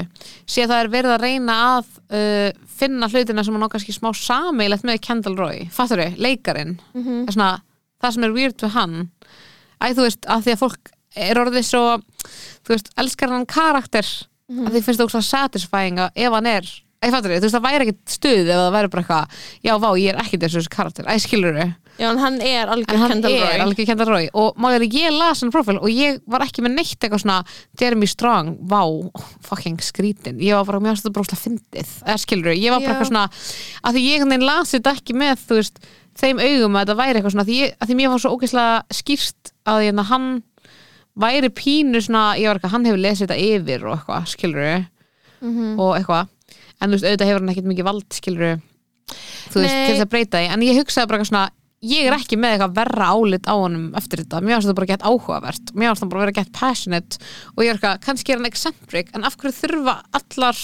sé 0.46 0.64
að 0.64 0.72
það 0.74 0.80
er 0.84 0.90
verið 0.92 1.14
að 1.14 1.24
reyna 1.24 1.54
að 1.78 1.86
uh, 2.12 2.50
finna 2.80 3.08
hlutina 3.08 3.44
sem 3.44 3.54
hann 3.56 3.64
á 3.64 3.72
kannski 3.72 3.94
smá 3.96 4.10
sameilegt 4.16 4.84
með 4.84 5.00
Kendall 5.06 5.36
Roy. 5.40 5.68
Fattur 5.72 6.02
þau, 6.04 6.16
leikarin 6.20 6.78
Mhm. 6.94 7.28
er 7.28 7.32
svona, 7.32 7.62
það 8.02 8.12
sem 8.14 8.24
er 8.24 8.32
weird 8.36 8.56
við 8.60 8.70
hann. 8.76 9.10
Æ, 9.80 9.94
þú 9.96 10.04
veist, 10.04 10.20
að 10.28 10.44
því 10.44 10.52
að 10.52 10.60
fólk 10.66 10.92
er 11.16 11.34
orðið 11.40 11.64
svo, 11.64 11.84
þú 12.66 12.74
veist, 12.76 12.90
elskar 13.00 13.28
hann 13.32 13.46
karakter, 13.46 14.04
Mhm. 14.50 14.66
að 14.66 14.72
því 14.76 14.82
finnst 14.84 15.00
það 15.00 15.08
óslega 15.08 15.30
satisfying 15.30 15.96
að 15.98 16.10
ef 16.16 16.32
hann 16.32 16.46
er 16.46 16.62
Æ, 17.00 17.08
fattur 17.08 17.30
þau, 17.32 17.38
þú 17.40 17.46
veist, 17.48 17.54
það 17.56 17.64
væri 17.64 17.84
ekkit 17.86 18.00
stuð 18.12 18.48
ef 18.52 18.56
það 18.60 18.72
væri 18.74 18.88
bara 18.92 19.02
eitthvað, 19.02 19.28
já, 19.64 19.72
vá, 19.80 19.88
ég 19.96 20.08
er 20.12 20.18
ekkit 20.20 20.40
þessu 20.44 20.68
karakter, 20.68 21.04
æ, 21.08 21.16
skilur 21.16 21.56
þau 21.56 21.72
já, 22.00 22.06
en 22.10 22.18
hann 22.22 22.38
er 22.40 22.70
algjör 22.72 22.96
Kendall 23.10 24.08
er 24.08 24.12
Roy. 24.14 24.28
og 24.32 24.56
maður 24.56 24.86
ég 24.88 25.12
las 25.12 25.42
hann 25.44 25.52
profil 25.52 25.76
og 25.78 25.88
ég 25.92 26.20
var 26.26 26.40
ekki 26.46 26.64
með 26.64 26.74
neitt 26.78 26.96
eitthvað 27.04 27.22
svona 27.24 27.38
Jeremy 27.80 28.08
Strong, 28.08 28.54
vá, 28.70 28.80
fucking 29.46 29.78
skrítin. 29.84 30.40
Ég 30.40 30.56
var 30.56 30.64
bara, 30.64 30.80
þetta 30.96 31.12
bara 31.12 31.26
óslega 31.28 31.44
fyndið. 31.44 31.90
Eða 32.06 32.18
skilur 32.24 32.54
ég 32.56 32.70
var 32.72 32.80
bara 32.80 32.94
eitthvað 32.96 33.10
svona 33.12 33.24
að 33.84 33.96
því 33.98 34.04
ég 34.06 34.14
einhvern 34.16 34.32
veginn 34.34 34.48
las 34.48 34.72
þetta 34.74 34.94
ekki 34.96 35.18
með 35.20 35.44
veist, 35.50 35.82
þeim 36.20 36.40
augum 36.42 36.76
að 36.76 36.86
þetta 36.86 36.98
væri 37.02 37.20
eitthvað 37.20 37.34
svona 37.36 37.44
að 37.46 37.50
því, 37.52 37.58
ég, 37.60 37.74
að 37.80 37.90
því 37.92 37.98
mér 38.00 38.10
var 38.14 38.22
svo 38.24 38.32
ógeðslega 38.36 39.00
skýrt 39.00 39.52
að 39.70 39.84
hérna, 39.86 40.06
hann 40.10 40.26
væri 41.20 41.50
pínu 41.52 42.00
svona, 42.02 42.24
ég 42.40 42.48
var 42.48 42.58
eitthvað, 42.58 42.74
hann 42.74 42.88
hefur 42.88 43.00
lesið 43.04 43.26
þetta 43.28 43.38
yfir 43.44 43.86
og 43.86 43.96
eitthvað, 43.98 44.26
skilur 44.34 44.86
Mhm. 45.40 45.78
og 45.80 45.94
eitthvað. 45.96 46.28
En 46.80 46.90
þú 46.90 46.96
veist, 46.96 47.04
auðvitað 47.08 47.28
hefur 47.30 47.40
hann 47.40 47.48
ekkert 47.54 47.68
mikið 47.70 47.84
vald 47.86 48.08
skilur 48.12 48.60
þú 49.50 49.62
veist, 49.62 49.74
til 49.86 49.94
þess 49.94 50.04
að 50.04 50.10
breyta 50.12 50.38
því. 50.40 50.48
En 50.52 50.60
ég 50.60 50.76
hugsaði 50.80 51.08
bara 51.08 51.18
eitthvað 51.18 51.30
svona 51.30 51.50
ég 51.80 52.08
er 52.08 52.16
ekki 52.16 52.36
með 52.40 52.56
eitthvað 52.56 52.74
verra 52.76 53.10
álit 53.14 53.46
á 53.48 53.54
honum 53.56 53.86
eftir 53.98 54.22
þetta, 54.22 54.42
mér 54.44 54.58
finnst 54.58 54.68
þetta 54.68 54.80
bara 54.80 54.90
gett 54.90 55.06
áhugavert. 55.06 55.72
Mér 55.72 55.90
finnst 55.90 56.04
það 56.04 56.10
bara 56.12 56.24
vera 56.26 56.36
gett 56.40 56.52
passionate. 56.56 57.20
Og 57.56 57.64
ég 57.64 57.70
er 57.70 57.78
eitthvað, 57.78 58.02
kannski 58.04 58.34
er 58.34 58.40
hann 58.40 58.50
eccentric 58.50 59.14
en 59.16 59.24
af 59.28 59.38
hverju 59.40 59.56
þurfa 59.62 59.96
allar 60.20 60.60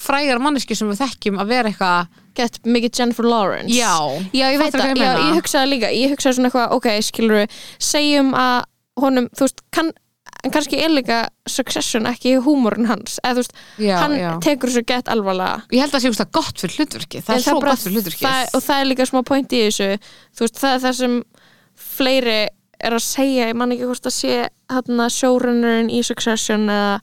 frægar 0.00 0.40
manneski 0.40 0.76
sem 0.78 0.88
við 0.88 1.02
þekkjum 1.02 1.40
að 1.42 1.50
vera 1.50 1.70
eitthvað 1.72 2.20
get 2.38 2.60
mikið 2.64 3.00
Jennifer 3.00 3.26
Lawrence. 3.26 3.74
Já, 3.74 3.96
Já, 4.32 4.46
ég 4.54 4.60
veit 4.62 4.74
það, 4.74 4.92
ég 4.94 5.24
ég 5.26 5.34
hugsaði 5.40 5.72
líka 5.74 5.90
ég 5.92 6.14
hugsaði 6.14 6.38
svona 6.38 6.50
eitthvað, 6.50 6.76
ok, 6.78 6.88
skilur 7.04 7.58
segjum 7.82 8.30
að 8.38 8.56
honum, 9.00 9.26
þú 9.34 9.48
veist 9.48 9.64
kann, 9.74 9.90
en 10.44 10.52
kannski 10.54 10.78
er 10.80 10.92
líka 10.92 11.18
Succession 11.50 12.06
ekki 12.10 12.36
húmorinn 12.44 12.86
hans, 12.90 13.18
eða 13.24 13.34
þú 13.36 13.42
veist 13.42 13.54
já, 13.82 13.96
hann 14.00 14.14
já. 14.18 14.30
tekur 14.44 14.70
þessu 14.72 14.84
gett 14.88 15.10
alvarlega. 15.12 15.62
Ég 15.74 15.80
held 15.84 15.94
að 15.94 16.06
það 16.06 16.16
sé 16.20 16.26
gott 16.38 16.62
fyrir 16.64 16.76
hlutverki 16.78 17.22
það 17.26 17.36
er 17.36 17.44
svo 17.44 17.60
gott 17.64 17.82
fyrir 17.84 17.96
hlutverki 17.98 18.24
það, 18.26 18.46
og 18.56 18.64
það 18.68 18.80
er 18.84 18.88
líka 18.92 19.08
smá 19.10 19.20
point 19.32 19.52
í 19.52 19.60
þessu. 19.66 19.90
Veist, 20.40 20.60
það 20.62 20.76
er 20.76 20.82
það 20.86 20.96
sem 21.00 21.18
fleiri 21.80 22.38
er 22.80 22.96
að 22.96 23.04
segja, 23.04 23.50
ég 23.50 23.58
man 23.60 23.74
ekki 23.74 23.88
hvort 23.90 24.06
að 24.08 24.14
sé 24.16 24.36
hann 24.72 25.02
showrunnerin 25.12 25.90
í 25.92 26.00
Succession 26.06 26.68
eða 26.72 26.94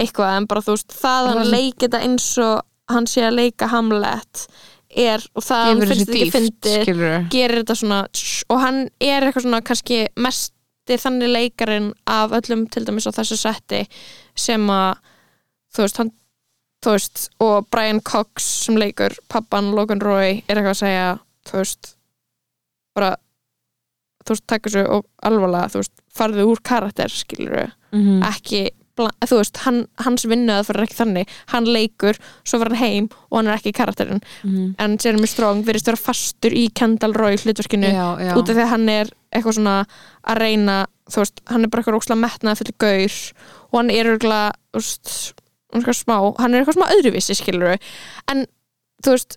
eitthvað, 0.00 0.38
en 0.40 0.46
bara 0.48 0.64
þú 0.64 0.76
veist 0.78 0.94
það 0.96 1.18
að 1.18 1.26
Það 1.26 1.36
hann 1.36 1.44
sem- 1.44 1.56
leiki 1.58 1.84
þetta 1.86 2.00
eins 2.06 2.28
og 2.46 2.94
hann 2.94 3.06
sé 3.10 3.26
að 3.26 3.36
leika 3.40 3.68
Hamlet 3.72 4.46
er, 4.96 5.24
og 5.36 5.42
það 5.44 5.60
að 5.60 5.66
hann 5.66 5.82
finnst 5.90 6.06
þetta 6.06 6.38
ekki 6.40 6.84
skilur 6.86 7.26
gerir 7.34 7.60
þetta 7.60 7.76
svona 7.76 7.98
og 8.54 8.60
hann 8.62 8.78
er 9.02 9.26
eitthvað 9.26 9.44
svona 9.48 9.60
kannski 9.66 9.98
mesti 10.86 11.02
þannig 11.02 11.30
leikarinn 11.32 11.88
af 12.06 12.30
öllum 12.36 12.66
til 12.70 12.84
dæmis 12.86 13.06
á 13.10 13.12
þessu 13.16 13.36
setti 13.40 13.80
sem 14.38 14.62
að 14.70 14.98
þú 15.74 15.82
veist, 15.82 15.96
hann, 15.98 16.10
þú 16.84 16.90
veist 16.94 17.24
og 17.42 17.66
Brian 17.70 18.00
Cox 18.00 18.44
sem 18.66 18.76
leikur 18.78 19.16
pappan 19.28 19.72
Logan 19.74 20.00
Roy 20.00 20.44
er 20.48 20.56
eitthvað 20.60 20.74
að 20.76 20.80
segja 20.84 21.08
þú 21.48 21.58
veist 21.58 21.90
bara 22.94 23.16
þú 24.26 24.34
veist, 24.36 24.46
taka 24.46 24.70
þessu 24.70 25.02
alvarlega, 25.26 25.70
þú 25.74 25.82
veist, 25.82 25.92
farðu 26.16 26.46
úr 26.52 26.62
karakter 26.62 27.08
skilur 27.10 27.72
Mhm. 27.92 28.22
ekki 28.22 28.62
bla- 28.70 28.75
þú 28.96 29.36
veist, 29.40 29.56
hann, 29.66 29.86
hans 30.00 30.24
vinnu 30.24 30.52
að 30.56 30.66
fyrir 30.70 30.86
ekki 30.86 30.96
þannig 30.96 31.28
hann 31.52 31.64
leikur, 31.68 32.16
svo 32.44 32.58
var 32.62 32.70
hann 32.72 32.80
heim 32.80 33.08
og 33.30 33.38
hann 33.38 33.46
er 33.48 33.58
ekki 33.58 33.72
karakterinn, 33.76 34.22
Mhm. 34.44 34.74
en 34.78 34.96
Jeremy 35.02 35.26
Strong 35.26 35.64
virðist 35.64 35.86
vera 35.86 35.96
fastur 35.96 36.50
í 36.50 36.72
Kendall 36.72 37.12
Roy 37.14 37.36
hlutverkinu 37.36 37.90
já, 37.92 38.16
já. 38.18 38.34
út 38.34 38.48
af 38.48 38.56
því 38.56 38.62
að 38.64 38.68
hann 38.72 38.88
er 38.88 39.10
eitthvað 39.34 39.54
svona 39.58 39.86
að 40.26 40.38
reyna, 40.40 40.86
þú 41.10 41.16
veist, 41.22 41.40
hann 41.46 41.62
er 41.64 41.68
bara 41.68 41.82
eitthvað 41.82 41.96
rókslega 41.98 42.20
metnaði 42.24 42.58
fyrir 42.62 42.78
gaur 42.78 43.16
og 43.72 43.78
hann 43.80 43.90
er 43.90 44.04
örgulega, 44.16 44.52
þú 44.72 44.80
veist 44.80 45.32
hann 45.72 45.82
eitthvað 45.82 46.04
smá, 46.04 46.34
hann 46.40 46.54
er 46.54 46.64
eitthvað 46.64 46.78
smá 46.78 46.86
öðruvísi 46.96 47.34
skilur 47.36 47.78
en 48.28 48.46
þú 49.02 49.10
veist 49.12 49.36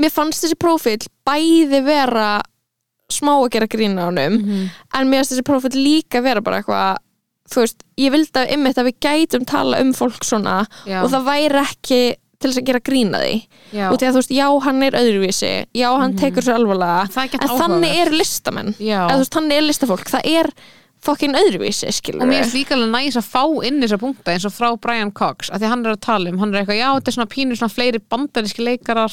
mér 0.00 0.10
fannst 0.10 0.42
þessi 0.42 0.56
prófíl 0.58 1.06
bæði 1.28 1.82
vera 1.86 2.40
smá 3.12 3.34
að 3.44 3.50
gera 3.54 3.66
grína 3.68 4.02
á 4.02 4.10
honum 4.10 4.38
Mhm. 4.40 4.70
en 4.94 5.08
mér 5.10 5.20
finnst 5.22 5.32
þessi 5.36 5.46
prófíl 5.46 5.76
líka 5.76 6.22
vera 6.22 6.40
bara 6.40 6.62
eitthvað 6.62 6.96
þú 7.50 7.60
veist, 7.64 7.82
ég 7.98 8.12
vildi 8.14 8.38
að 8.42 8.52
ymmit 8.56 8.78
að 8.78 8.88
við 8.90 8.98
gætum 9.00 9.44
tala 9.46 9.80
um 9.80 9.92
fólk 9.92 10.24
svona 10.24 10.66
já, 10.86 11.02
og 11.02 11.10
það 11.10 11.24
væri 11.26 11.62
ekki 11.66 12.02
til 12.42 12.50
þess 12.50 12.58
að 12.58 12.66
gera 12.66 12.80
grína 12.80 13.18
því. 13.22 13.34
Já. 13.72 13.86
og 13.90 13.98
því 13.98 14.06
að 14.08 14.12
þú 14.12 14.20
veist, 14.20 14.32
já 14.34 14.46
hann 14.64 14.82
er 14.82 14.92
öðruvísi 14.98 15.50
já 15.78 15.88
hann 15.98 16.10
Mhm. 16.12 16.18
tekur 16.18 16.42
sér 16.42 16.54
alvarlega 16.58 17.08
það 17.08 17.34
er 17.34 17.42
en 17.42 17.58
þannig 17.62 17.94
eru 18.06 18.16
listamenn. 18.18 18.74
Eða 18.78 19.18
veist, 19.18 19.32
þannig 19.36 19.56
er 19.56 19.62
listafólk, 19.62 20.06
það 20.10 20.26
er 20.26 20.50
fokkin 21.02 21.34
öðruvísi, 21.34 21.90
skilur 21.92 22.22
og 22.22 22.28
mér 22.28 22.42
finnst 22.44 22.54
líka 22.54 22.74
alveg 22.76 22.90
næs 22.94 23.16
að 23.16 23.26
fá 23.30 23.42
inn 23.66 23.80
þessa 23.82 23.98
punkta 23.98 24.32
eins 24.32 24.44
og 24.46 24.52
frá 24.52 24.68
Brian 24.80 25.10
Cox, 25.10 25.50
af 25.50 25.58
því 25.60 25.64
að 25.66 25.68
hann 25.70 25.86
er 25.86 25.92
að 25.96 26.00
tala 26.00 26.30
um 26.30 26.38
hann 26.38 26.54
er 26.54 26.60
eitthvað, 26.62 26.78
já, 26.78 26.88
þetta 26.94 27.08
er 27.08 27.16
svona 27.16 27.32
pínur 27.34 27.56
svona 27.58 27.74
fleiri 27.74 27.98
bandaríski 28.10 28.62
leikarar 28.62 29.12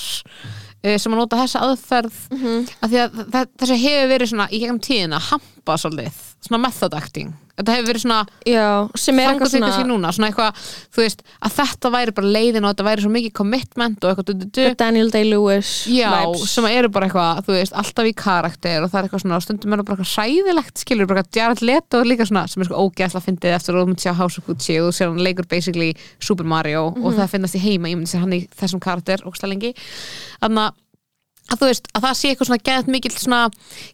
uh, 0.86 0.98
sem 0.98 1.14
að 1.14 1.18
nota 1.18 1.38
þessa 1.38 1.62
aðferð. 1.66 2.18
Mm 2.32 2.40
-hmm. 2.44 2.68
því 2.90 2.98
að 3.04 3.12
þe- 3.34 3.50
þessi 3.60 3.78
hefur 3.84 4.10
verið 4.14 4.30
svona 4.30 4.48
í 4.52 4.60
gegnum 4.60 4.80
tíðina 4.80 5.20
hampa 5.20 5.78
svolítið, 5.78 6.14
svona 6.46 6.62
method 6.66 6.94
acting 6.94 7.34
þetta 7.60 7.76
hefur 7.76 7.90
verið 7.92 8.04
svona 8.06 8.20
er 8.50 9.38
til 9.44 9.50
svona 9.52 9.70
kannski 9.70 9.86
núna, 9.90 10.12
svona 10.16 10.30
eitthvað 10.32 10.62
þú 10.96 11.04
veist, 11.04 11.24
að 11.46 11.56
þetta 11.60 11.92
væri 11.96 12.16
bara 12.18 12.32
leiðin 12.36 12.66
og 12.66 12.74
þetta 12.74 12.88
væri 12.90 13.04
svo 13.06 13.12
mikið 13.14 13.34
commitment 13.40 14.04
og 14.04 14.10
eitthvað 14.14 14.30
du, 14.30 14.34
du, 14.40 14.46
du, 14.56 14.62
Daniel 14.80 15.12
Day-Lewis 15.14 15.74
sem 16.50 16.66
eru 16.72 16.90
bara 16.90 17.10
eitthvað, 17.10 17.44
þú 17.46 17.56
veist, 17.58 17.76
alltaf 17.84 18.10
í 18.10 18.14
karakter 18.18 18.84
og 18.86 18.90
það 18.94 19.00
er 19.02 19.08
eitthvað 19.10 19.24
svona, 19.26 19.40
og 19.40 19.46
stundum 19.46 19.74
er 19.76 19.84
það 19.84 19.90
bara 19.92 20.00
eitthvað 20.00 20.14
sæðilegt 20.16 20.84
skilur, 20.86 21.10
bara 21.12 21.24
eitthvað 21.24 21.42
Jared 21.44 21.64
Leto 21.70 22.00
er 22.04 22.10
líka 22.10 22.26
svona 22.30 22.46
sem 22.50 22.62
er 22.64 22.70
sko 22.72 22.84
ógeðslega 22.88 23.26
fyndið 23.28 23.56
eftir 23.60 23.76
að 23.76 23.84
þú 23.84 23.88
myndi 23.92 24.06
sjá 24.08 24.14
House 24.20 24.40
of 24.42 24.48
Gucci 24.50 24.80
og 24.80 24.90
þú 24.90 24.98
sér 25.00 25.12
hann 25.12 25.24
leikur 25.28 25.48
basically 25.52 25.92
Super 26.20 26.46
Mario 26.48 26.88
og 26.90 26.98
Mhm. 27.10 27.18
það 27.20 27.30
finnast 27.36 27.56
í 27.56 27.64
heima, 27.64 27.90
ég 27.90 27.98
myndi 28.00 28.10
sér 28.14 28.24
hann 28.24 28.34
í 28.34 28.48
þessum 28.60 28.80
karakter 28.80 29.24
ógeðslega 29.26 29.50
lengi. 29.54 29.74
Þannig 30.42 30.70
að 30.70 30.74
að 31.50 31.62
þú 31.62 31.70
veist, 31.70 31.90
að 31.94 32.06
það 32.06 32.18
sé 32.20 32.32
eitthvað 32.32 32.50
svona 32.50 32.66
geðt 32.70 32.92
mikil 32.96 33.14
svona, 33.16 33.42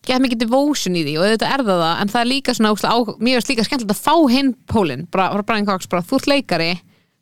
geðt 0.07 0.25
mikil 0.25 0.39
devotion 0.41 0.97
í 0.97 1.05
því 1.05 1.15
og 1.19 1.29
þetta 1.33 1.53
er 1.53 1.63
það 1.67 1.83
það, 1.83 1.93
en 2.01 2.11
það 2.13 2.21
er 2.21 2.31
líka 2.31 2.57
svona 2.57 2.73
á, 2.75 2.97
mér 3.19 3.39
veist 3.39 3.51
líka 3.53 3.67
skemmtilegt 3.67 3.95
að 3.95 4.03
fá 4.03 4.15
hinn 4.33 4.51
pólinn 4.71 5.07
bara, 5.11 5.29
bara 5.35 5.47
Brian 5.47 5.69
Cox, 5.69 5.89
bara 5.91 6.05
þú 6.05 6.21
ert 6.21 6.31
leikari 6.31 6.73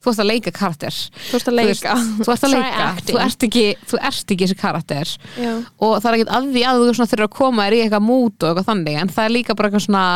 þú 0.03 0.11
ert 0.11 0.19
að 0.19 0.29
leika 0.29 0.51
karakter. 0.51 0.95
Þú 1.29 1.37
ert 1.37 1.49
að 1.49 1.57
leika. 1.59 1.91
þú 2.19 2.31
ert 2.33 2.47
að 2.47 2.53
leika, 2.53 2.87
þú 3.07 3.19
ert, 3.23 3.45
ekki, 3.47 3.65
þú 3.87 3.99
ert 4.09 4.33
ekki 4.33 4.47
þessi 4.47 4.57
karakter. 4.59 5.11
Já. 5.39 5.51
og 5.79 5.93
það 6.03 6.09
er 6.09 6.17
ekkert 6.17 6.33
að 6.37 6.49
því 6.55 6.63
að 6.69 6.81
þú 6.81 6.95
svona 6.97 7.11
þurfa 7.13 7.29
að 7.29 7.37
koma 7.37 7.67
þér 7.67 7.75
í 7.77 7.83
eitthvað 7.85 8.07
mút 8.09 8.43
og 8.43 8.49
eitthvað 8.49 8.67
þannig 8.71 8.97
en 8.99 9.13
það 9.13 9.29
er 9.29 9.35
líka 9.37 9.55
bara 9.55 9.69
eitthvað 9.69 9.85
svona 9.87 10.07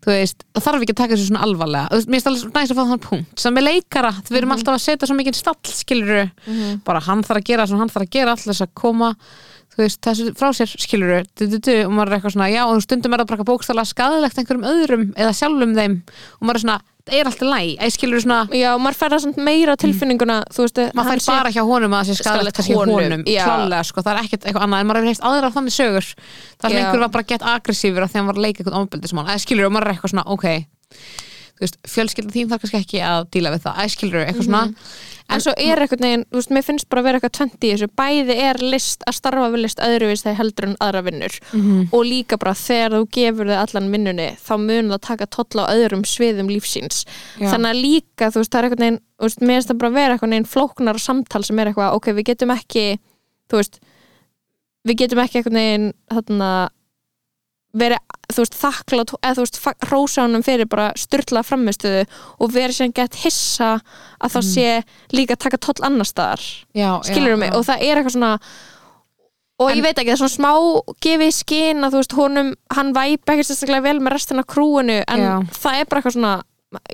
þú 0.00 0.14
veist, 0.14 0.44
það 0.56 0.66
þarf 0.66 0.84
ekki 0.84 0.94
að 0.94 1.00
taka 1.02 1.14
þessu 1.14 1.28
svona 1.28 1.44
alvarlega. 1.44 1.90
Þú 1.90 1.98
veist, 1.98 2.10
mér 2.10 2.22
finnst 2.24 2.30
alveg 2.30 2.54
næst 2.56 2.72
að 2.72 2.78
fá 2.78 2.90
þann 2.90 3.02
punkt. 3.04 3.42
Sem 3.42 3.56
með 3.56 3.66
leikara, 3.66 4.12
við 4.30 4.40
erum 4.40 4.54
alltaf 4.56 4.76
að 4.76 4.84
setja 4.86 5.08
svo 5.10 5.16
mikið 5.18 5.36
stall 5.36 5.74
skiluru, 5.76 6.22
bara 6.86 7.02
hann 7.04 7.24
þarf 7.26 7.42
að 7.42 7.48
gera 7.50 7.66
sem 7.68 7.80
hann 7.80 7.92
þarf 7.92 8.06
að 8.06 8.14
gera, 8.16 8.34
alltaf 8.34 8.48
þess 8.48 8.64
að 8.64 8.72
koma 8.80 9.10
þú 9.70 9.82
veist, 9.84 10.00
þessu 10.04 10.30
frá 10.38 10.48
sér 10.56 10.70
du, 11.40 11.74
og 11.86 11.92
maður 11.94 12.10
er 12.10 12.16
eitthvað 12.18 12.34
svona, 12.34 12.48
já, 12.52 12.62
og 12.66 12.82
stundum 12.84 13.14
er 13.14 13.22
það 13.22 13.30
bara 13.32 13.48
bókstala 13.50 13.84
skadilegt 13.88 14.40
einhverjum 14.40 14.66
öðrum 14.70 15.04
eða 15.14 15.32
sjálfum 15.36 15.76
þeim. 15.78 15.94
Og 16.40 16.42
maður 16.48 16.58
er 16.58 16.64
svona, 16.64 16.78
það 17.06 17.16
er 17.20 17.30
alltaf 17.30 17.48
læg 17.48 17.70
eða 17.76 17.92
skiluru 17.94 18.20
svona, 18.24 18.40
já, 18.60 18.70
maður 18.82 18.98
fær 19.00 19.14
það 19.14 19.24
samt 19.24 19.40
meira 19.46 19.70
á 19.72 19.82
tilfinninguna 19.84 20.36
þú 20.50 20.66
veist, 20.66 20.82
maður 20.98 21.10
hann 21.10 21.24
fær 21.24 21.38
bara 21.38 21.54
hjá 21.54 21.62
honum 21.70 21.96
að 21.96 22.02
það 22.02 22.10
sé 22.10 22.14
skadilegt 22.20 22.56
kannski 22.60 22.76
honum, 22.76 23.24
klálega 23.24 23.82
sko, 23.88 24.04
það 24.04 24.12
er 24.12 24.20
ekkert 24.26 24.44
eitthvað 24.44 24.66
annað 24.66 24.80
en 24.84 24.90
maður 24.90 25.00
hefur 25.00 25.12
heist 25.14 25.26
aðra 25.30 25.54
þannig 25.56 25.74
sögur. 25.78 26.06
Það 26.60 26.68
sem 26.68 26.78
einhver 26.82 27.02
var 27.06 27.12
bara 27.16 27.28
gett 27.32 27.48
aggressífur 27.54 28.02
af 28.04 28.10
því 28.10 28.16
að 28.16 28.20
hann 28.20 28.30
var 28.30 28.38
að 28.38 28.44
leika 28.46 28.58
eitthvað 28.60 28.78
fjölskylda 31.60 32.34
þín 32.34 32.50
þarf 32.50 32.62
kannski 32.64 32.78
ekki 32.80 33.00
að 33.04 33.26
díla 33.34 33.50
við 33.54 33.64
það, 33.66 33.80
eða 33.82 33.94
skilur 33.94 34.22
eitthvað 34.24 34.46
svona. 34.46 34.62
En 35.30 35.42
svo 35.44 35.52
er 35.62 35.78
eitthvað 35.78 36.00
neginn, 36.02 36.24
þú 36.26 36.40
veist, 36.40 36.52
mér 36.56 36.64
finnst 36.66 36.86
bara 36.90 37.02
að 37.02 37.06
vera 37.06 37.18
eitthvað 37.20 37.34
20 37.36 37.66
í 37.68 37.72
þessu, 37.74 37.88
bæði 38.00 38.36
er 38.48 38.58
list 38.64 39.04
að 39.06 39.14
starfa 39.14 39.50
við 39.52 39.62
list 39.62 39.82
öðruvís 39.86 40.24
þegar 40.24 40.38
heldur 40.40 40.66
en 40.66 40.76
aðra 40.82 41.02
vinnur. 41.06 41.36
Mhm. 41.52 41.84
og 41.92 42.02
líka 42.06 42.38
bara 42.40 42.54
þegar 42.54 42.96
þú 42.96 43.02
gefur 43.14 43.46
þið 43.46 43.60
allan 43.60 43.92
vinnunni 43.92 44.28
þá 44.40 44.54
mun 44.58 44.90
það 44.90 45.00
taka 45.06 45.26
tolla 45.26 45.66
á 45.68 45.72
öðrum 45.74 46.02
sviðum 46.04 46.50
lífsíns 46.50 47.04
Já. 47.38 47.50
þannig 47.52 47.70
að 47.70 47.82
líka, 47.84 48.30
þú 48.30 48.42
veist, 48.42 48.50
það 48.50 48.58
er 48.58 48.68
eitthvað 48.68 48.84
neginn 48.84 49.00
mér 49.20 49.54
finnst 49.54 49.70
það 49.70 49.78
bara 49.78 49.90
að 49.90 49.98
vera 50.00 50.14
eitthvað 50.16 50.32
neginn 50.34 50.50
flóknar 50.50 50.98
samtal 50.98 51.44
sem 51.44 51.58
er 51.58 51.70
eitthvað, 51.70 51.94
ok, 51.94 52.10
við 52.16 52.28
getum 52.32 52.50
ekki 52.56 52.84
þú 53.50 53.60
veist 53.60 53.80
við 54.86 55.00
getum 55.02 55.22
ekki 55.22 55.40
eitthvað 55.40 55.58
neginn 55.58 55.88
þarna 56.10 56.50
verið, 57.76 58.00
þú 58.32 58.42
veist, 58.42 58.56
þakklátt 58.58 59.12
eða 59.20 59.36
þú 59.36 59.44
veist, 59.44 59.60
honum 60.18 60.42
fyrir 60.46 60.68
bara 60.70 60.88
styrla 60.98 61.42
framistuðu 61.46 62.02
og 62.40 62.50
verið 62.54 62.74
sem 62.80 62.92
gett 62.92 63.14
hissa 63.22 63.80
að 64.20 64.34
það 64.34 64.48
sé 64.50 64.66
líka 65.14 65.36
taka 65.38 65.58
toll 65.58 65.78
annar 65.86 66.08
staðar. 66.08 66.42
Já, 66.74 67.00
skilur 67.06 67.36
mig, 67.38 67.54
og 67.54 67.64
það 67.68 67.86
er 67.86 67.96
eitthvað 68.00 68.16
svona 68.16 68.34
og 69.60 69.70
En- 69.70 69.76
ég 69.76 69.82
veit 69.84 69.98
ekki, 69.98 70.08
það 70.08 70.16
er 70.16 70.22
svona 70.24 70.38
smá 70.38 70.52
gefið 71.04 71.32
skinn 71.36 71.84
að 71.84 71.92
þú 71.92 71.98
veist, 72.00 72.14
honum 72.16 72.54
hann 72.72 72.92
væpa 72.96 73.34
ekki 73.34 73.44
sérstaklega 73.44 73.82
vel 73.82 73.98
með 74.00 74.14
restina 74.16 74.42
krúinu 74.42 75.02
en 75.06 75.20
Já. 75.20 75.34
það 75.52 75.80
er 75.80 75.84
bara 75.90 76.00
eitthvað 76.00 76.16
svona 76.16 76.42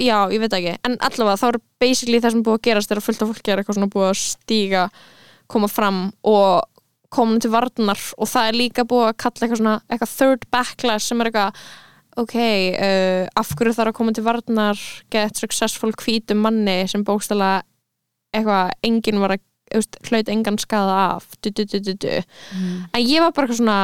já, 0.01 0.19
ég 0.33 0.41
veit 0.41 0.53
ekki, 0.57 0.73
en 0.89 0.97
allavega 1.05 1.37
þá 1.37 1.47
er 1.53 1.59
basically 1.81 2.19
það 2.21 2.33
sem 2.33 2.43
búið 2.43 2.57
að 2.59 2.65
gerast 2.67 2.91
er 2.91 2.97
að 3.01 3.07
fullt 3.07 3.23
af 3.23 3.29
fólki 3.31 3.53
er 3.53 3.61
eitthvað 3.63 3.77
svona 3.79 3.93
búið 3.93 4.09
að 4.11 4.19
stíga 4.25 4.91
koma 5.47 5.69
fram 5.71 6.01
og 6.27 6.65
koma 7.15 7.41
til 7.43 7.53
varnar 7.55 8.01
og 8.17 8.31
það 8.31 8.49
er 8.51 8.61
líka 8.61 8.87
búið 8.89 9.11
að 9.11 9.19
kalla 9.23 9.43
eitthvað 9.45 9.61
svona 9.63 9.75
eitthvað 9.87 10.15
third 10.17 10.47
backlash 10.55 11.11
sem 11.11 11.21
er 11.21 11.31
eitthvað 11.31 11.67
ok, 12.17 12.37
uh, 12.37 13.25
af 13.37 13.51
hverju 13.57 13.75
þarf 13.77 13.93
að 13.93 13.99
koma 13.99 14.15
til 14.17 14.25
varnar 14.25 14.85
get 15.13 15.37
successful 15.37 15.93
hvítum 15.93 16.41
manni 16.45 16.79
sem 16.89 17.05
bókstala 17.05 17.61
eitthvað, 18.35 18.73
enginn 18.87 19.21
var 19.23 19.37
að 19.37 19.45
veist, 19.75 19.99
hlaut 20.09 20.31
engan 20.33 20.59
skaða 20.63 20.97
af 21.17 21.29
du, 21.43 21.51
du, 21.51 21.65
du, 21.65 21.81
du, 21.81 21.93
du. 21.95 22.09
Mhm. 22.55 22.89
en 22.93 23.03
ég 23.03 23.21
var 23.21 23.33
bara 23.37 23.47
eitthvað 23.47 23.63
svona 23.63 23.79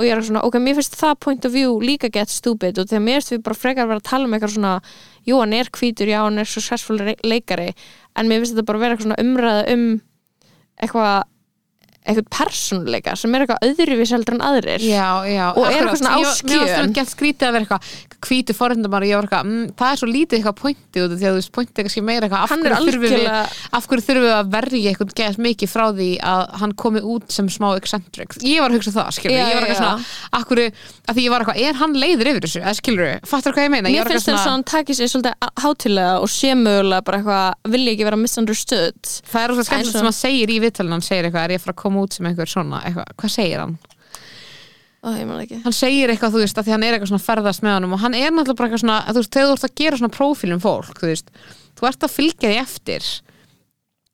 og 0.00 0.06
ég 0.06 0.16
er 0.16 0.22
svona, 0.24 0.40
ok, 0.48 0.56
mér 0.64 0.78
finnst 0.78 0.96
það 0.96 1.18
point 1.20 1.44
of 1.44 1.52
view 1.52 1.74
líka 1.84 2.08
get 2.12 2.32
stupid 2.32 2.78
og 2.80 2.88
þegar 2.88 3.02
mér 3.04 3.18
finnst 3.18 3.34
við 3.34 3.42
bara 3.44 3.58
frekar 3.62 3.88
vera 3.90 4.00
að 4.00 4.08
tala 4.08 4.28
um 4.28 4.36
eitthvað 4.36 4.54
svona 4.54 4.76
jú, 5.28 5.40
hann 5.40 5.52
er 5.52 5.68
hvítur, 5.76 6.08
já, 6.08 6.22
hann 6.24 6.40
er 6.40 6.48
successful 6.48 6.96
leikari, 7.20 7.74
en 8.16 8.30
mér 8.30 8.40
finnst 8.40 8.56
þetta 8.56 8.68
bara 8.70 8.80
vera 8.80 8.96
eitthvað 8.96 9.10
svona 9.10 9.24
umræða 9.24 9.66
um 9.74 9.84
eitthvað 10.80 11.28
eitthvað 12.00 12.28
persónuleika 12.32 13.12
sem 13.18 13.34
er 13.36 13.44
eitthvað 13.44 13.64
öðruvís 13.66 14.10
heldur 14.14 14.34
en 14.38 14.40
aðrir. 14.40 14.80
Já, 14.80 15.08
já, 15.28 15.52
Og 15.52 15.66
er 15.66 15.72
eitthvað 15.76 15.98
svona 16.00 16.14
á 16.16 16.18
Ég 16.20 16.24
var- 16.24 16.40
Mér 16.50 16.76
var 16.80 16.88
gett 16.96 17.10
skrítið 17.12 17.44
að 17.46 17.52
vera 17.52 17.64
eitthvað 17.64 17.82
hvítu 18.20 18.52
forhendamar 18.56 19.02
og 19.02 19.08
ég 19.08 19.16
var 19.16 19.24
eitthvað, 19.28 19.44
mm, 19.48 19.66
það 19.76 19.90
er 19.92 19.96
svo 20.00 20.08
lítið 20.08 20.34
eitthvað 20.40 20.56
pointið 20.60 21.00
út 21.04 21.12
af 21.12 21.18
því 21.20 21.24
að 21.24 21.30
þú 21.30 21.38
veist, 21.40 21.52
pointið 21.52 21.78
er 21.78 21.84
kannski 21.84 22.02
meira 22.04 22.24
eitthvað 22.28 22.42
af 22.44 22.50
er 22.50 22.56
hverju 22.60 22.76
þurfum 22.80 23.00
við 23.00 23.10
algjörlega 23.10 23.48
af 23.72 23.86
hverju 23.86 24.04
þurfum 24.08 24.24
við 24.26 24.34
að 24.40 24.50
verja 24.50 24.90
eitthvað 24.90 25.14
geðast 25.20 25.40
mikið 25.40 25.68
frá 25.70 25.84
því 26.00 26.10
að 26.20 26.42
hann 26.60 26.72
komi 26.72 27.00
út 27.00 27.24
sem 27.32 27.46
smá 27.48 27.68
eccentric, 27.76 28.28
ég 28.44 28.60
var 28.60 28.70
að 28.70 28.76
hugsa 28.80 28.92
það 28.92 29.10
skilur, 29.16 29.36
Já, 29.36 29.44
ég 29.48 29.54
var 29.54 29.62
eitthvað 29.64 29.80
svona, 29.80 30.04
af 30.32 30.44
hverju 30.48 30.72
að 31.08 31.14
því 31.16 31.22
ég 31.24 31.30
var 31.30 31.40
eitthvað, 31.40 31.60
er 31.60 31.74
hann 31.80 31.94
leiður 31.94 32.26
yfir 32.30 32.40
þessu, 32.40 32.60
skilur 32.80 33.20
fattar 33.24 33.52
hvað 33.52 33.64
ég 33.64 33.70
hann 41.90 41.96
hann 41.96 41.96
hann 41.96 41.96
koma 41.96 42.04
út 42.06 42.12
sem 42.16 42.26
einhver 42.30 42.48
svona 42.50 42.80
eitthvað, 42.86 43.10
hvað 43.20 43.34
segir 43.34 43.60
hann? 43.64 43.76
Ó, 45.00 45.08
ég 45.16 45.26
man 45.26 45.40
ekki 45.40 45.60
hann 45.64 45.72
segir 45.76 46.10
eitthvað, 46.12 46.34
þú 46.36 46.42
veist, 46.44 46.58
að 46.60 46.66
því 46.68 46.72
hann 46.74 46.82
er 46.84 46.92
eitthvað 46.96 47.10
svona 47.14 47.24
ferðast 47.26 47.62
með 47.64 47.76
honum 47.78 47.94
og 47.96 48.00
hann 48.02 48.14
er 48.14 48.30
náttúrulega 48.30 48.58
bara 48.60 48.68
eitthvað 48.68 48.82
svona 48.84 48.98
þú 49.08 49.20
veist, 49.22 49.32
þegar 49.32 49.48
þú 49.48 49.56
ert 49.56 49.68
að 49.70 49.74
gera 49.80 50.00
svona 50.00 50.16
prófílum 50.16 50.60
fólk 50.60 51.00
þú 51.00 51.08
veist, 51.10 51.30
þú 51.80 51.88
ert 51.88 52.04
að 52.04 52.14
fylgja 52.16 52.50
því 52.50 52.58
eftir 52.60 53.10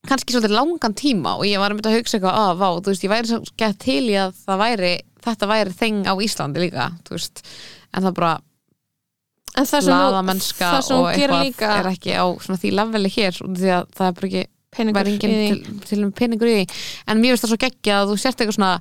kannski 0.07 0.33
svolítið 0.37 0.55
langan 0.55 0.95
tíma 0.95 1.33
og 1.41 1.47
ég 1.49 1.59
var 1.59 1.73
að 1.75 1.81
mynda 1.81 1.91
að 1.91 1.97
hugsa 1.99 2.17
eitthvað, 2.21 2.37
að 2.39 2.61
vá, 2.63 2.69
þú 2.79 2.93
veist, 2.93 3.07
ég 3.07 3.11
væri 3.11 3.31
svo 3.33 3.41
gett 3.59 3.79
til 3.83 4.05
í 4.07 4.15
að 4.23 4.37
það 4.47 4.61
væri, 4.63 4.93
þetta 5.27 5.49
væri 5.51 5.75
þeng 5.83 6.07
á 6.07 6.15
Íslandi 6.23 6.63
líka, 6.63 6.85
þú 7.09 7.17
veist 7.19 7.43
en 7.93 8.07
það 8.07 8.15
bara 8.21 8.35
En 9.57 9.65
það 9.65 9.81
sem 9.87 9.93
þú- 9.97 10.13
það 10.71 10.83
sem 10.85 10.97
og 10.97 11.07
hún 11.07 11.17
gerir 11.17 11.39
líka 11.49 11.69
er 11.81 11.87
ekki 11.89 12.13
á 12.13 12.25
svona 12.45 12.59
því 12.61 12.71
leveli 12.77 13.09
hér 13.15 13.33
því 13.41 13.71
að 13.73 13.87
það 13.97 14.07
er 14.07 14.17
bara 14.21 14.27
ekki 14.29 14.43
peningur 14.77 15.09
í 15.11 15.17
því. 15.19 15.49
til, 15.65 15.81
til 15.91 15.99
um 16.05 16.13
peningur 16.13 16.51
í 16.53 16.57
því. 16.61 16.67
En 17.09 17.21
mér 17.23 17.35
finnst 17.35 17.47
það 17.47 17.53
svo 17.55 17.61
geggja 17.65 17.99
að 18.03 18.13
þú 18.13 18.19
sért 18.23 18.41
eitthvað 18.45 18.59
svona 18.59 18.75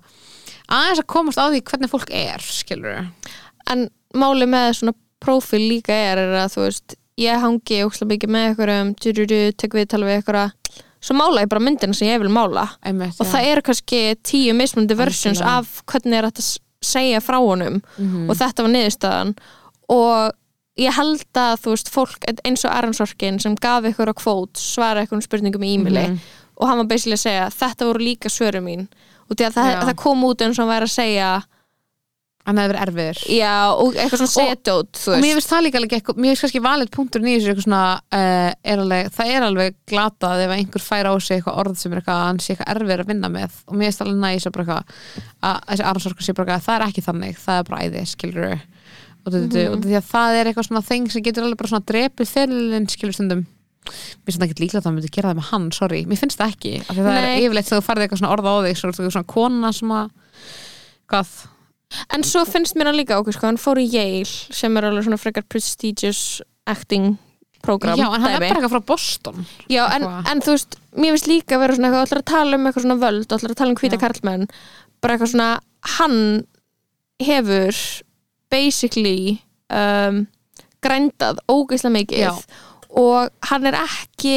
aðeins 0.76 1.02
að 1.04 1.10
komast 1.16 1.42
á 1.42 1.46
því 1.50 1.64
hvernig 1.70 1.92
fólk 1.92 2.12
er 2.16 2.46
skilur 2.46 3.08
En 3.72 3.88
máli 4.18 4.46
með 4.50 4.72
svona 4.80 4.96
prófíl 5.24 5.64
líka 5.70 5.94
er, 5.96 6.22
er 6.22 6.36
að 6.44 6.54
þú 6.56 6.66
veist 6.68 6.96
ég 7.22 7.40
hangi 7.42 7.80
ókslega 7.86 8.12
mikið 8.12 8.34
með 8.36 8.48
einhverjum 8.50 8.92
djúdjúdjú, 9.00 9.56
tek 9.58 9.74
við 9.78 9.88
tala 9.94 10.06
við 10.10 10.20
einhverja. 10.20 10.50
Svo 11.06 11.16
mála 11.16 11.44
ég 11.46 11.50
bara 11.52 11.64
myndina 11.64 11.94
sem 11.96 12.10
ég 12.10 12.20
vil 12.22 12.32
mála. 12.34 12.66
Einmitt, 12.86 13.16
og 13.22 13.30
það 13.30 13.48
eru 13.52 13.64
kannski 13.66 14.00
tíu 14.26 14.56
mismunandi 14.58 14.98
versions 15.00 15.40
Algjörlega. 15.40 15.58
af 15.62 15.84
hvernig 15.92 16.18
er 16.18 16.28
þetta 16.30 16.46
segja 16.86 17.22
frá 17.24 17.38
honum. 17.40 17.82
Mhm. 17.98 18.30
og 18.30 18.36
þetta 18.38 18.66
var 18.66 18.74
niðurstaðan. 18.74 19.36
Og 19.90 20.34
ég 20.78 20.92
held 20.98 21.24
að 21.40 21.60
þú 21.64 21.74
veist, 21.76 21.90
fólk 21.94 22.26
eins 22.44 22.66
og 22.68 22.74
Aron 22.76 22.94
Sorkin 22.98 23.40
sem 23.40 23.56
gaf 23.56 23.86
ykkur 23.88 24.12
á 24.12 24.16
kvót 24.20 24.60
svara 24.60 25.06
ykkur 25.06 25.22
spurningum 25.24 25.64
í 25.64 25.74
e-maili 25.78 26.08
Mhm. 26.10 26.20
og 26.58 26.68
hann 26.68 26.78
var 26.78 26.86
basically 26.92 27.16
að 27.16 27.26
segja 27.26 27.50
þetta 27.52 27.86
voru 27.90 28.00
líka 28.04 28.30
svöru 28.32 28.62
mín. 28.64 28.88
Og 29.30 29.36
það, 29.38 29.82
það 29.88 29.96
kom 29.96 30.24
út 30.24 30.42
eins 30.42 30.60
og 30.60 30.66
hann 30.68 30.74
væri 30.76 30.86
að 30.90 30.96
segja 30.96 31.30
hann 32.46 32.60
hefði 32.62 32.70
verið 32.76 32.84
erfiður. 32.86 33.20
Já, 33.34 33.54
og 33.74 33.96
eitthvað 33.98 34.22
svona 34.30 34.56
dót 34.68 34.92
þú 35.02 35.14
og 35.16 35.22
mér 35.24 35.34
finnst 35.40 35.50
það 35.50 35.64
líka 35.66 35.80
alveg 35.80 35.94
eitthvað, 35.98 36.20
mér 36.22 36.30
finnst 36.36 36.44
kannski 36.46 36.62
valið 36.62 36.92
punktur 36.94 37.24
þessu 37.26 37.50
eitthvað 37.50 37.66
svona 37.66 37.80
uh, 38.14 38.52
er 38.72 38.84
alveg, 38.84 39.08
það 39.16 39.32
er 39.34 39.46
alveg 39.48 39.76
glatað 39.90 40.44
ef 40.46 40.54
einhver 40.54 40.84
fær 40.86 41.10
á 41.10 41.14
sig 41.26 41.40
eitthvað 41.40 41.58
orð 41.64 41.80
sem 41.82 41.92
er 41.96 42.02
eitthvað 42.04 42.20
að 42.22 42.28
hann 42.30 42.40
sé 42.46 42.54
eitthvað 42.54 42.72
erfið 42.76 43.02
að 43.02 43.10
vinna 43.10 43.32
með. 43.34 43.58
Og 43.66 43.74
mér 43.80 43.90
finnst 43.90 44.04
alveg 44.06 44.22
næs 44.22 44.46
að 44.46 44.54
bara 44.60 44.66
eitthvað 44.66 44.84
að 45.42 45.58
þessi 45.72 45.88
Arnsorkur 45.90 46.28
sé 46.28 46.34
bara 46.38 46.46
eitthvað, 46.46 46.66
það 46.70 46.76
er 46.78 46.86
ekki 46.92 47.06
þannig 47.10 47.42
það 47.48 47.58
er 47.64 47.70
bara 47.72 47.82
æði, 47.90 48.06
skilur 48.14 48.62
og, 49.26 49.34
mm 49.34 49.50
-hmm. 49.50 49.74
og 49.74 49.86
því 49.86 49.98
að 49.98 50.10
það 50.14 50.40
er 50.40 50.48
eitthvað 50.48 50.68
svona 50.68 50.88
þeng 50.90 51.12
sem 51.12 51.24
getur 51.24 51.44
alveg 51.44 51.58
bara 51.58 51.72
svona 51.74 51.90
drepið 51.92 52.28
fyrirlin 52.30 52.90
skilur 52.90 53.14
stundum 53.14 53.46
mér 53.86 54.32
finnst 54.34 54.40
það 54.40 54.48
ekki 54.48 54.64
líklega 54.64 54.80
að 54.80 54.86
það 54.86 54.96
myndi 54.96 55.12
gera 55.14 55.30
það 55.30 55.40
með 55.40 55.50
hann, 55.52 55.66
sorry 55.72 56.06
mér 56.10 56.22
finnst 56.22 56.40
það 56.40 56.54
ekki, 56.56 56.72
af 56.82 56.94
því 56.94 57.04
það 57.06 57.18
Nei. 57.18 57.26
er 57.26 57.44
yfirleitt 57.44 57.68
þegar 57.70 57.82
þú 57.82 57.88
farið 57.88 58.06
eitthvað 58.06 58.22
svona 58.22 58.34
orða 58.36 58.54
á 58.56 58.58
þig, 58.66 58.80
svo 58.80 58.92
það 58.92 59.12
svona 59.16 59.34
kona 59.36 59.72
sem 59.78 59.92
að 59.92 60.08
hvað, 61.12 61.34
en 62.18 62.26
svo 62.26 62.46
finnst 62.50 62.76
mér 62.76 62.90
hann 62.90 63.00
líka 63.00 63.20
okkur 63.20 63.38
sko, 63.38 63.50
hann 63.52 63.62
fór 63.62 63.82
í 63.82 63.86
Yale 63.86 64.26
sem 64.60 64.78
er 64.78 64.90
alveg 64.90 65.06
svona 65.06 65.22
frekar 65.22 65.46
prestigious 65.46 66.42
acting 66.66 67.18
program 67.66 68.00
já, 68.00 68.08
en 68.10 68.22
hann 68.22 68.32
er 68.32 68.42
bara 68.42 68.58
eitthvað 68.58 68.74
frá 68.74 68.88
Boston 68.94 69.46
Já, 69.70 69.84
en, 69.96 70.08
en 70.32 70.42
þú 70.46 70.58
veist, 70.58 70.80
mér 70.98 71.16
finnst 71.16 71.30
líka 71.30 71.58
að 71.58 71.64
vera 71.66 71.78
svona 71.78 71.92
eitthvað, 71.92 72.08
allar 72.08 72.24
að 72.24 72.32
tala 72.34 72.58
um 72.58 72.68
eitthvað 72.68 72.88
svona 72.88 73.00
völd 73.06 73.38
allar 73.38 73.54
að 73.54 73.62
tala 73.62 73.74
um 73.74 73.80
hvíta 73.80 73.98
Já. 74.00 74.04
karlmenn 74.06 74.50
bara 75.02 75.16
eitthvað 75.16 75.32
svona, 75.34 75.50
hann 75.98 76.20
hefur 77.22 77.82
basically 78.56 79.42
um, 79.70 80.24
grændað 80.86 81.42
ógeðslega 81.52 81.96
mikið. 82.00 82.24
Já. 82.28 82.36
og 82.96 83.30
hann 83.50 83.66
er 83.68 83.76
ekki 83.82 84.36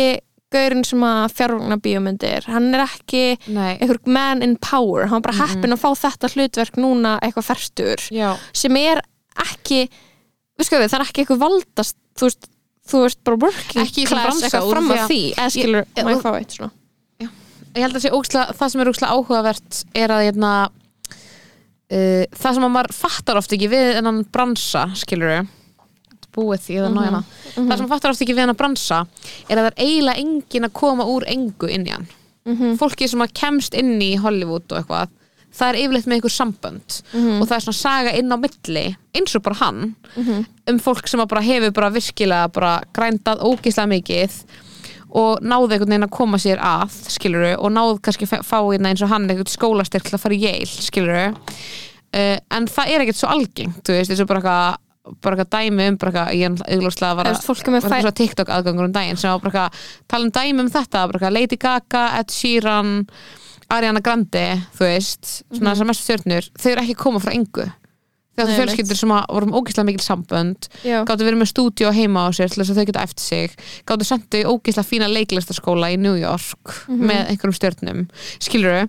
gaurinn 0.51 0.83
sem 0.89 1.03
að 1.05 1.35
fjárvagna 1.37 1.77
bíómyndir. 1.85 2.47
Hann 2.49 2.71
er 2.75 2.81
ekki 2.87 3.37
Nei, 3.53 3.77
einhver 3.77 3.99
man 4.09 4.41
in 4.43 4.57
power. 4.57 5.05
Hann 5.07 5.21
var 5.21 5.27
bara 5.29 5.37
Mhm. 5.37 5.51
heppinn 5.53 5.75
að 5.77 5.83
fá 5.83 5.91
þetta 6.01 6.31
hlutverk 6.33 6.79
núna 6.81 7.19
eitthvað 7.23 7.45
ferstur 7.51 8.01
já. 8.11 8.31
Sem 8.57 8.77
er 8.81 9.03
ekki 9.39 9.89
við 10.59 10.67
það 10.89 10.95
er 10.99 11.05
ekki 11.05 11.23
eitthvað 11.23 11.43
valdast 11.45 11.97
þú 12.19 12.25
veist, 12.31 12.49
þú 12.89 13.03
veist 13.05 13.21
bara 13.29 13.37
working 13.45 13.85
Ekki 13.85 14.07
class 14.09 14.41
eitthvað 14.43 14.71
fram 14.73 14.89
að 14.91 14.99
að- 14.99 15.09
því. 15.13 15.21
Eða 15.37 15.51
skilur, 15.55 15.85
Ég- 15.95 16.05
má 16.05 16.11
ég 16.11 16.17
og- 16.17 16.23
fá 16.25 16.33
eitt 16.41 16.57
svona? 16.57 16.71
Ég 17.77 17.83
held 17.85 17.95
að 17.95 18.03
sé 18.03 18.11
óksla, 18.11 18.43
það 18.57 18.71
sem 18.73 18.81
er 18.81 18.89
ókslega 18.91 19.13
áhugavert 19.15 19.85
er 19.95 20.09
að 20.09 20.25
hérna, 20.33 20.71
uh, 21.93 22.25
það 22.33 22.59
sem 22.59 22.67
að 22.69 22.75
maður 22.75 22.97
fattar 22.97 23.41
oft 23.41 23.55
ekki 23.57 23.71
við 23.73 24.01
enn 24.01 24.25
bransa, 24.33 24.89
skilur 24.99 25.47
búið 26.39 26.61
því 26.67 26.75
eða 26.79 26.89
nájana 26.95 27.21
það 27.25 27.73
sem 27.73 27.83
maður 27.83 27.93
fattar 27.95 28.13
oft 28.15 28.23
ekki 28.23 28.35
við 28.37 28.45
hennar 28.45 28.59
bransa 28.59 28.99
er 29.49 29.59
að 29.59 29.65
það 29.65 29.71
er 29.71 29.79
eiginlega 29.87 30.23
engin 30.23 30.69
að 30.69 30.75
koma 30.77 31.07
úr 31.11 31.25
engu 31.33 31.71
inn 31.73 31.87
í 31.89 31.95
hann. 31.95 32.09
Fólki 32.81 33.09
sem 33.11 33.21
að 33.25 33.33
kemst 33.37 33.75
inn 33.77 33.97
í 34.01 34.15
Hollywood 34.21 34.71
og 34.73 34.79
eitthvað 34.83 35.11
það 35.59 35.69
er 35.73 35.79
yfirleitt 35.83 36.07
með 36.09 36.17
einhver 36.19 36.33
sambönd. 36.33 36.97
Og 37.41 37.45
það 37.49 37.57
er 37.57 37.65
svona 37.65 37.79
saga 37.81 38.13
inn 38.17 38.33
á 38.33 38.37
milli 38.39 38.85
eins 39.17 39.35
og 39.37 39.43
bara 39.49 39.59
hann 39.65 39.95
um 40.69 40.79
fólk 40.85 41.09
sem 41.09 41.21
að 41.21 41.31
bara 41.33 41.43
hefur 41.49 41.73
bara 41.81 41.91
virkilega 41.91 42.49
bara 42.53 42.73
grændað 42.95 43.43
ógeðslega 43.49 43.93
mikið 43.97 44.39
og 45.17 45.41
náði 45.41 45.77
einhvern 45.77 45.93
veginn 45.95 46.07
að 46.09 46.15
koma 46.19 46.39
sér 46.43 46.61
að 46.61 46.93
skiluru 47.15 47.55
og 47.59 47.73
náði 47.73 48.01
kannski 48.05 48.29
að 48.29 48.43
fá 48.45 48.59
hérna 48.67 48.91
eins 48.93 49.03
og 49.07 49.13
hann 49.13 49.29
einhvern 49.31 49.49
skólastyrk 49.53 50.05
til 50.11 50.19
að 50.19 50.25
fara 50.27 50.37
í 50.37 50.43
Yale 50.43 50.69
skiluru 50.89 51.23
uh, 51.33 52.37
en 52.59 52.69
það 52.69 52.93
er 52.93 53.05
ekkert 53.07 53.21
svo 53.23 53.31
algengt 53.33 53.81
þú 53.89 53.97
veist, 53.97 54.13
eins 54.13 54.21
og 54.25 54.29
bara 54.31 54.43
eitthvað 54.43 54.85
bara 55.25 55.39
eitthvað 55.39 55.53
dæmi 55.57 55.85
um 55.89 55.97
bara 55.97 56.11
eitthvað, 56.13 56.35
ég 56.37 56.45
er 56.45 56.53
Þú 56.53 56.65
að 56.69 56.75
er 56.75 57.17
var 57.17 57.29
fæ- 57.89 57.89
eitthvað 57.89 58.03
svona 58.05 58.19
TikTok 58.21 58.51
aðgangur 58.53 58.89
um 58.91 58.93
daginn 58.93 59.17
sem 59.21 59.31
var 59.33 59.41
bara 59.41 59.53
eitthvað, 59.69 59.87
tala 60.13 60.27
um 60.29 60.33
dæmi 60.37 60.61
um 60.67 60.73
þetta 60.75 61.05
bara 61.09 61.17
eitthvað, 61.23 61.37
Lady 61.39 61.57
Gaga, 61.63 62.03
Ed 62.19 62.35
Sheeran 62.35 62.91
Ariana 63.73 64.01
Grande, 64.05 64.43
þú 64.77 64.85
veist 64.85 65.31
svona 65.53 65.73
þessar 65.75 65.89
mestu 65.89 66.05
stjörnur, 66.11 66.51
þau 66.61 66.69
eru 66.75 66.85
ekki 66.85 66.99
koma 67.01 67.21
frá 67.25 67.33
engu 67.37 67.65
þegar 68.39 68.51
þú 68.51 68.59
fjölskyldur 68.63 69.01
sem 69.01 69.15
að 69.15 69.25
vorum 69.35 69.55
ógeðslega 69.59 69.89
mikil 69.89 70.05
sambönd 70.05 70.69
gáttu 71.09 71.27
verið 71.27 71.41
með 71.43 71.51
stúdíu 71.53 71.93
heima 71.95 72.27
á 72.27 72.29
sér 72.37 72.53
til 72.53 72.63
þess 72.63 72.73
að 72.75 72.81
þau 72.81 72.89
geta 72.91 73.05
eftir 73.09 73.25
sig 73.25 73.57
gáttu 73.89 74.09
sendu 74.09 74.43
í 74.43 74.47
ógeðslega 74.49 74.89
fína 74.89 75.11
leiklistaskóla 75.13 75.91
í 75.95 75.99
New 76.01 76.15
York 76.19 76.77
með 76.89 77.33
einhverjum 77.33 77.59
stjörnum 77.59 78.05
skilur 78.39 78.87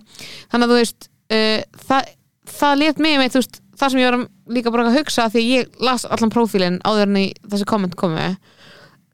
þannig 0.52 0.66
að 0.66 0.70
þú 0.70 0.78
veist 0.78 1.10
uh, 1.34 1.58
það, 1.88 2.14
það 2.58 2.78
létt 2.84 3.02
mig 3.02 3.18
með 3.20 3.38
veist, 3.40 3.60
það 3.80 3.94
sem 3.94 4.02
ég 4.02 4.10
var 4.10 4.28
líka 4.50 4.74
bara 4.74 4.86
að 4.90 5.00
hugsa 5.00 5.28
því 5.32 5.42
að 5.42 5.50
ég 5.54 5.82
las 5.90 6.06
allan 6.06 6.32
prófílinn 6.32 6.80
áður 6.84 7.08
en 7.08 7.20
þessi 7.50 7.68
komment 7.70 7.96
komu 8.00 8.28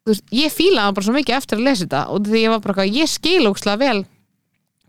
þú 0.07 0.12
veist, 0.14 0.26
ég 0.34 0.53
fílaði 0.55 0.99
bara 0.99 1.09
svo 1.09 1.16
mikið 1.16 1.39
eftir 1.41 1.59
að 1.59 1.66
lesa 1.66 1.87
þetta 1.87 2.03
og 2.14 2.28
því 2.28 2.45
ég 2.45 2.53
var 2.53 2.62
bara, 2.62 2.76
eitthvað, 2.76 3.01
ég 3.01 3.11
skil 3.11 3.49
ógeðslega 3.49 3.82
vel 3.82 4.05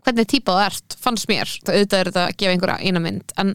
hvernig 0.08 0.28
típa 0.32 0.54
þú 0.56 0.62
ert, 0.64 0.96
fannst 1.04 1.28
mér. 1.30 1.50
Það 1.64 1.76
auðvitað 1.76 2.00
er 2.00 2.10
þetta 2.10 2.24
að 2.24 2.36
gefa 2.40 2.54
einhverja 2.54 2.88
eina 2.88 3.02
mynd. 3.04 3.34
En 3.38 3.52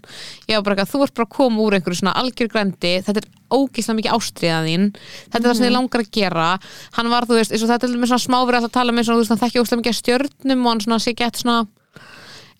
ég 0.48 0.56
var 0.56 0.66
bara 0.68 0.78
ekki 0.78 0.86
að 0.86 0.92
þú 0.94 1.02
ert 1.06 1.16
bara 1.18 1.28
að 1.28 1.34
koma 1.38 1.64
úr 1.64 1.78
einhverju 1.78 2.00
svona 2.00 2.16
algjör 2.22 2.52
grendi, 2.54 2.94
þetta 3.08 3.24
er 3.24 3.30
ógeðslega 3.54 3.98
mikið 4.00 4.16
ástriðað 4.18 4.70
þín, 4.70 4.86
þetta 4.98 5.42
er 5.42 5.48
það 5.48 5.58
sem 5.60 5.68
þið 5.68 5.76
langar 5.76 6.04
að 6.04 6.14
gera. 6.18 6.48
Hann 6.98 7.12
var, 7.14 7.28
þú 7.30 7.40
veist, 7.40 7.58
þetta 7.58 7.90
er 7.90 7.98
með 7.98 8.14
svona 8.14 8.26
smáverið 8.28 8.70
að 8.70 8.76
tala 8.78 8.96
með 8.96 9.10
svona, 9.10 9.20
þú 9.20 9.24
veist, 9.24 9.34
hann 9.34 9.44
þekki 9.44 9.62
ógeðslega 9.62 9.82
mikið 9.84 10.00
stjörnum 10.00 10.64
og 10.64 10.72
hann 10.72 10.86
svona 10.88 11.02
sé 11.04 11.16
gett 11.18 11.42
svona 11.42 11.60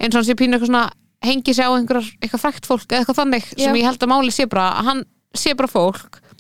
eins 0.04 0.14
og 0.14 0.20
hann 0.20 0.28
sé 0.28 0.38
pínu 0.38 0.58
eitthvað 0.58 0.72
svona 0.72 0.86
hengi 1.24 1.56
sig 1.56 1.66
á 1.66 1.72
einhverjar, 1.72 2.10
eitthvað 2.20 2.44
frækt 2.44 2.68
fólk 2.68 2.90
eða 2.90 3.04
eitthvað 3.04 3.20
þannig 3.22 3.46
sem 3.54 3.72
Já. 3.72 3.80
ég 3.80 3.88
held 3.88 4.04
að 4.04 4.12
máli 4.12 4.34
sé 4.36 4.48
bara 4.50 4.66
hann 4.84 5.06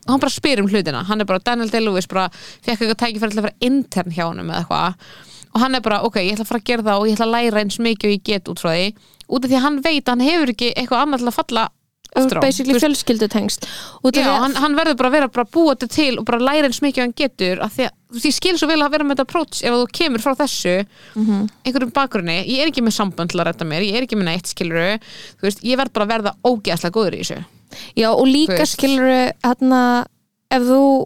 og 0.03 0.11
hann 0.11 0.19
bara 0.19 0.33
spyr 0.33 0.59
um 0.59 0.67
hlutina. 0.67 1.03
Hann 1.07 1.23
er 1.23 1.27
bara, 1.27 1.39
Daniel 1.39 1.69
Day-Lewis 1.71 2.09
bara 2.11 2.27
fekk 2.35 2.81
eitthvað 2.83 2.99
tækifæri 2.99 3.31
til 3.31 3.39
að 3.39 3.45
vera 3.47 3.69
intern 3.69 4.11
hjá 4.11 4.25
honum 4.25 4.51
eða 4.51 4.65
eitthvað 4.65 5.31
og 5.53 5.61
hann 5.61 5.75
er 5.75 5.81
bara, 5.85 6.01
ok, 6.03 6.15
ég 6.23 6.33
ætla 6.33 6.45
að 6.45 6.51
fara 6.51 6.59
að 6.63 6.65
gera 6.71 6.83
það 6.83 6.99
og 6.99 7.07
ég 7.07 7.13
ætla 7.17 7.25
að 7.29 7.35
læra 7.37 7.61
eins 7.63 7.79
mikið 7.79 8.09
og 8.09 8.13
ég 8.17 8.23
get 8.23 8.49
út 8.49 8.59
frá 8.63 8.71
því. 8.73 8.87
Út 9.29 9.45
af 9.45 9.49
því 9.51 9.55
að 9.59 9.65
hann 9.67 9.81
veit 9.81 10.03
að 10.03 10.11
hann 10.13 10.27
hefur 10.27 10.49
ekki 10.53 10.73
eitthvað 10.75 11.01
annað 11.05 11.19
til 11.23 11.27
að 11.31 11.37
falla 11.39 11.69
aftur 12.13 12.37
á. 12.37 12.41
basically 12.45 12.73
Þú 12.73 12.77
veist, 12.77 12.85
fjölskyldutengst. 12.85 13.63
Já, 14.03 14.11
því 14.13 14.23
hann, 14.43 14.55
hann 14.61 14.75
verður 14.77 14.97
bara 14.99 15.09
að 15.09 15.15
vera 15.17 15.27
bara 15.33 15.45
búa 15.49 15.73
þetta 15.73 15.87
til 15.95 16.17
og 16.19 16.25
bara 16.25 16.37
læra 16.45 16.67
eins 16.69 16.81
mikið 16.83 16.99
og 17.01 17.05
hann 17.07 17.15
getur 17.17 17.61
af 17.65 17.73
því 17.73 17.87
að 17.87 18.27
ég 18.27 18.35
skil 18.35 18.53
svo 18.61 18.67
vel 18.69 18.81
að 18.85 18.91
vera 18.93 19.03
með 19.07 19.15
þetta 19.17 19.25
approach 19.25 19.63
ef 19.65 19.73
þú 19.73 19.87
kemur 19.97 20.21
frá 20.21 20.35
þessu 20.37 20.75
Mhm. 21.15 21.47
einhverjum 21.65 21.93
bakgrunni, 21.93 22.35
ég 22.45 22.61
er 22.61 22.67
ekki 22.69 22.83
með 22.85 22.93
sambönd 22.99 23.29
til 23.33 23.39
að 23.41 23.47
redda 23.49 23.65
mér, 23.65 23.81
ég 23.81 23.95
er 23.97 24.05
ekki 24.05 24.17
með 24.19 24.29
neitt, 24.29 24.45
skiluru 24.45 24.99
ég 25.63 25.77
verð 25.77 25.93
bara 25.93 26.05
að 26.05 26.13
verða 26.13 26.35
ógeðslega 26.45 26.93
góður 26.93 27.17
í 27.17 27.23
þessu. 27.23 27.45
Já, 27.97 28.09
og 28.13 28.27
líka 28.27 28.53
Þú 28.53 28.61
veist. 28.61 28.77
skilur 28.77 29.31
hérna, 29.43 30.05
ef 30.51 30.61
þú 30.61 31.05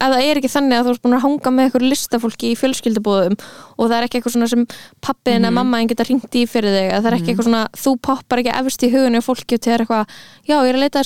ef 0.00 0.10
það 0.10 0.22
er 0.26 0.36
ekki 0.40 0.50
þannig 0.52 0.78
að 0.78 0.84
þú 0.88 0.90
ert 0.94 1.02
búin 1.04 1.14
að 1.16 1.22
hanga 1.24 1.50
með 1.54 1.64
eitthvað 1.68 1.84
listafólki 1.90 2.50
í 2.52 2.56
fjölskyldubúðum 2.60 3.36
og 3.78 3.84
það 3.88 3.94
er 3.98 4.06
ekki 4.08 4.18
eitthvað 4.20 4.34
svona 4.34 4.48
sem 4.50 4.66
pappiðin 5.00 5.40
Mhm. 5.40 5.46
eða 5.48 5.56
mammaðin 5.58 5.88
geta 5.92 6.04
ringt 6.08 6.34
í 6.34 6.42
fyrir 6.50 6.74
þig 6.74 6.90
að 6.92 7.02
það 7.02 7.06
er 7.12 7.16
ekki 7.18 7.30
eitthvað 7.34 7.48
svona, 7.48 7.62
þú 7.78 7.90
poppar 8.02 8.38
ekki 8.42 8.54
efst 8.58 8.82
í 8.82 8.90
hugunni 8.92 9.18
og 9.18 9.24
fólki 9.24 9.58
til 9.58 9.72
er 9.72 9.84
eitthvað, 9.84 10.06
já, 10.48 10.56
ég 10.60 10.68
er 10.68 10.74
að 10.74 10.84
leita 10.84 10.98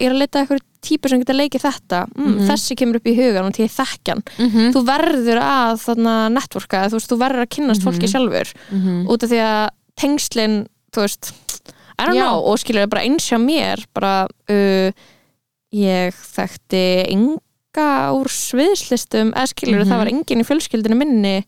ég 0.00 0.06
er 0.08 0.12
að 0.14 0.18
leita 0.22 0.40
eitthvað 0.40 0.60
típur 0.80 1.08
sem 1.10 1.20
geta 1.20 1.34
leikið 1.36 1.60
þetta 1.68 1.98
mm, 2.16 2.24
Mhm. 2.24 2.46
þessi 2.48 2.74
kemur 2.76 2.96
upp 2.96 3.04
í 3.06 3.14
hugan 3.14 3.44
og 3.46 3.52
til 3.54 3.68
þekkjan 3.68 4.22
-hmm. 4.38 4.72
þú 4.72 4.80
verður 4.88 5.38
að 5.44 5.74
þarna 5.84 6.14
networka, 6.32 6.88
þú 6.88 6.96
þú 7.04 7.16
verður 7.20 7.42
að 7.44 7.50
kynnast 7.54 7.82
fólki 7.84 8.08
sjálfur 8.08 8.48
Mhm. 8.72 9.06
út 9.08 9.22
af 9.22 9.28
því 9.30 9.40
að 9.44 9.68
tengslin, 9.96 10.66
þú 10.92 11.00
veist 11.04 11.32
I 12.00 12.06
don't 12.06 12.14
Já. 12.16 12.22
know, 12.24 12.40
og 12.48 12.56
skilur 12.58 12.88
bara 12.88 13.02
eins 13.02 13.30
enga 17.76 18.12
úr 18.16 18.26
sviðslistum 18.28 19.32
eða 19.34 19.46
skilur 19.50 19.84
Mhm. 19.84 19.90
það 19.90 19.98
var 19.98 20.10
engin 20.10 20.40
í 20.40 20.46
fjölskyldinu 20.46 20.96
minni 20.96 21.44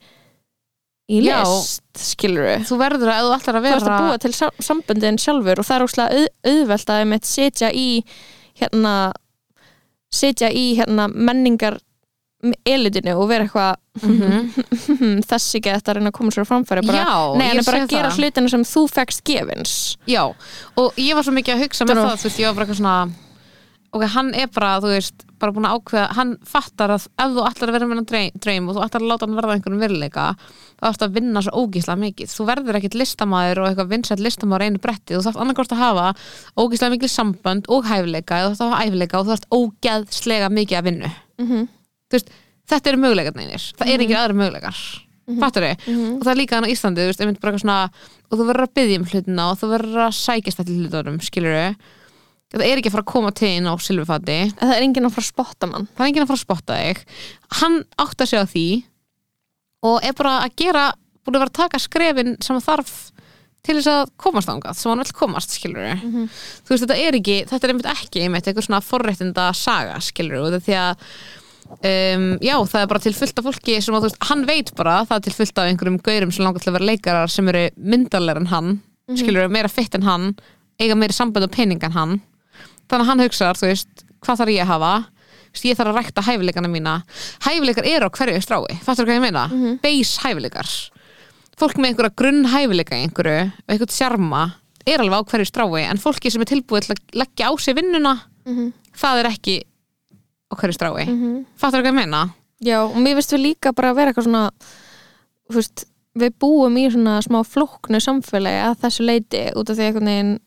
í 1.10 1.22
Já. 1.24 1.42
list 1.42 1.82
skilur 1.98 2.62
þú 2.64 2.78
verður 2.78 3.10
að, 3.10 3.22
þú 3.26 3.34
ætlar 3.36 3.56
að 3.58 3.62
þú 3.62 3.72
ert 3.72 3.82
að 3.82 3.86
vera 3.86 3.98
búa 4.00 4.18
til 4.20 4.32
sam- 4.32 4.50
samböndin 4.60 5.18
sjálfur 5.18 5.58
og 5.58 5.66
það 5.66 5.76
er 5.76 5.82
óslega 5.86 6.10
auð, 6.12 6.28
auðvelt 6.46 6.86
að 6.90 7.00
einmitt 7.02 7.24
setja 7.26 7.70
í 7.74 8.04
hérna 8.60 9.12
setja 10.12 10.50
í 10.52 10.76
hérna 10.78 11.08
menningar 11.12 11.78
elitinu 12.66 13.14
og 13.18 13.28
vera 13.28 13.44
eitthvað 13.44 13.76
Mhm. 14.02 14.52
þessi 15.30 15.60
gett 15.62 15.84
að 15.88 15.94
reyna 15.98 16.10
að 16.10 16.16
koma 16.16 16.30
sér 16.30 16.46
framfæri 16.46 16.86
bara, 16.86 17.04
Já, 17.04 17.36
nei, 17.38 17.50
er 17.58 17.62
bara 17.62 17.82
að 17.84 17.88
gera 17.88 18.08
það. 18.10 18.16
hlutina 18.18 18.48
sem 18.50 18.62
þú 18.64 18.88
fegst 18.90 19.22
gefins 19.24 19.96
Já, 20.06 20.24
og 20.76 20.92
ég 20.96 21.14
var 21.14 21.22
svo 21.22 21.32
mikið 21.34 21.54
að 21.58 21.62
hugsa 21.66 21.84
með 21.84 21.96
það, 22.00 22.16
þú 22.16 22.24
veist, 22.24 22.38
ég 22.38 22.46
var 22.46 22.54
bara 22.54 22.66
eitthvað 22.66 22.80
svona 22.80 23.10
ok, 23.92 24.04
hann 24.14 24.30
er 24.32 24.48
bara, 24.52 24.78
þú 24.80 24.90
veist, 24.94 25.24
bara 25.40 25.52
búin 25.52 25.66
að 25.68 25.76
ákveða 25.76 26.04
hann 26.16 26.30
fattar 26.48 26.94
að 26.94 27.06
ef 27.20 27.34
þú 27.34 27.42
ætlar 27.44 27.70
að 27.70 27.76
vera 27.76 27.88
með 27.90 27.98
hann 28.00 28.38
dreym, 28.40 28.68
og 28.68 28.76
þú 28.76 28.84
ætlar 28.86 29.04
að 29.04 29.10
láta 29.10 29.26
hann 29.26 29.36
verða 29.36 29.56
einhverjum 29.56 29.82
veruleika 29.82 30.24
þá 30.38 30.86
ætlar 30.88 31.10
að 31.10 31.18
vinna 31.18 31.42
svo 31.44 31.62
ógíslega 31.62 32.00
mikið. 32.00 32.32
Þú 32.32 32.46
verður 32.48 32.78
ekkit 32.78 32.96
listamaður 32.96 33.62
og 33.62 33.68
eitthvað 33.68 33.92
vinsætt 33.92 34.24
listamaður 34.24 34.64
á 34.64 34.66
einu 34.68 34.82
bretti, 34.86 35.16
þú 35.16 35.22
þarf 35.26 35.42
annarkort 35.44 35.76
að 35.76 35.82
hafa 35.82 36.06
ógíslega 36.56 36.96
mikið 36.96 37.12
sambönd 37.12 37.68
og 37.68 37.86
hæfileika 37.90 38.40
eða 38.40 38.50
þú 38.52 38.58
þarf 38.58 38.66
að 38.66 38.72
hafa 38.72 38.82
hæfileika 38.82 39.20
og 39.20 39.28
þú 39.28 39.34
þarf 39.36 39.56
ógeðslega 39.60 40.52
mikið 40.56 40.78
að 40.78 40.84
vinnu 40.88 41.12
mm 41.12 41.46
-hmm. 41.48 41.68
veist, 42.12 42.34
þetta 42.68 42.90
eru 42.90 43.02
möguleikarnir 43.04 43.72
það 43.76 43.88
er 43.88 44.00
ekki 44.00 44.16
aðra 44.16 44.34
möguleikar. 44.40 44.76
Fattur 45.38 45.62
þau? 45.62 45.76
og 46.18 46.22
það 46.24 46.32
er 46.32 46.40
líka 46.40 46.56
hann 46.56 46.66
á 46.66 46.72
Íslandi 46.72 47.06
veist, 47.06 47.20
svona, 47.60 47.90
og 48.30 48.38
þú 48.38 48.46
verður 48.48 48.66
að 48.66 48.74
byggja 48.74 48.98
um 48.98 49.04
hlutina 49.06 49.50
og 49.50 49.58
þú 49.60 49.66
verður 49.70 50.00
að 50.08 50.16
sækjast 50.18 50.58
þetta 50.58 50.72
hlutunum 50.72 51.20
skilur 51.20 51.76
það 52.52 52.66
er 52.68 52.76
ekki 52.80 52.90
að 52.90 52.96
fara 52.96 53.04
að 53.06 53.12
koma 53.12 53.30
til 53.32 53.48
inn 53.56 53.66
á 53.70 53.74
silfurfati. 53.80 54.38
Það 54.60 54.74
er 54.76 54.82
enginn 54.86 55.06
að 55.08 55.14
fara 55.16 55.24
að 55.24 55.30
spotta 55.32 55.66
mann. 55.70 55.88
Það 55.96 56.04
er 56.04 56.10
enginn 56.12 56.22
að 56.26 56.30
fara 56.32 56.40
að 56.40 56.46
spotta 56.46 56.78
þig. 56.82 57.04
Hann 57.60 57.78
átt 57.98 58.20
að 58.24 58.30
segja 58.32 58.46
því 58.52 58.66
og 59.88 60.04
er 60.06 60.12
bara 60.18 60.34
að 60.44 60.56
gera 60.62 60.84
búin 61.24 61.36
að 61.38 61.42
vera 61.44 61.50
að 61.52 61.58
taka 61.62 61.78
skrefin 61.82 62.36
sem 62.42 62.58
þarf 62.62 62.92
til 63.62 63.76
þess 63.78 63.90
að 63.92 64.08
komast 64.18 64.50
ángað 64.50 64.74
sem 64.74 64.90
hann 64.90 64.98
vil 65.04 65.12
komast, 65.14 65.52
skilur 65.54 65.94
Mhm. 65.94 66.24
þú 66.66 66.68
veist, 66.72 66.82
þetta 66.84 66.96
er 66.98 67.12
ekki, 67.14 67.36
þetta 67.46 67.64
er 67.64 67.70
einmitt 67.70 67.86
ekki 67.92 68.22
einmitt 68.24 68.46
eitthvað 68.50 68.66
svona 68.66 68.80
forréttinda 68.82 69.54
saga, 69.54 70.00
skilur 70.02 70.48
og 70.52 70.62
því 70.66 70.74
að 70.74 70.96
um, 71.78 72.38
já, 72.42 72.56
það 72.66 72.80
er 72.82 72.86
bara 72.90 72.98
til 73.04 73.12
fullt 73.14 73.38
af 73.38 73.44
fólki 73.46 73.76
sem 73.80 73.94
að, 73.94 74.02
veist, 74.08 74.18
hann 74.28 74.42
veit 74.46 74.74
bara, 74.74 75.04
það 75.06 75.16
er 75.16 75.20
til 75.28 75.32
fullt 75.38 75.58
af 75.62 75.70
einhverjum 75.70 76.00
gaurum 76.02 76.32
sem 76.34 76.44
langar 76.44 76.60
til 76.60 76.72
að 76.72 76.76
vera 76.80 76.88
leikarar 76.90 77.30
sem 77.30 77.48
eru 77.48 77.70
myndarlegar 77.78 78.40
en 78.42 78.46
hann, 78.50 78.82
Mhm. 79.08 79.16
skilur 79.22 79.48
meira 79.50 79.68
fitt 79.70 79.94
en 79.94 80.02
hann, 80.02 80.36
eiga 80.80 80.94
meira 80.98 81.12
sambönd 81.14 81.44
og 81.44 81.50
pening 81.52 81.82
en 81.84 81.92
hann, 81.92 82.20
þannig 82.92 83.04
að 83.06 83.10
hann 83.10 83.24
hugsar 83.24 83.58
þú 83.58 83.66
veist, 83.72 84.04
hvað 84.22 84.42
þarf 84.42 84.54
ég 84.56 84.62
að 84.66 84.72
hafa 84.76 84.92
Þú 85.52 85.66
ég 85.68 85.76
þarf 85.76 85.90
að 85.92 85.96
rækta 85.98 86.22
hæfileikana 86.24 86.68
mína 86.72 86.92
hæfileikar 87.44 87.84
eru 87.84 88.06
á 88.08 88.10
hverju 88.16 88.40
strái, 88.40 88.78
fattur 88.80 89.04
hvað 89.04 89.18
ég 89.18 89.24
meina 89.26 89.42
Mhm. 89.52 89.80
base 89.82 90.20
hæfileikar 90.24 90.68
fólk 91.60 91.76
með 91.76 91.90
einhverja 91.92 92.14
grunn 92.16 92.46
hæfileika 92.48 92.96
einhverju 92.96 93.52
og 93.52 93.68
einhvern 93.74 93.92
sjarma 93.92 94.40
er 94.86 94.98
alveg 95.04 95.20
á 95.20 95.28
hverju 95.28 95.46
strái 95.50 95.82
en 95.90 96.00
fólki 96.00 96.30
sem 96.32 96.40
er 96.40 96.48
tilbúið 96.48 96.86
til 96.86 96.94
að 96.96 97.02
leggja 97.20 97.50
á 97.50 97.52
sig 97.60 97.76
vinnuna 97.76 98.14
Mhm. 98.46 98.72
það 98.96 99.18
er 99.20 99.28
ekki 99.28 99.56
á 100.48 100.54
hverju 100.56 100.72
strái 100.72 101.04
mm 101.06 101.20
-hmm. 101.20 101.44
fattur 101.56 101.82
hvað 101.82 101.92
ég 101.92 101.94
meina 102.00 102.30
Já, 102.64 102.78
og 102.86 102.96
mér 102.96 103.14
finnst 103.18 103.32
við 103.32 103.42
líka 103.52 103.72
bara 103.74 103.90
að 103.92 103.96
vera 103.96 104.10
eitthvað 104.12 104.24
svona 104.24 104.50
þú 105.50 105.54
veist, 105.54 105.84
við 106.16 106.30
búum 106.40 106.76
í 106.78 106.90
svona 106.90 107.20
smá 107.22 107.42
flóknu 107.44 108.00
samfélagi 108.00 108.62
að 108.70 108.78
þessu 108.82 109.04
leiti 109.04 109.50
út 109.54 109.68
af 109.70 109.76
því 109.76 109.82
einhvern 109.82 110.06
veginn 110.06 110.38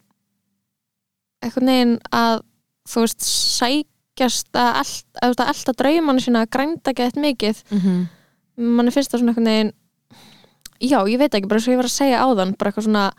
einhvern 1.44 1.72
veginn 1.72 1.96
að 2.12 2.44
þú 2.90 3.06
veist, 3.06 3.26
sækjast 3.60 4.60
að 4.60 4.94
að 5.22 5.48
elta 5.48 5.74
draumannu 5.74 6.22
sína 6.22 6.46
að 6.46 6.54
grænda 6.56 6.94
gett 6.94 7.16
mikið. 7.16 7.64
Mm 7.72 7.80
-hmm. 7.80 8.06
manni 8.56 8.92
finnst 8.92 9.12
það 9.12 9.20
svona 9.20 9.32
einhvern 9.32 9.52
veginn 9.52 9.74
já, 10.80 11.00
ég 11.08 11.18
veit 11.20 11.34
ekki, 11.34 11.48
bara 11.48 11.60
eins 11.60 11.68
og 11.68 11.74
ég 11.74 11.82
var 11.82 11.90
að 11.90 12.00
segja 12.00 12.24
áðan 12.24 12.56
bara 12.58 12.72
eitthvað 12.72 12.88
svona 12.88 13.12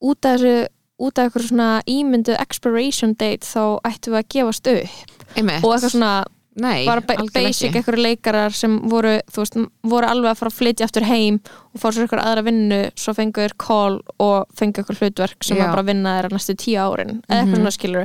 út 0.00 0.24
af 0.24 0.40
þessu 0.40 0.68
út 1.00 1.18
af 1.18 1.24
eitthvað 1.24 1.46
svona 1.48 1.68
ímyndu 1.88 2.36
expiration 2.36 3.14
date 3.14 3.46
þá 3.46 3.80
ættum 3.88 4.12
við 4.14 4.20
að 4.20 4.28
gefast 4.34 4.66
upp. 4.66 5.16
Og 5.64 5.72
eitthvað 5.72 5.94
svona 5.94 6.24
Nei, 6.56 6.84
bara 6.84 7.00
basic 7.06 7.76
einhverju 7.78 8.02
leikarar 8.02 8.50
sem 8.52 8.72
voru, 8.90 9.12
veist, 9.36 9.54
voru 9.86 10.06
alveg 10.10 10.32
að 10.32 10.38
fara 10.40 10.50
að 10.50 10.56
flytja 10.58 10.84
aftur 10.88 11.04
heim 11.06 11.36
og 11.46 11.78
fá 11.80 11.86
sér 11.94 12.02
einhverja 12.02 12.24
aðra 12.26 12.42
vinnu 12.48 12.80
svo 12.98 13.14
fengu 13.14 13.44
þér 13.44 13.54
call 13.62 14.00
og 14.18 14.48
fengu 14.58 14.82
einhver 14.82 14.98
hlutverk 14.98 15.44
sem 15.46 15.56
Já. 15.56 15.68
að 15.68 15.74
bara 15.76 15.86
vinna 15.86 16.16
þeirra 16.18 16.32
næstu 16.34 16.56
tíu 16.58 16.74
árin 16.82 17.20
eða 17.22 17.38
eitthvað 17.38 17.46
Mhm. 17.46 17.54
svona 17.60 17.74
skilur 17.76 18.04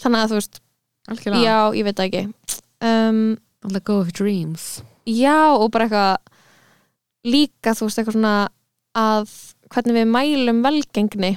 þannig 0.00 0.22
að 0.24 0.30
þú 0.32 0.38
veist, 0.40 0.60
algjörlega, 1.12 1.44
já, 1.44 1.58
ég 1.76 1.84
veit 1.84 2.00
ekki. 2.06 2.22
Um, 2.80 3.38
let 3.68 3.84
go 3.84 3.98
of 4.00 4.12
dreams. 4.12 4.82
já 5.06 5.52
og 5.58 5.70
bara 5.70 5.86
eitthvað 5.88 6.16
líka, 7.26 7.74
þú 7.76 7.86
veist, 7.86 7.98
eitthvað 8.00 8.16
svona 8.16 8.48
að 8.96 9.36
hvernig 9.72 9.96
við 10.00 10.08
mælum 10.12 10.62
velgengni. 10.64 11.36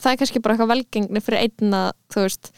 Það 0.00 0.12
er 0.12 0.16
kannski 0.20 0.42
bara 0.42 0.54
eitthvað 0.56 0.72
velgengni 0.74 1.20
fyrir 1.24 1.40
einn 1.48 1.72
að, 1.76 1.90
þú 2.12 2.22
veist 2.28 2.52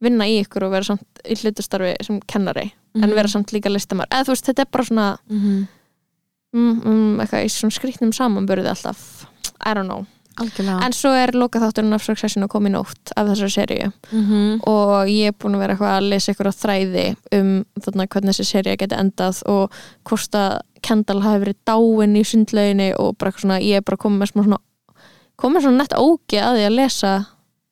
vinna 0.00 0.24
í 0.28 0.40
ykkur 0.44 0.64
og 0.66 0.72
vera 0.72 0.84
samt 0.84 1.24
í 1.24 1.36
hlutastarfi 1.36 1.96
sem 2.06 2.20
kennari, 2.26 2.72
Mhm. 2.94 3.04
en 3.04 3.10
vera 3.14 3.28
samt 3.28 3.52
líka 3.52 3.70
listamar 3.70 4.06
eða 4.10 4.24
þú 4.24 4.32
veist, 4.34 4.46
þetta 4.46 4.60
er 4.60 4.70
bara 4.72 4.84
svona 4.84 5.18
mm 5.30 5.38
-hmm. 5.40 5.66
mm, 6.52 6.80
mm, 6.84 7.20
eitthvað 7.20 7.44
í 7.44 7.48
svona 7.48 7.76
skrýtnum 7.78 8.12
samanbörði 8.12 8.68
alltaf 8.68 9.26
I 9.64 9.74
don't 9.74 9.84
know, 9.84 10.06
algjörlega 10.36 10.82
en 10.84 10.92
svo 10.92 11.10
er 11.10 11.32
lokaþátturinn 11.32 11.92
af 11.94 12.02
Succession 12.02 12.44
að 12.44 12.48
koma 12.48 12.68
í 12.68 12.72
nótt 12.72 13.12
af 13.16 13.26
þessari 13.28 13.50
seríu 13.50 13.92
mm 14.12 14.24
-hmm. 14.26 14.60
og 14.66 15.06
ég 15.08 15.26
er 15.28 15.32
búin 15.32 15.54
að 15.54 15.58
vera 15.58 15.72
eitthvað 15.74 15.98
að 15.98 16.08
lesa 16.08 16.32
ykkur 16.32 16.48
á 16.48 16.54
þræði 16.62 17.16
um 17.32 17.64
þarna 17.80 18.06
hvernig 18.06 18.34
þessi 18.34 18.44
seríu 18.52 18.76
geti 18.76 18.94
endað 18.96 19.42
og 19.46 19.70
hvort 20.04 20.34
að 20.34 20.60
Kendall 20.82 21.20
hafi 21.20 21.44
verið 21.44 21.56
dáin 21.66 22.16
í 22.16 22.24
sundlauginni 22.24 22.94
og 22.98 23.18
bara 23.18 23.30
svona, 23.32 23.60
ég 23.60 23.76
er 23.76 23.82
bara 23.82 23.96
komið 23.96 24.18
með 24.18 24.32
svona 24.32 24.58
komið 25.36 25.60
svona 25.62 25.76
nett 25.78 25.92
ógi 25.92 26.38
að 26.40 26.56
því 26.56 26.66
að 26.66 26.76
lesa 26.76 27.26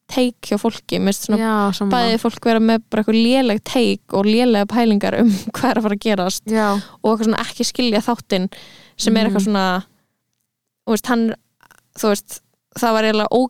teik 0.09 0.37
hjá 0.49 0.57
fólki, 0.59 0.99
svona 1.13 1.39
já, 1.39 1.87
bæði 1.93 2.19
fólk 2.23 2.45
vera 2.49 2.61
með 2.65 2.83
bara 2.91 3.03
eitthvað 3.03 3.19
léleg 3.23 3.61
teik 3.65 4.15
og 4.17 4.25
lélega 4.25 4.67
pælingar 4.67 5.19
um 5.21 5.29
hvað 5.55 5.71
er 5.71 5.81
að 5.81 5.83
fara 5.87 5.97
að 5.99 6.05
gerast 6.07 6.45
já, 6.49 6.69
og 7.03 7.11
eitthvað 7.13 7.25
svona 7.29 7.43
ekki 7.45 7.65
skilja 7.69 8.01
þáttinn 8.07 8.49
sem 8.97 9.17
er 9.17 9.27
Mhm. 9.29 9.29
eitthvað 9.29 9.45
svona 9.45 9.67
þú 10.89 10.95
veist, 10.95 11.07
hann 11.13 11.27
þú 11.99 12.09
veist, 12.15 12.41
það 12.79 12.93
var 12.97 13.05
eiginlega 13.05 13.29
ó, 13.37 13.41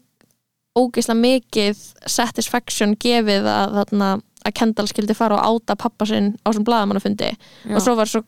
ógeislega 0.78 1.20
mikið 1.20 1.84
satisfaction 2.06 2.96
gefið 2.96 3.46
að 3.50 3.76
þarna 3.78 4.08
að 4.48 4.54
Kendall 4.54 4.88
skildi 4.88 5.14
fara 5.18 5.36
og 5.38 5.44
áta 5.62 5.76
pappa 5.76 6.06
sinn 6.06 6.36
á 6.46 6.48
sem 6.54 6.64
blaðamannafundi 6.64 7.30
já. 7.36 7.74
og 7.74 7.80
svo 7.82 7.94
var 7.98 8.06
svo 8.10 8.22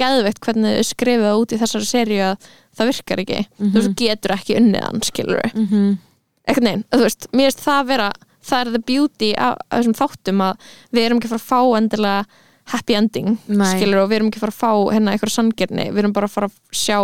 geðveikt 0.00 0.40
hvernig 0.42 0.78
þau 0.78 0.86
skrifuðu 0.88 1.28
það 1.28 1.40
út 1.42 1.52
í 1.54 1.58
þessari 1.60 1.86
seríu 1.88 2.22
að 2.30 2.48
það 2.78 2.88
virkar 2.90 3.22
ekki 3.22 3.38
Mhm. 3.42 3.70
þú 3.72 3.76
veist, 3.78 3.94
getur 3.96 4.34
ekki 4.36 4.56
unnið 4.58 4.82
hann, 4.86 5.00
skilur 5.02 5.50
mm 5.54 5.66
-hmm. 5.66 5.98
Eitthvað 6.46 6.66
neinn, 6.68 6.84
þú 6.92 7.02
veist, 7.04 7.28
mér 7.32 7.50
finnst 7.50 7.66
það 7.66 7.90
vera 7.92 8.12
það 8.42 8.62
er 8.62 8.72
the 8.74 8.82
beauty 8.86 9.32
af, 9.38 9.60
af 9.68 9.82
þessum 9.82 9.98
þáttum 9.98 10.42
að 10.48 10.70
við 10.90 11.06
erum 11.06 11.20
ekki 11.20 11.30
að 11.30 11.34
fara 11.36 11.42
að 11.42 11.50
fá 11.52 11.78
endilega 11.78 12.24
happy 12.72 12.94
ending, 12.94 13.36
Nei. 13.50 13.68
skilur 13.74 14.04
og 14.04 14.10
við 14.10 14.20
erum 14.20 14.30
ekki 14.30 14.40
að 14.40 14.46
fara 14.46 14.54
að 14.54 14.62
fá 14.62 14.94
hérna 14.94 15.14
eitthvað 15.14 15.34
sangirni 15.34 15.86
við 15.90 16.02
erum 16.02 16.14
bara 16.16 16.28
að 16.28 16.34
fara 16.36 16.48
að 16.50 16.78
sjá 16.82 16.98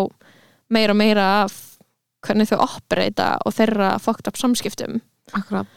meira 0.75 0.95
og 0.95 1.01
meira 1.01 1.29
af 1.45 1.57
hvernig 2.27 2.51
þau 2.51 2.59
operata 2.65 3.29
og 3.47 3.55
þeirra 3.55 3.93
fucked 4.03 4.29
up 4.29 4.39
samskiptum. 4.39 4.99
Akkurat. 5.37 5.71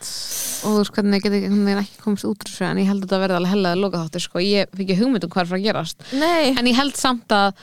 Og 0.63 0.73
þú 0.73 0.77
veist 0.79 0.93
hvernig 0.95 1.23
geti 1.23 1.41
hvernig 1.43 1.81
ekki 1.81 2.01
komist 2.01 2.25
út 2.27 2.39
úr 2.39 2.49
þessu 2.49 2.65
en 2.69 2.79
ég 2.81 2.89
held 2.89 3.03
að 3.03 3.07
þetta 3.07 3.21
verði 3.25 3.37
alveg 3.37 3.53
hellaði 3.53 3.81
loka 3.81 4.01
þáttur 4.01 4.23
sko. 4.25 4.41
ég 4.41 4.71
fikk 4.71 4.93
ekki 4.93 4.99
hugmynd 5.01 5.27
um 5.27 5.33
hvað 5.33 5.43
er 5.43 5.49
frá 5.49 5.57
að 5.57 5.65
gerast. 5.65 6.05
Nei, 6.17 6.53
en 6.55 6.69
ég 6.71 6.77
held 6.77 6.97
samt 6.99 7.35
að 7.35 7.57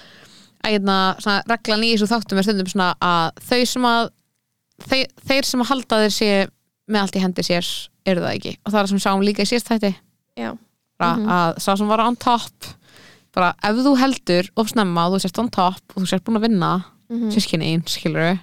að 0.58 0.74
hérna, 0.74 0.96
svona, 1.22 1.42
reglan 1.46 1.84
í 1.86 1.92
þessu 1.94 2.08
þáttum 2.10 2.40
er 2.40 2.46
stundum 2.46 2.70
svona 2.70 2.88
að 3.04 3.42
þau 3.48 3.60
sem 3.72 3.88
að 3.88 4.10
þeir, 4.86 5.06
þeir 5.26 5.44
sem 5.44 5.60
að 5.64 5.70
halda 5.72 6.00
þeir 6.04 6.14
sé 6.14 6.30
með 6.88 7.00
allt 7.02 7.16
í 7.18 7.22
hendi 7.22 7.42
sér 7.44 7.66
eru 8.08 8.20
það 8.24 8.34
ekki. 8.38 8.56
Og 8.64 8.72
það 8.72 8.80
er 8.82 8.86
sem 8.92 8.98
sáum 9.04 9.24
líka 9.26 9.42
í 9.44 9.48
síðast 9.50 9.68
þætti. 9.72 9.94
Bara 10.98 11.16
Mhm. 11.16 11.28
að 11.28 11.58
sá 11.62 11.76
sem 11.78 11.88
var 11.88 12.00
on 12.00 12.16
top 12.16 12.64
bara 13.34 13.54
ef 13.62 13.76
þú 13.76 13.96
heldur 13.98 14.48
of 14.56 14.68
snemma 14.68 15.06
og 15.06 15.12
þú 15.14 15.20
sért 15.22 15.38
on 15.38 15.48
top 15.48 15.82
og 15.94 16.02
þú 16.02 16.08
sért 16.08 16.24
búin 16.24 16.36
að 16.40 16.48
vinna 16.48 16.84
mm 17.10 17.30
sískinni 17.30 17.72
einn, 17.72 17.82
skilur 17.86 18.38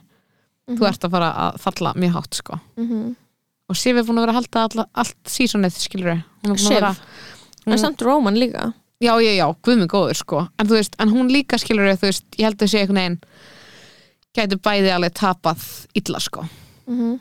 þú 0.68 0.88
ert 0.88 1.04
að 1.06 1.12
fara 1.12 1.32
að 1.34 1.60
falla 1.60 1.94
mjög 1.94 2.14
hátt 2.14 2.34
sko. 2.34 2.60
-hmm. 2.78 3.16
og 3.70 3.76
Sif 3.76 3.96
er 3.98 4.04
búin 4.04 4.18
að 4.18 4.26
vera 4.26 4.32
að 4.32 4.40
halda 4.42 4.64
alla, 4.64 4.86
allt 4.96 5.24
sísonið, 5.26 5.74
skilur 5.78 6.24
Sif? 6.58 7.02
en 7.68 7.78
samt 7.78 8.02
Roman 8.02 8.36
líka. 8.36 8.74
Já, 9.02 9.20
já, 9.20 9.36
já, 9.38 9.56
guð 9.62 9.78
mig 9.78 9.90
góður 9.90 10.16
sko. 10.16 10.48
En 10.60 10.68
veist, 10.68 10.96
en 11.00 11.10
hún 11.10 11.30
líka 11.30 11.58
skilur 11.58 11.92
þú 11.98 12.02
veist, 12.02 12.24
ég 12.38 12.46
held 12.46 12.58
að 12.58 12.68
sé 12.70 12.80
einhvern 12.80 12.96
veginn 12.96 13.20
gætu 14.36 14.60
bæði 14.62 14.92
alveg 14.94 15.16
tapað 15.18 15.64
illa 15.98 16.22
sko. 16.24 16.46
Mm 16.90 17.16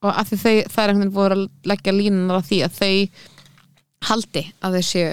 og 0.00 0.16
að 0.16 0.30
því 0.30 0.36
þau, 0.40 0.52
það 0.72 0.82
er 0.82 0.90
einhvern 0.90 1.00
veginn 1.00 1.16
búin 1.16 1.32
að 1.34 1.42
leggja 1.68 1.92
línunar 1.92 2.40
á 2.40 2.48
því 2.48 2.58
að 2.64 2.76
þau 2.78 2.92
haldi 4.08 4.42
að 4.64 4.76
þau 4.76 4.84
séu 4.88 5.10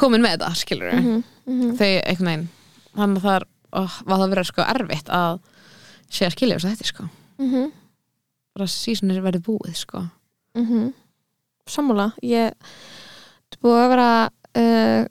komin 0.00 0.24
með 0.24 0.36
þetta, 0.36 0.52
skilur 0.56 0.94
-hmm. 0.94 1.74
þau 1.76 1.90
einhvern 1.90 2.30
veginn 2.30 2.46
þannig 2.94 3.18
að 3.18 3.26
það 3.26 3.36
er, 3.36 3.46
ó, 3.74 3.82
var 4.08 4.22
það 4.22 4.32
verið 4.32 4.48
sko 4.48 4.68
erfitt 4.74 5.12
að 5.12 5.40
að 6.14 6.34
skilja 6.36 6.56
þess 6.56 6.64
að 6.64 6.74
þetta 6.74 6.92
sko. 6.92 7.08
Mm 7.42 7.72
bara 8.54 8.70
sísonir 8.70 9.22
verið 9.22 9.42
búið 9.48 9.74
sko. 9.74 10.00
-hmm. 10.54 10.92
Sammála. 11.66 12.12
Ég 12.22 12.52
búið 13.60 13.80
að 13.80 13.88
vera 13.90 14.30
uh, 14.30 15.06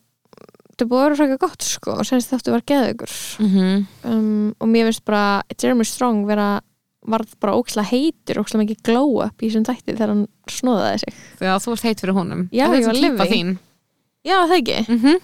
þetta 0.83 0.89
er 0.89 0.91
búið 0.91 1.01
að 1.01 1.07
vera 1.07 1.19
frækja 1.21 1.39
gott 1.41 1.65
sko 1.65 1.95
og 1.95 2.07
senst 2.07 2.31
þáttu 2.33 2.53
var 2.53 2.63
geðugur 2.67 3.15
mm 3.39 3.49
-hmm. 3.49 3.85
um, 4.11 4.55
og 4.59 4.67
mér 4.67 4.87
finnst 4.89 5.05
bara 5.05 5.43
Jeremy 5.55 5.83
Strong 5.87 6.27
vera 6.27 6.61
varð 7.03 7.35
bara 7.39 7.55
ókslega 7.59 7.89
heitur, 7.89 8.39
ókslega 8.39 8.63
mikið 8.63 8.83
glow 8.87 9.19
up 9.25 9.41
í 9.43 9.49
þessum 9.49 9.65
þætti 9.67 9.95
þegar 9.95 10.13
hann 10.13 10.27
snóðaði 10.47 11.01
sig. 11.03 11.17
Þegar 11.39 11.59
þú 11.59 11.73
varst 11.73 11.83
heit 11.83 11.99
fyrir 11.99 12.15
honum. 12.15 12.45
Já, 12.51 12.65
ég 12.71 12.85
var 12.87 12.95
living. 12.95 13.57
Já, 14.23 14.37
það 14.47 14.55
ekki? 14.57 14.79
Mm 14.87 14.99
-hmm. 14.99 15.17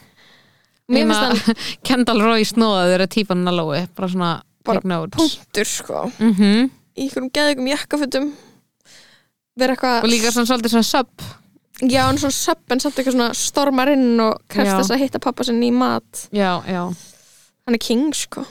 Mér 0.89 1.05
finnst 1.05 1.23
hann 1.23 1.55
Kendall 1.87 2.21
Roy 2.21 2.43
snóðaður 2.43 3.05
að 3.05 3.13
típan 3.15 3.47
að 3.47 3.59
lói 3.61 3.87
bara 3.95 4.09
svona 4.09 4.41
Bara 4.65 4.81
punktur 4.81 5.65
sko. 5.65 6.11
Mm 6.19 6.33
-hmm. 6.33 6.69
í 6.95 7.01
einhverjum 7.01 7.31
geðugum 7.31 7.67
jakkafutum 7.67 8.33
vera 9.59 9.73
eitthvað 9.73 10.03
og 10.03 10.09
líka 10.09 10.31
svona 10.31 10.45
svolítið 10.45 10.69
svona 10.69 10.83
sub 10.83 11.38
Já, 11.79 12.01
hann 12.09 12.17
er 12.17 12.23
svona 12.25 12.35
söpp 12.35 12.73
en 12.75 12.81
samt 12.83 12.97
eitthvað 12.99 13.15
svona 13.15 13.29
stormar 13.37 13.91
inn 13.93 14.19
og 14.19 14.41
krefst 14.51 14.73
Já. 14.73 14.79
þess 14.81 14.91
að 14.95 15.03
hitta 15.05 15.19
pappa 15.23 15.45
sinn 15.47 15.61
í 15.63 15.69
mat. 15.71 16.25
Já, 16.35 16.57
já. 16.67 16.81
Hann 17.65 17.77
er 17.77 17.81
king 17.83 18.09
sko. 18.17 18.43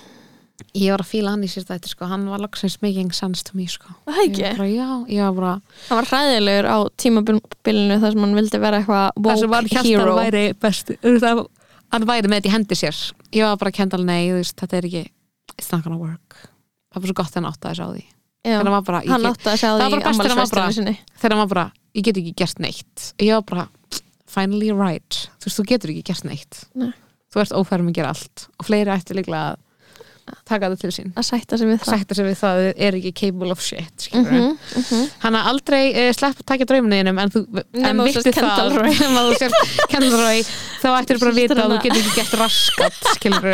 Ég 0.79 0.91
var 0.93 1.03
að 1.03 1.11
fíla 1.11 1.33
hann 1.35 1.45
í 1.47 1.49
sér 1.51 1.65
þetta 1.69 1.91
sko. 1.91 2.07
Hann 2.11 2.25
var 2.31 2.41
loksins 2.43 2.79
making 2.83 3.13
sense 3.15 3.45
to 3.47 3.57
me 3.59 3.67
sko. 3.71 3.93
Það 4.09 4.19
Ég 4.19 4.31
ekki? 4.31 4.43
Var 4.43 4.57
bara, 4.59 4.69
já, 4.73 4.89
ég 5.15 5.23
var 5.29 5.37
bara 5.39 5.53
Hann 5.89 6.01
var 6.01 6.09
hræðilegur 6.11 6.69
á 6.71 6.77
tímabilinu 6.99 7.99
þar 8.03 8.13
sem 8.17 8.25
hann 8.27 8.35
vildi 8.39 8.61
vera 8.63 8.81
eitthvað 8.83 9.23
það 9.29 9.41
sem 9.43 9.53
var 9.55 9.63
woke 9.69 9.75
Hjaltar 9.77 10.03
hero. 10.03 10.17
væri 10.19 10.45
best 10.61 10.93
það, 11.05 11.43
hann 11.95 12.07
væri 12.11 12.29
með 12.33 12.41
þetta 12.43 12.51
í 12.51 12.55
hendi 12.57 12.79
sér. 12.81 13.01
Ég 13.33 13.45
var 13.49 13.57
bara 13.61 13.75
Kendall, 13.79 14.05
nei, 14.09 14.29
þú 14.31 14.39
veist, 14.41 14.57
þetta 14.61 14.77
er 14.81 14.89
ekki 14.91 15.05
it's 15.59 15.73
not 15.73 15.85
gonna 15.85 15.99
work. 16.01 16.37
Það 16.95 17.03
var 17.03 17.11
svo 17.13 17.19
gott 17.23 17.33
þegar 17.33 17.43
hann 17.45 17.53
átti 17.53 17.67
að 17.69 17.75
þessu 17.75 17.85
á 17.85 17.91
því. 17.95 18.05
Já, 18.05 18.18
þegar 18.45 18.65
hann 18.65 18.73
var 18.73 18.83
bara, 18.87 19.01
hann 19.09 19.25
sjá 19.59 19.69
það 19.75 19.79
var 19.79 19.91
bara 19.91 20.05
best 20.05 20.21
þegar 20.23 20.31
hann 20.31 20.39
var 20.39 20.53
bara- 20.53 20.97
þegar 21.19 21.31
hann 21.35 21.43
var 21.43 21.51
bara 21.55 21.67
ég 21.99 22.03
get 22.05 22.17
ekki 22.21 22.35
gert 22.37 22.59
neitt. 22.63 23.13
Ég 23.19 23.35
var 23.35 23.43
bara, 23.43 23.69
finally 24.27 24.71
right. 24.73 25.29
Þú 25.41 25.49
veist, 25.49 25.59
þú 25.61 25.65
getur 25.73 25.91
ekki 25.95 26.05
gert 26.13 26.25
neitt. 26.25 26.65
Nei. 26.75 26.93
þú 27.33 27.41
ert 27.43 27.53
ófærum 27.53 27.89
að 27.91 27.95
gera 27.99 28.09
allt. 28.15 28.47
Og 28.59 28.65
fleiri 28.67 28.89
ættu 28.95 29.13
líklega 29.17 29.53
að 29.53 29.59
taka 30.49 30.71
það 30.73 30.81
til 30.85 30.93
sín. 30.95 31.11
Að 31.19 31.27
sætta 31.29 31.59
sig 31.59 31.69
við 31.71 31.81
það. 31.83 31.91
Sætta 31.95 32.19
sig 32.19 32.29
við 32.29 32.37
það 32.43 32.63
er 32.89 32.99
ekki 33.01 33.13
capable 33.23 33.55
of 33.55 33.63
shit 33.65 34.09
mm 34.13 34.27
Mhm, 34.29 34.59
mhm. 34.79 35.05
hann 35.25 35.37
að 35.39 35.49
aldrei 35.53 35.83
uh, 35.93 36.11
slepp 36.17 36.43
að 36.43 36.47
taka 36.53 36.67
drauminniðinum 36.69 37.19
en 37.23 37.33
þú 37.33 37.43
en 37.89 38.03
Kendall 39.93 40.21
Roy. 40.21 40.43
Þá 40.79 40.89
ættir 40.95 41.19
bara 41.19 41.33
að 41.33 41.41
vita 41.41 41.57
að 41.59 41.73
þú 41.73 41.81
getur 41.87 42.01
ekki 42.03 42.15
gert 42.21 42.37
raskat 42.39 42.99
skilur 43.17 43.49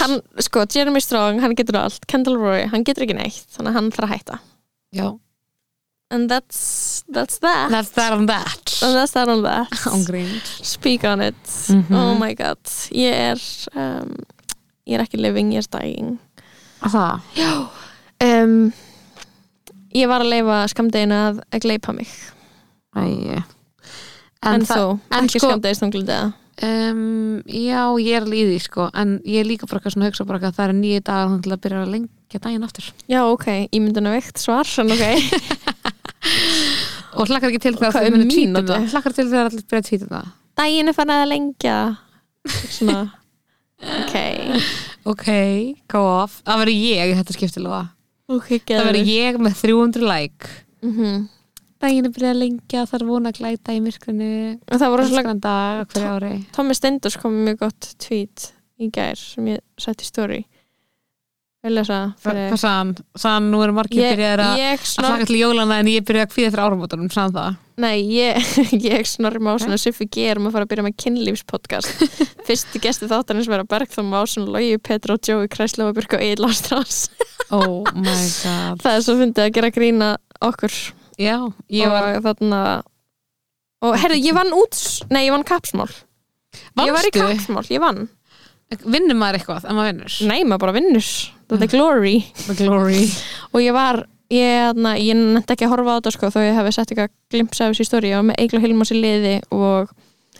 hann, 0.00 0.18
sko, 0.44 0.64
Jeremy 0.74 1.02
Strong, 1.04 1.40
hann 1.44 1.54
getur 1.58 1.78
allt. 1.80 2.06
Kendall 2.10 2.38
Roy, 2.40 2.66
hann 2.72 2.84
getur 2.86 3.06
ekki 3.06 3.16
neitt 3.18 3.44
þannig 3.54 3.70
að 3.72 3.78
hann 3.78 3.90
þarf 3.94 4.08
að 4.08 4.14
hætta. 4.16 4.38
Já, 4.98 5.08
and 6.10 6.30
that's, 6.30 7.04
that's 7.12 7.38
that. 7.44 7.68
That's 7.70 7.90
that 7.90 8.12
on 8.16 8.26
that. 8.26 8.78
And 8.82 8.96
that's 8.96 9.12
that 9.12 9.28
on 9.28 9.42
that. 9.42 9.68
Speak 10.64 11.04
on 11.04 11.20
it. 11.20 11.36
Mhm. 11.68 11.92
oh 11.94 12.14
my 12.18 12.32
god, 12.34 12.58
ég 12.90 13.12
er 13.12 13.42
um, 13.76 14.16
ég 14.88 14.96
er 14.98 15.04
ekki 15.04 15.20
living, 15.20 15.52
ég 15.54 15.62
er 15.64 15.70
dying. 15.78 16.16
Það, 16.88 17.20
um, 18.24 18.56
ég 19.98 20.10
var 20.10 20.24
að 20.24 20.32
leifa 20.32 20.58
skamdegina 20.72 21.22
að, 21.30 21.40
að 21.52 21.64
gleipa 21.66 21.94
mig. 21.96 22.10
Æ 22.96 23.02
en, 24.48 24.62
en, 24.62 24.64
en 24.64 25.24
ekki 25.26 25.40
sko- 25.40 25.48
skamdegist 25.50 25.82
hún 25.84 25.94
glitið 25.94 26.28
Um, 26.58 27.36
já, 27.46 27.84
ég 28.02 28.16
er 28.18 28.24
því 28.26 28.56
sko 28.64 28.88
en 28.98 29.12
ég 29.22 29.44
er 29.44 29.46
líka 29.46 29.68
bara 29.70 29.78
eitthvað 29.78 29.92
svona 29.94 30.08
að 30.08 30.10
hugsa 30.10 30.24
bara 30.26 30.40
að 30.48 30.56
það 30.56 30.64
er 30.64 30.72
nýju 30.74 31.02
dagar 31.06 31.28
hann 31.30 31.42
til 31.44 31.52
að 31.54 31.60
byrja 31.62 31.82
að 31.84 31.92
lengja 31.92 32.40
daginn 32.42 32.64
aftur. 32.66 32.88
Já 33.06 33.20
ok, 33.30 33.46
ímynduna 33.78 34.10
veikt 34.16 34.42
svar 34.42 34.66
en 34.82 34.90
ok, 34.90 35.04
og 37.18 37.30
hlakkar 37.30 37.52
ekki 37.52 37.60
til 37.62 37.74
þegar 37.78 37.94
Hvað 37.94 37.94
þau 37.94 38.08
er 38.08 38.26
mínútu? 38.26 38.72
það. 38.72 38.88
Hlakkar 38.90 39.14
til 39.20 39.26
þegar 39.30 39.50
allir 39.52 39.64
byrja 39.70 39.84
að 39.84 39.88
tvíta 39.92 40.08
það. 40.16 40.32
Daginn 40.58 40.90
er 40.90 40.96
fann 40.98 41.14
að 41.14 41.24
lengja. 41.30 41.76
Svona 42.78 42.98
ok, 43.82 44.16
ok, 45.12 45.28
go 45.90 46.02
off. 46.22 46.42
Það 46.46 46.64
verður 46.64 46.82
ég 46.88 47.12
í 47.12 47.16
þetta 47.18 47.36
skiptilega 47.36 47.84
ok, 48.28 48.52
það 48.68 48.86
verður 48.90 49.10
ég 49.10 49.40
með 49.40 49.58
300 49.62 50.04
like. 50.04 50.52
Mm 50.84 50.92
-hmm. 50.94 51.26
daginn 51.78 52.06
er 52.06 52.12
byrjað 52.14 52.34
að 52.34 52.42
lengja, 52.42 52.84
það 52.86 53.00
er 53.00 53.06
vona 53.06 53.30
að 53.30 53.38
glæta 53.38 53.74
í 53.74 53.80
myrkrinu. 53.80 54.30
Og 54.68 54.80
það 54.80 54.92
voru 54.92 55.08
ári. 56.12 56.34
Tommi 56.52 56.74
Steindors 56.74 57.16
kom 57.16 57.44
mjög 57.44 57.58
gott 57.64 57.94
tweet 57.98 58.52
í 58.78 58.90
gær 58.90 59.16
sem 59.16 59.46
ég 59.46 59.60
sett 59.78 60.02
í 60.02 60.06
story 60.06 60.44
vil 61.68 61.78
lesa 61.78 62.00
fyrir 62.22 62.50
hvað 62.50 62.60
sagðan, 62.64 62.92
sagðan 63.22 63.48
nú 63.52 63.62
eru 63.64 63.76
margir 63.76 64.02
ég, 64.02 64.12
byrjaðir 64.16 64.42
að 64.44 64.84
snor 64.90 65.08
hlaka 65.12 65.28
til 65.30 65.38
jólana 65.38 65.78
en 65.82 65.90
ég 65.92 66.06
byrjaði 66.08 66.26
að 66.26 66.34
kvíða 66.34 66.52
fyrir 66.52 66.64
áramótunum. 66.66 67.10
Sagðan 67.14 67.36
það? 67.38 67.64
Nei, 67.78 67.96
ég, 68.10 68.48
ég 68.90 69.06
snorri 69.06 69.42
Másun 69.44 69.76
og 69.76 69.78
Siffi 69.78 70.08
G 70.10 70.26
erum 70.32 70.48
að 70.48 70.56
fara 70.56 70.66
að 70.66 70.72
byrja 70.72 70.86
með 70.88 70.96
kynlífspodcast. 71.04 72.04
Fyrsti 72.48 72.82
gesti 72.82 73.06
þáttarins 73.10 73.50
vera 73.50 73.66
Bergþór 73.68 74.08
Másun, 74.08 74.48
Logi 74.50 74.80
Petr 74.82 75.14
og 75.14 75.22
Jói 75.22 75.46
Kræsla 75.52 75.86
og 75.86 75.94
Björk 75.94 76.18
og 76.18 76.24
Egil 76.26 76.48
Ástrás 76.48 77.04
oh 77.54 77.84
my 77.94 78.18
god. 78.42 78.82
Það 78.82 78.92
er 78.96 79.06
svo 79.06 79.16
fyndið 79.20 79.44
að 79.46 79.54
gera 79.58 79.72
grína 79.74 80.10
okkur. 80.44 80.74
Já, 81.18 81.36
ég 81.74 81.90
var 81.90 82.12
og 82.16 82.26
þarna 82.26 82.60
og 83.86 83.96
herri, 84.02 84.20
ég 84.26 84.34
vann 84.34 84.54
út 84.54 84.78
nei, 85.10 85.24
ég 85.26 85.34
vann 85.34 85.46
kapsmál 85.46 85.90
ég 86.82 86.94
var 86.94 87.06
í 87.06 87.10
Vannstu? 87.12 87.22
kapsmál, 87.22 87.66
ég 87.70 87.82
vann. 87.82 88.06
Vinnur 88.84 89.16
maður 89.18 89.38
eitthvað 89.38 89.66
nei, 90.28 90.42
maður 90.44 90.62
bara 90.66 90.76
vinnur, 90.76 91.08
þetta 91.56 91.68
er 91.68 91.74
glory. 91.74 92.16
The 92.46 92.56
glory. 92.58 93.06
Og 93.54 93.62
ég 93.64 93.76
var 93.76 94.02
ég, 94.32 94.76
na, 94.76 94.96
ég 95.00 95.16
nefndi 95.16 95.54
ekki 95.54 95.68
að 95.68 95.74
horfa 95.76 95.96
á 95.96 95.98
þetta 95.98 96.14
sko, 96.16 96.32
þó 96.34 96.42
ég 96.44 96.58
hefði 96.58 96.74
sett 96.76 96.92
eitthvað 96.92 97.14
glimpsa 97.32 97.64
af 97.66 97.74
þessi 97.74 97.88
stóri 97.88 98.12
ég 98.12 98.20
var 98.20 98.28
með 98.28 98.42
Eigla 98.44 98.62
Hilmars 98.64 98.92
í 98.92 99.00
liði 99.00 99.38
og 99.54 99.94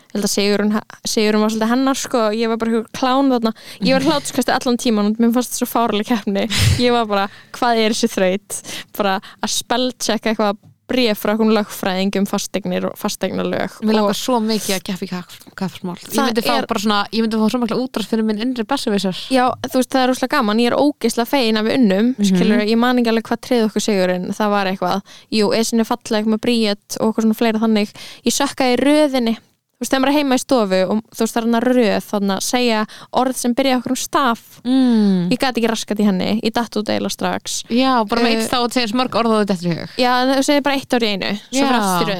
Sigurinn, 0.09 0.73
Sigurinn 1.05 1.43
var 1.43 1.51
svolítið 1.53 1.69
hennar 1.69 1.97
sko, 1.99 2.21
ég 2.33 2.49
var 2.49 2.57
bara 2.57 2.71
eitthvað 2.71 2.95
klán 2.97 3.27
þarna. 3.29 3.51
Ég 3.85 3.93
var 3.93 4.07
hlátuskasti 4.07 4.53
allan 4.55 4.79
tíman 4.81 5.11
og 5.11 5.19
mér 5.21 5.35
fannst 5.35 5.53
þetta 5.53 5.61
svo 5.61 5.67
fárlega 5.69 6.15
keppni. 6.15 6.47
Ég 6.81 6.95
var 6.95 7.05
bara, 7.09 7.27
hvað 7.53 7.81
er 7.83 7.93
þessi 7.93 8.09
þraut? 8.15 8.57
Bara 8.97 9.19
að 9.37 9.53
spellchecka 9.53 10.33
eitthvað 10.33 10.57
bréf 10.89 11.21
frá 11.23 11.31
einhvern 11.35 11.53
lögfræðingum 11.55 12.25
fasteignir 12.29 12.85
og 12.89 12.97
fasteignalög 12.99 13.77
Mér 13.85 13.95
langar 13.99 14.17
svo 14.17 14.39
mikið 14.43 14.75
að 14.77 14.83
keppa 14.89 15.05
í 15.05 15.09
kaffsmál 15.55 15.97
Ég 16.01 16.17
myndi 16.17 16.43
fá 16.45 16.55
er- 16.57 16.67
bara 16.69 16.79
svona 16.83 16.99
Ég 17.13 17.21
myndi 17.25 17.37
fá 17.39 17.49
svo 17.53 17.61
mikla 17.63 17.77
útrast 17.79 18.09
fyrir 18.09 18.25
minn 18.27 18.41
innri 18.41 18.63
besservisar 18.67 19.15
Já, 19.29 19.45
þú 19.69 19.79
veist, 19.81 19.89
það 19.93 20.03
er 20.07 20.13
úslega 20.15 20.33
gaman, 20.37 20.57
ég 20.63 20.71
er 20.71 20.77
ógeislega 20.79 21.29
fegin 21.29 21.61
við 21.63 21.75
unnum, 21.79 22.15
Mhm. 22.17 22.25
skilur, 22.25 22.63
ég 22.67 22.77
man 22.77 22.97
ekki 22.97 23.09
alveg 23.13 23.23
hvað 23.29 23.41
treð 23.45 23.65
okkur 23.69 23.81
sigurinn, 23.81 24.29
það 24.33 24.49
var 24.49 24.65
eitthvað. 24.65 25.01
Jú, 25.31 25.51
esin 25.53 25.79
er 25.79 25.85
falleg 25.85 26.25
með 26.25 26.39
bríet 26.41 26.97
og 26.99 27.13
okkur 27.13 27.23
svona 27.23 27.35
fleira 27.37 27.59
þannig, 27.59 27.89
ég 28.25 28.33
sökkaði 28.33 28.77
í 28.77 28.81
röðinni 28.83 29.37
þú 29.79 29.85
veist, 29.85 29.93
þegar 29.93 30.03
maður 30.03 30.11
er 30.11 30.17
heima 30.19 30.35
í 30.35 30.43
stofu 30.43 30.79
og 30.83 30.97
þú 31.07 31.23
veist, 31.23 31.33
það 31.33 31.39
er 31.39 31.45
hann 31.47 31.59
að 31.59 31.67
röð, 31.69 32.07
þannig 32.09 32.33
að 32.35 32.45
segja 32.49 32.79
orð 33.21 33.37
sem 33.39 33.53
byrja 33.55 33.77
okkur 33.79 33.95
um 33.95 33.99
staf, 34.01 34.41
mm. 34.65 35.21
ég 35.31 35.39
gæti 35.39 35.61
ekki 35.61 35.71
raskat 35.71 36.01
í 36.03 36.07
henni 36.09 36.31
ég 36.35 36.55
datt 36.55 36.79
út 36.81 36.91
eila 36.91 37.11
strax. 37.13 37.61
Já, 37.71 37.93
bara 38.03 38.25
með 38.25 38.35
Eh, 38.35 38.41
eitt 38.43 38.51
þá 38.51 38.57
og 38.59 38.75
segja 38.75 38.91
smörg 38.91 39.15
orð 39.21 39.37
og 39.37 39.45
þetta 39.45 39.69
í 39.69 39.77
hug. 39.77 39.95
Já, 40.03 40.11
þú 40.27 40.43
segir 40.49 40.65
bara 40.67 40.79
eitt 40.81 40.97
ár 40.97 41.07
í 41.07 41.13
einu 41.15 41.31
svo 41.39 41.63
fyrir 41.63 41.79
aftur 41.79 42.13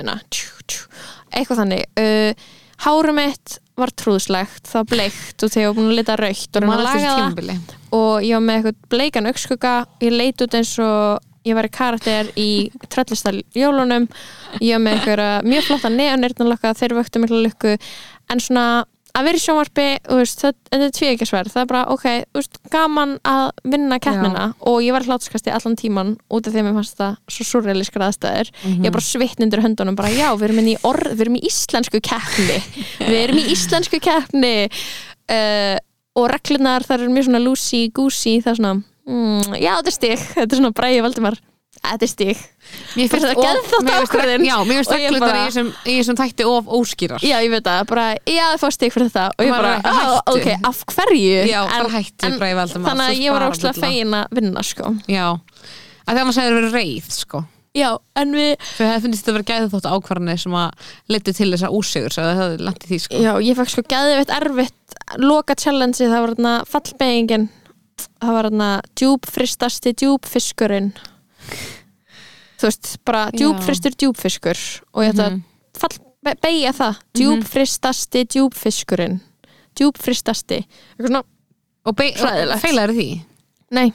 tjú. 0.70 0.88
eitthvað 1.36 1.62
þannig. 1.64 1.84
Uh, 2.00 2.48
hárum 2.86 3.20
mitt 3.20 3.60
var 3.80 3.92
trúðslegt, 3.96 4.68
það 4.68 4.90
bleikt 4.94 5.44
og 5.44 5.52
þegar 5.52 5.64
ég 5.64 5.70
var 5.70 5.78
búin 5.78 5.90
að 5.92 6.00
lita 6.00 6.16
raukt 6.20 6.60
og 6.60 6.66
tímabili 6.96 7.56
og 7.96 8.26
ég 8.26 8.36
var 8.36 8.44
með 8.44 8.58
eitthvað 8.60 8.90
bleikan 8.92 9.30
augskugga 9.30 9.74
ég 10.04 10.16
leit 10.16 10.44
út 10.44 10.58
eins 10.60 10.74
og 10.84 11.29
ég 11.48 11.58
var 11.58 11.68
í 11.68 11.74
karakter 11.74 12.30
í 12.40 12.50
tröllistal 12.92 13.40
jólunum. 13.56 14.08
Ég 14.60 14.76
var 14.76 14.86
með 14.86 14.96
eitthvað 15.00 15.50
mjög 15.50 15.68
flotta 15.68 15.92
neonirnalokka 15.94 16.76
þeir 16.78 16.98
vöktu 17.00 17.24
mikla 17.24 17.44
lukku. 17.46 17.76
En 18.30 18.42
svona 18.44 18.86
að 19.18 19.26
vera 19.26 19.40
í 19.40 19.42
sjónvarpi 19.42 19.86
veist, 20.06 20.44
það, 20.44 20.56
þetta 20.70 20.86
er 20.86 20.94
tvíekjarsverð 20.96 21.54
það 21.54 21.64
er 21.64 21.70
bara 21.72 21.82
ok, 21.96 22.06
veist, 22.38 22.60
gaman 22.72 23.16
að 23.28 23.44
vinna 23.74 23.98
keppnina. 24.04 24.46
Og 24.70 24.80
ég 24.86 24.96
var 24.96 25.08
hlátskasti 25.08 25.54
allan 25.54 25.78
tíman 25.80 26.14
út 26.30 26.48
af 26.48 26.54
því 26.54 26.62
að 26.62 26.68
mér 26.68 26.78
fannst 26.78 27.00
það 27.00 27.18
svo 27.36 27.48
surrealískar 27.50 28.06
aðstæður. 28.06 28.54
Ég 28.70 28.88
er 28.90 28.96
bara 28.96 29.08
svitt 29.08 29.44
undir 29.44 29.64
höndunum 29.66 29.98
bara 30.00 30.14
já, 30.14 30.30
við 30.38 30.50
erum 30.50 30.72
í 30.72 30.78
orð, 30.88 31.14
við 31.16 31.26
erum 31.26 31.40
í 31.40 31.44
íslensku 31.50 32.02
keppni. 32.06 32.60
Við 33.02 33.20
erum 33.24 33.42
í 33.42 33.48
íslensku 33.56 34.02
keppni. 34.04 34.56
Uh, 35.30 35.78
og 36.18 36.30
reglunar 36.34 36.86
það 36.86 37.04
eru 37.04 37.14
mjög 37.14 37.28
svona 37.28 37.44
loosey-goosey 37.44 38.40
það 38.44 38.52
er 38.52 38.58
svona, 38.60 38.72
mm, 39.10 39.56
já 39.60 39.72
þetta 39.80 39.92
er 39.94 39.98
stig. 39.98 40.20
Þetta 40.36 40.52
er 40.54 40.60
svona 40.62 40.76
bræði 40.78 41.02
Valdimar. 41.06 41.40
Þetta 41.80 42.04
er 42.04 42.10
stig. 42.12 42.40
Mér 42.98 43.12
Bara 43.14 43.30
þetta 43.30 43.52
finnst 43.70 43.92
ákvörðun. 43.96 44.42
reg- 44.42 44.48
Já, 44.50 44.56
mér 44.68 44.80
finnst 44.80 45.20
bara- 45.20 45.38
í 45.40 45.46
þessum- 45.48 45.70
í 45.86 45.94
þessum 46.00 46.18
þætti 46.20 46.48
of 46.50 46.66
óskýrar. 46.80 47.22
Já 47.24 47.38
ég 47.40 47.52
veit 47.54 47.64
það, 47.64 47.86
bara 47.88 48.08
já 48.28 48.42
það 48.52 48.58
fá 48.64 48.72
stig 48.76 48.92
fyrir 48.94 49.08
þetta. 49.10 49.28
Og 49.40 49.46
ég 49.46 49.54
bara, 49.54 49.76
ekki 49.78 49.88
"Á, 49.88 50.00
hættu." 50.00 50.34
ok, 50.34 50.48
af 50.72 50.82
hverju? 50.96 51.38
Já, 51.48 51.62
En- 51.64 51.70
bara 51.84 51.94
hættu 51.96 52.26
en- 52.26 52.40
Valdimar. 52.40 52.90
þannig 52.92 53.08
að 53.10 53.22
ég 53.24 53.32
var 53.32 53.40
bara 53.40 53.52
óslega 53.52 53.76
fegin 53.80 54.12
að 54.20 54.28
vinna 54.32 54.64
sko. 54.64 54.84
Já, 55.08 55.26
að 56.08 56.14
því 56.14 56.20
annars 56.20 56.36
hefur 56.38 56.60
verið 56.60 56.74
reið 56.74 57.12
sko. 57.12 57.46
Já, 57.76 57.98
en 58.18 58.32
við, 58.34 58.56
Þau 58.78 58.86
hefði 58.90 59.02
finnst 59.06 59.24
þetta 59.24 59.30
að 59.30 59.38
vera 59.38 59.50
gæði 59.50 59.70
þótt 59.70 59.90
ákvarðanir 59.94 60.40
sem 60.42 60.52
að 60.52 60.72
leittu 61.08 61.34
til 61.38 61.52
þess 61.54 61.64
að 61.64 61.76
úsigur 61.80 62.10
það 62.10 62.36
hefði 62.40 62.58
í 62.66 62.88
því 62.90 63.00
sko. 63.00 63.16
Já, 63.22 63.34
ég 63.46 63.56
fekk 63.56 63.70
sko 63.70 63.82
gæðið 63.94 64.34
erfitt 64.42 64.74
loka 65.22 65.56
challenge 65.56 65.98
það 66.02 66.20
var 66.26 66.34
þarna 66.36 66.54
fallbeigingin 66.66 67.50
það 68.22 68.34
var 68.36 68.48
þarna 68.50 68.70
djúpfristasti 68.96 69.94
djúpfiskurinn. 70.02 70.92
Þú 72.60 72.68
veist, 72.68 72.90
bara 73.08 73.26
Já. 73.32 73.38
djúpfristur 73.40 73.96
djúpfiskur 73.96 74.58
og 74.94 75.04
ég 75.04 75.14
ætla 75.14 75.26
að 75.30 75.34
Mhm. 75.34 75.44
fall, 75.80 75.98
be- 76.24 76.36
beigja 76.44 76.72
það. 76.74 76.96
Djúpfristasti 77.16 78.26
djúpfiskurinn. 78.26 79.20
Djúpfristasti 79.76 80.66
eitthvað 80.66 81.08
svona, 81.08 81.24
Og 81.86 81.96
feilaður 82.60 82.94
því? 82.94 83.22
Nei. 83.72 83.94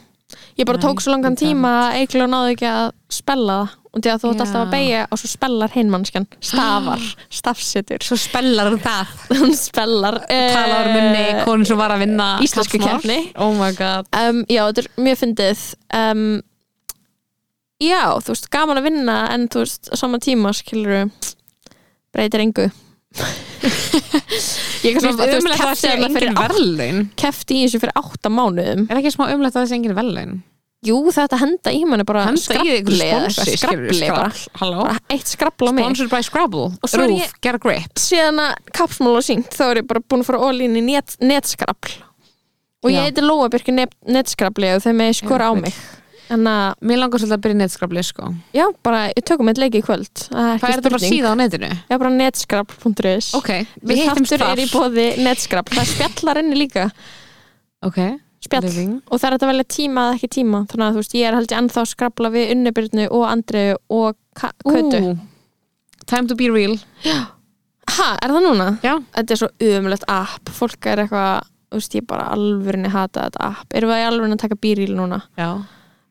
Ég 0.57 0.65
bara 0.65 0.77
Nei, 0.79 0.85
tók 0.89 1.01
svo 1.01 1.11
langan 1.13 1.35
tíma 1.37 1.91
að 1.91 1.99
Eiklu 2.01 2.25
náði 2.27 2.55
ekki 2.55 2.65
að 2.67 2.91
spella 3.09 3.53
það 3.61 3.69
og 3.95 4.03
því 4.03 4.11
að 4.11 4.21
þú 4.21 4.29
Já. 4.29 4.33
alltaf 4.43 4.57
að 4.59 4.71
beigja 4.73 5.03
og 5.07 5.19
svo 5.21 5.29
spellar 5.31 5.71
hinn 5.75 5.91
mannskjan 5.93 6.25
stafar, 6.43 7.03
stafsitur 7.39 8.03
Svo 8.03 8.17
spellar 8.19 8.71
hún 8.73 8.81
það. 8.83 9.13
Hún 9.39 9.53
spellar 9.57 10.17
Talar 10.27 10.89
munni, 10.91 11.23
konun 11.47 11.67
sem 11.67 11.79
var 11.79 11.95
að 11.95 12.03
vinna 12.03 12.27
íslensku 12.43 12.81
keppni. 12.81 13.19
Oh 13.39 13.53
my 13.55 13.71
god. 13.77 14.09
Um, 14.15 14.43
já, 14.51 14.65
þetta 14.67 14.83
er 14.83 14.89
mjög 15.07 15.21
fyndið. 15.21 15.63
Um, 15.95 16.25
já, 17.83 18.01
þú 18.19 18.33
veist, 18.33 18.49
gaman 18.53 18.81
að 18.81 18.89
vinna 18.89 19.19
en 19.33 19.47
þú 19.51 19.63
veist, 19.63 19.91
á 19.91 19.95
sama 19.99 20.19
tíma 20.23 20.51
skilur 20.55 21.07
breytir 22.15 22.43
engu. 22.43 22.67
Ég 24.85 24.99
svona, 24.99 25.15
finnst 25.15 25.23
þú 25.23 25.39
veist, 25.47 26.27
kefti 26.35 26.89
kefti 27.21 27.61
í 27.61 27.63
þessu 27.63 27.81
fyrir 27.85 27.95
átta 28.03 28.29
mánuðum. 28.33 28.85
Er 28.89 28.99
ekki 28.99 29.15
smá 29.15 29.29
umlega 29.31 29.55
það 29.55 29.71
sé 29.71 29.79
engin 29.79 29.95
verðlaun 29.97 30.35
jú, 30.85 30.99
þetta 31.15 31.39
henda 31.41 31.73
í 31.73 31.81
manni 31.89 32.05
bara 32.07 32.25
eitthvað, 32.29 33.39
skrafli 33.57 34.09
bara, 34.11 34.29
bara 34.59 34.97
eitt 35.09 35.27
skrafla 35.33 35.69
á 35.69 35.73
mig. 35.75 35.83
Sponsored 35.85 36.11
by 36.13 36.21
Scrabble. 36.27 36.67
Og 36.81 36.89
svo 36.91 37.03
er 37.03 37.09
Rúf, 37.13 37.21
ég- 37.25 37.35
get 37.41 37.55
a 37.55 37.61
grip. 37.61 37.93
síðan 37.99 38.39
að 38.45 38.55
kapsmál 38.71 39.17
og 39.17 39.25
sínt 39.25 39.49
þá 39.55 39.65
er 39.71 39.81
ég 39.83 39.87
bara 39.87 39.99
búin 40.05 40.21
að 40.23 40.29
fara 40.31 40.39
all-in 40.47 40.75
í 40.79 40.83
net, 40.93 41.17
netskrafl 41.21 41.99
og 42.85 42.91
ég 42.93 43.01
heiti 43.09 43.21
Lóa 43.25 43.49
Björki 43.49 43.73
net, 43.73 43.93
netskrafli 44.05 44.75
og 44.75 44.81
þeim 44.83 44.99
með 45.01 45.13
skora 45.23 45.49
á 45.49 45.53
mig. 45.57 45.73
En 46.29 46.41
að, 46.49 46.73
Mér 46.81 46.97
langar 46.97 47.21
svolítið 47.21 47.35
að 47.37 47.41
byrja 47.43 47.57
netskrafli 47.59 48.01
sko. 48.01 48.27
Já, 48.53 48.63
bara, 48.81 49.01
ég 49.13 49.25
tökum 49.29 49.49
eitt 49.51 49.59
leik 49.61 49.75
í 49.77 49.81
kvöld. 49.85 50.09
Það 50.25 50.47
er 50.49 50.53
er 50.55 50.71
þetta 50.81 50.89
bara 50.89 50.97
spurning. 50.97 51.13
síða 51.13 51.29
á 51.29 51.35
netinu? 51.37 51.69
já, 51.89 51.97
bara 52.01 52.09
netskrap.is 52.15 53.27
Ok, 53.37 53.49
við 53.85 54.01
hittum 54.01 54.25
þáttur 54.25 54.45
er 54.47 54.61
í 54.63 54.65
bóði 54.71 55.05
netskrap 55.21 55.69
það 55.69 55.83
er 55.83 55.91
spjallar 55.91 56.39
inni 56.41 56.57
líka. 56.57 56.87
Ok, 57.85 57.99
spjall. 58.45 58.65
Living. 58.67 58.91
Og 59.09 59.19
það 59.21 59.27
er 59.27 59.35
þetta 59.37 59.49
velja 59.51 59.67
tíma 59.75 60.03
eða 60.07 60.17
ekki 60.17 60.29
tíma. 60.35 60.61
Þannig 60.71 60.85
að 60.87 60.95
þú 60.97 61.03
veist, 61.03 61.15
ég 61.19 61.29
er 61.29 61.37
held 61.39 61.53
ég 61.53 61.61
ennþá 61.61 61.81
að 61.83 61.91
skrapla 61.91 62.31
við 62.33 62.51
Unnibyrnu 62.55 63.07
og 63.09 63.25
Andreu 63.29 63.77
og 63.99 64.19
Kötu 64.35 65.01
Ú, 65.01 65.15
Time 66.05 66.29
to 66.29 66.37
be 66.37 66.49
real. 66.53 66.75
Ha, 67.95 68.07
er 68.21 68.33
það 68.33 68.43
núna? 68.45 68.69
Já, 68.85 68.95
þetta 69.15 69.33
er 69.33 69.39
svo 69.41 69.49
umulegt 69.69 70.05
app. 70.11 70.51
Fólk 70.53 70.89
er 70.91 71.03
eitthvað, 71.05 71.47
þú 71.71 71.79
veist, 71.79 71.95
ég 71.97 72.07
bara 72.09 72.27
alvörinni 72.33 72.91
hata 72.93 73.27
þetta 73.27 73.47
app, 73.51 73.77
erum 73.77 73.93
við 73.93 74.07
alvörinni 74.09 74.37
að 74.37 74.43
taka 74.45 74.59
bíríl 74.61 74.93
núna? 74.97 75.23
já. 75.39 75.49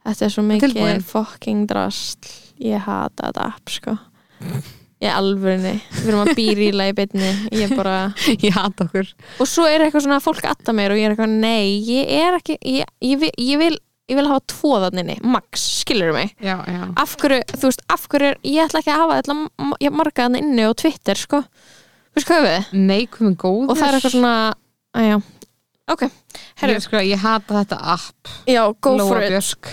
Þetta 0.05 0.25
er 0.27 0.33
svo 0.35 0.43
mikið 0.45 1.05
fucking 1.09 1.69
drasl. 1.71 2.33
Ég 2.61 2.83
hata 2.85 3.31
þetta 3.31 3.47
app, 3.55 3.71
sko 3.73 3.95
ég 5.05 5.11
er 5.11 5.17
alvörinni, 5.21 5.75
við 6.01 6.11
erum 6.11 6.23
að 6.25 6.35
bíríla 6.39 6.89
í 6.91 6.95
beinni, 6.97 7.31
ég 7.53 7.67
er 7.69 7.77
bara 7.77 7.97
Ég 8.47 8.55
hata 8.57 8.87
okkur. 8.89 9.11
Og 9.43 9.49
svo 9.51 9.67
er 9.69 9.85
eitthvað 9.85 10.07
svona 10.07 10.23
fólk 10.25 10.47
atta 10.49 10.73
mér 10.77 10.95
og 10.95 11.01
ég 11.01 11.09
er 11.11 11.15
eitthvað, 11.15 11.35
nei, 11.45 11.77
ég 11.85 12.15
er 12.25 12.39
ekki 12.41 12.57
ég, 12.61 12.89
ég, 13.05 13.21
vil, 13.21 13.35
ég 13.39 13.61
vil 13.61 13.77
ég 14.11 14.19
vil 14.19 14.27
hafa 14.29 14.43
tvo 14.53 14.75
þannig, 14.83 15.23
max, 15.25 15.63
skilur 15.81 16.13
mig? 16.13 16.35
Já, 16.45 16.59
já. 16.69 16.83
Af 17.01 17.15
hverju, 17.21 17.41
þú 17.55 17.71
veist, 17.71 17.85
af 17.93 18.03
hverju 18.13 18.33
er- 18.35 18.43
ég 18.45 18.67
ætla 18.67 18.83
ekki 18.83 18.93
að 18.93 19.01
hafa 19.01 19.21
þetta 19.23 19.71
ég 19.81 19.95
marga 19.97 20.27
þannig 20.27 20.45
inni 20.45 20.67
og 20.69 20.77
Twitter, 20.81 21.17
sko. 21.17 21.41
Þú 22.13 22.21
veist 22.21 22.29
hvað 22.29 22.45
við? 22.49 22.69
Nei, 22.85 23.07
komið 23.11 23.39
góður 23.41 23.73
og 23.73 23.81
það 23.81 23.87
er 23.89 23.97
eitthvað 23.99 24.15
svona, 24.19 24.35
aðja 25.01 25.17
ok, 25.95 26.05
herru, 26.61 26.77
Ég, 26.77 26.85
sko, 26.85 27.01
ég 27.05 27.25
hata 27.25 27.63
þetta 27.63 27.81
app. 27.95 28.35
Já, 28.49 28.63
go 28.81 28.95
Lóa 28.99 29.09
for 29.09 29.25
it. 29.25 29.33
Björk. 29.33 29.73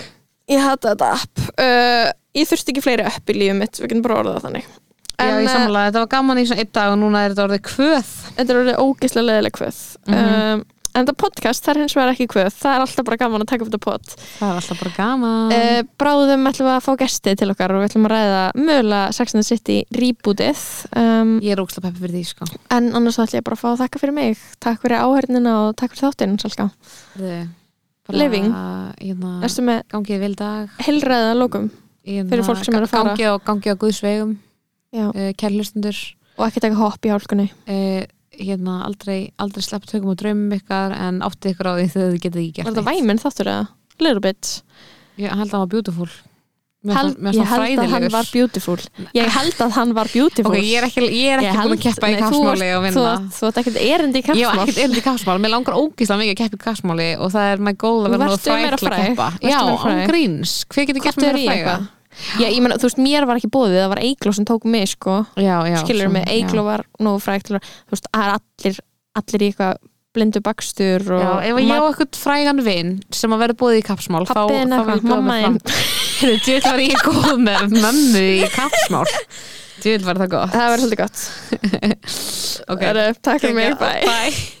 Ég 0.52 0.64
hata 0.64 0.94
þetta 0.94 1.10
app. 1.18 1.44
Uh, 1.56 2.08
ég 2.36 2.48
þurfti 2.48 2.72
ekki 2.74 2.84
fleiri 2.84 3.06
upp 3.08 3.32
í 3.32 3.36
lífum 3.36 3.60
mitt 3.62 3.78
við 3.80 3.92
getum 3.92 4.02
bara 4.04 4.18
orðað 4.22 4.46
þannig 4.48 4.66
Já, 5.22 5.38
ég 5.38 5.48
uh, 5.48 5.54
sammála, 5.54 5.86
þetta 5.88 6.02
var 6.04 6.12
gaman 6.16 6.42
í 6.42 6.44
svona 6.50 6.64
einn 6.64 6.74
dag 6.78 6.92
og 6.92 7.00
núna 7.00 7.24
er 7.24 7.32
þetta 7.34 7.46
orðið 7.48 7.64
kvöð. 7.70 8.12
Þetta 8.36 8.54
er 8.54 8.60
orðið 8.62 8.78
ógislega 8.82 9.26
leðileg 9.28 9.58
kvöð. 9.58 9.80
Mhm. 10.08 10.22
um, 10.22 10.64
en 10.92 11.06
þetta 11.06 11.14
podcast, 11.16 11.64
það 11.64 11.72
er 11.72 11.80
hins 11.80 11.94
vegar 11.96 12.10
ekki 12.12 12.26
kvöð. 12.28 12.50
Það 12.58 12.74
er 12.74 12.82
alltaf 12.84 13.06
bara 13.08 13.20
gaman 13.22 13.44
að 13.44 13.48
taka 13.48 13.64
upp 13.64 13.70
þetta 13.70 13.80
pod. 13.86 14.10
Það 14.18 14.50
er 14.50 14.58
alltaf 14.60 14.82
bara 14.82 14.92
gaman. 14.98 15.54
Uh, 15.56 15.80
bráðum 16.02 16.50
ætlum 16.50 16.68
við 16.68 16.74
að 16.74 16.84
fá 16.84 16.92
gesti 17.00 17.34
til 17.40 17.48
okkar 17.54 17.72
og 17.72 17.80
við 17.80 17.88
ætlum 17.88 18.10
að 18.10 18.14
ræða 18.16 18.42
mögulega 18.60 19.30
the 19.32 19.46
City 19.48 19.78
rebootið. 19.96 20.66
Um, 20.92 21.32
Ég 21.40 21.56
er 21.56 21.64
ógslag 21.64 21.86
peppi 21.88 22.04
fyrir 22.04 22.18
því, 22.18 22.24
sko. 22.34 22.50
en 22.68 22.92
annars 22.92 23.16
ætlum 23.16 23.40
ég 23.40 23.48
bara 23.48 23.56
að 23.56 23.64
fá 23.64 23.68
að 23.72 23.80
þakka 23.86 24.04
fyrir 24.04 24.16
mig. 24.20 24.44
Takk 24.60 24.84
fyrir 24.84 25.00
áhörnina 25.00 25.56
og 25.64 25.76
takk 25.80 25.96
fyrir 25.96 26.12
þáttinn 26.12 27.48
Living. 28.10 28.48
Hérna, 28.98 29.36
erstu 29.46 29.62
með 29.64 29.84
gangið 29.92 30.22
vil 30.24 30.34
dag. 30.34 30.70
heilræða 30.82 31.34
lókum 31.38 31.68
hérna, 32.04 32.30
Fyrir 32.32 32.46
fólk 32.48 32.64
sem 32.66 32.74
er 32.74 32.86
að 32.86 32.90
fara. 32.90 33.12
Gangi 33.14 33.28
á, 33.30 33.34
gangi 33.46 33.70
á 33.70 33.76
guðsvegum 33.78 34.32
Kærlustundur 34.92 35.96
og 36.38 36.46
ekki 36.48 36.62
taka 36.64 36.78
hopp 36.80 37.06
í 37.08 37.12
hálkunni. 37.12 37.48
Uh, 37.68 38.02
hérna, 38.32 38.78
aldrei, 38.86 39.30
aldrei 39.40 39.64
sleppt 39.64 39.90
tökum 39.92 40.12
og 40.14 40.18
draumum 40.20 40.52
ykkar 40.56 40.94
en 40.96 41.20
áttið 41.24 41.52
ykkur 41.54 41.68
á 41.68 41.72
því 41.78 41.86
þegar 41.92 42.10
þið 42.12 42.20
getið 42.26 42.42
ekki 42.42 42.52
gert 42.58 42.68
var 42.68 42.76
þetta 42.76 42.90
væminn 42.90 43.20
þáttur 43.22 43.50
eða? 43.52 43.64
little 44.02 44.22
bit. 44.24 44.52
Ég 45.20 45.28
held 45.36 45.52
að 45.52 45.52
hann 45.52 45.60
var 45.62 45.72
beautiful. 45.76 46.08
Held, 46.82 47.12
ég 47.14 47.22
held 47.22 47.38
að 47.38 47.46
hann 47.46 47.60
fræðilegur. 47.62 48.10
var 48.10 48.30
beautiful. 48.32 48.74
Ég 49.14 49.28
held 49.36 49.60
að 49.62 49.74
hann 49.76 49.92
var 49.94 50.08
beautiful. 50.10 50.50
Ok, 50.50 50.64
ég 50.66 50.80
er 50.80 50.86
ekki, 50.88 51.04
ég 51.14 51.28
er 51.36 51.42
ekki 51.44 51.58
búin 51.68 51.76
að 51.76 51.82
keppa 51.84 52.08
í 52.08 52.16
nei, 52.16 52.22
þú 52.24 52.40
kappsmáli 52.42 52.66
ert- 52.66 52.78
og 52.80 52.96
þú, 52.96 53.04
ert- 53.12 53.36
þú 53.36 53.46
ert 53.50 53.60
ekkert 53.62 53.78
erindi 53.84 54.18
í 54.18 54.24
Ég 54.40 54.48
var 54.48 54.62
ekkert 54.64 54.80
erindi 54.82 54.98
í 54.98 55.04
kappsmál, 55.06 55.38
mér 55.44 55.52
langar 55.54 55.78
ógíslega 55.78 56.18
mikið 56.24 56.32
að 56.34 56.40
keppa 56.42 56.58
í 56.58 56.64
kappsmáli 56.64 57.06
og 57.22 57.30
það 57.36 57.52
er 57.52 57.62
my 57.68 57.74
goal 57.78 58.00
að 58.08 58.16
vera 58.18 58.40
til 58.42 58.90
að 58.90 58.98
keppa. 59.12 59.28
Já, 59.46 59.60
án 59.62 60.02
gríns, 60.10 60.56
hver 60.72 60.88
getur 60.90 61.06
gert 61.06 61.22
mér 61.22 61.38
í 61.38 61.46
að 61.46 61.52
fræga? 61.52 61.76
Eitthvað? 62.12 62.40
Já, 62.44 62.48
ég 62.52 62.60
meina, 62.62 62.76
þú 62.78 62.88
veist, 62.88 63.00
mér 63.02 63.26
var 63.26 63.40
ekki 63.40 63.50
bóðið, 63.52 63.78
það 63.82 63.92
var 63.94 64.02
Eigló 64.04 64.34
sem 64.36 64.44
tók 64.48 64.64
mig, 64.64 64.88
sko. 64.92 65.16
Já, 65.40 65.56
já 65.68 65.78
skilur 65.82 66.06
svo- 66.08 66.12
mig, 66.12 66.28
Eigló 66.28 66.64
var 66.68 66.84
nógu 67.00 67.22
frægt 67.24 67.48
þú 67.50 67.58
veist, 67.90 68.06
það 68.12 68.28
er 68.28 68.36
allir 68.36 68.78
allir 69.22 69.42
í 69.42 69.48
eitthvað 69.52 69.80
blindu 70.12 70.40
bakstur 70.44 71.00
og 71.16 71.22
Já, 71.24 71.30
ef 71.48 71.58
ég 71.62 71.72
á 71.72 71.80
eitthvað 71.88 72.18
frægan 72.20 72.60
vinn 72.64 72.90
sem 73.16 73.32
að 73.32 73.38
vera 73.46 73.56
búið 73.56 73.78
í 73.80 73.84
kappsmál 73.86 74.26
þá, 74.28 74.34
þá 74.34 74.42
eitthvað, 74.44 74.86
vil 74.86 74.94
ég 74.94 75.02
bjóða 75.02 75.22
mamma 75.22 75.32
mig 75.32 75.42
fram 75.42 75.58
Þú 76.22 76.52
veit 76.52 76.64
var 76.70 76.82
ég 76.84 77.02
góð 77.02 77.40
með 77.42 77.76
mömmu 77.82 78.22
í 78.22 78.48
kappsmál. 78.52 79.06
Þú 79.82 79.90
veit 79.96 80.04
var 80.06 80.20
það 80.22 80.32
gott. 80.36 80.52
Það 80.52 80.68
verður 80.70 80.84
svolítið 80.84 81.02
gott. 81.02 81.92
Ok. 82.72 82.82
Takk 83.22 83.40
fyrir 83.40 83.54
mig, 83.56 83.78
bye. 83.80 84.02
Bye. 84.06 84.60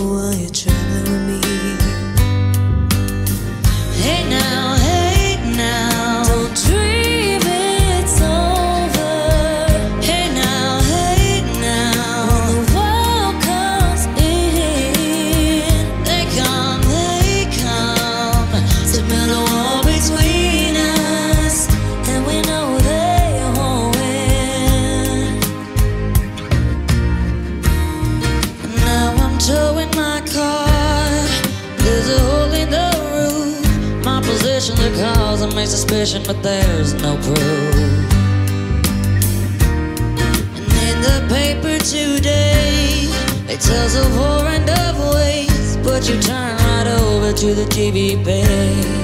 suspicion, 36.05 36.23
but 36.25 36.41
there's 36.41 36.93
no 36.95 37.15
proof. 37.17 37.75
And 40.57 40.73
in 40.89 41.01
the 41.01 41.27
paper 41.29 41.77
today, 41.83 43.07
it 43.47 43.59
tells 43.59 43.95
of 44.69 45.13
waste. 45.15 45.81
But 45.83 46.09
you 46.09 46.19
turn 46.21 46.57
right 46.57 46.87
over 46.87 47.33
to 47.33 47.53
the 47.53 47.65
TV 47.65 48.23
page. 48.23 49.00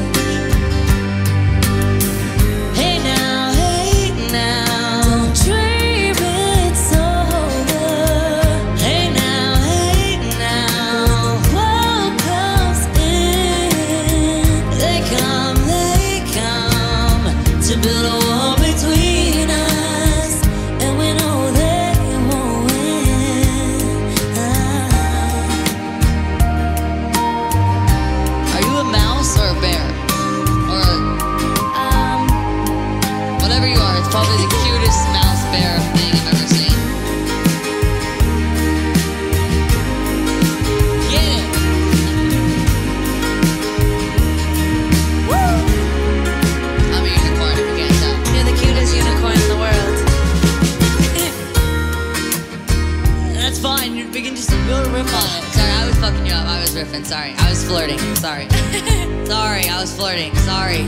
Fine, 53.68 53.96
you 53.98 54.08
we 54.12 54.22
can 54.22 54.34
just 54.34 54.50
build 54.66 54.88
a 54.88 54.90
riff 54.92 55.14
on 55.14 55.28
it. 55.38 55.44
Sorry, 55.52 55.72
I 55.72 55.86
was 55.88 55.98
fucking 55.98 56.26
you 56.26 56.32
up. 56.32 56.48
I 56.48 56.62
was 56.62 56.74
riffing. 56.74 57.06
Sorry. 57.06 57.34
I 57.38 57.50
was 57.50 57.66
flirting. 57.68 58.00
Sorry. 58.16 58.48
Sorry, 59.34 59.68
I 59.68 59.78
was 59.82 59.92
flirting. 59.94 60.34
Sorry. 60.48 60.88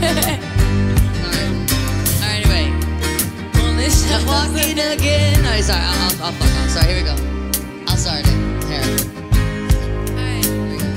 Sorry. 1.30 1.48
Alright, 2.20 2.40
anyway. 2.40 2.66
Only 3.60 3.86
I'm 4.16 4.24
walking 4.26 4.78
again. 4.96 5.42
No, 5.42 5.52
sorry, 5.60 5.84
I'll, 5.84 6.00
I'll, 6.04 6.24
I'll 6.24 6.32
fuck 6.40 6.52
off. 6.58 6.70
Sorry, 6.74 6.88
here 6.88 6.98
we 7.00 7.06
go. 7.10 7.16
I'll 7.88 8.00
start 8.04 8.24
it. 8.24 8.28
Here. 8.70 8.86
Alright. 10.16 10.44
Here 10.44 10.64
we 10.70 10.76
go. 10.80 10.88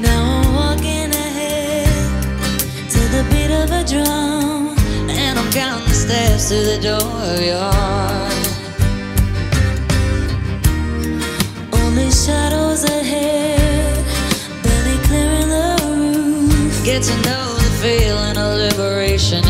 Now 0.06 0.20
I'm 0.38 0.48
walking 0.60 1.10
ahead 1.24 1.94
to 2.94 3.00
the 3.14 3.22
beat 3.30 3.52
of 3.62 3.70
a 3.70 3.82
drum. 3.84 4.59
Steps 5.52 6.48
to 6.48 6.54
the 6.54 6.78
door 6.80 7.10
of 7.34 7.40
your 7.40 7.58
heart. 7.58 8.32
Only 11.72 12.10
shadows 12.10 12.84
ahead, 12.84 14.04
barely 14.62 14.98
clearing 15.06 15.48
the 15.48 15.70
roof. 15.86 16.84
Get 16.84 17.02
to 17.02 17.14
know 17.22 17.54
the 17.54 17.70
feeling 17.82 18.36
of 18.36 18.58
liberation 18.58 19.44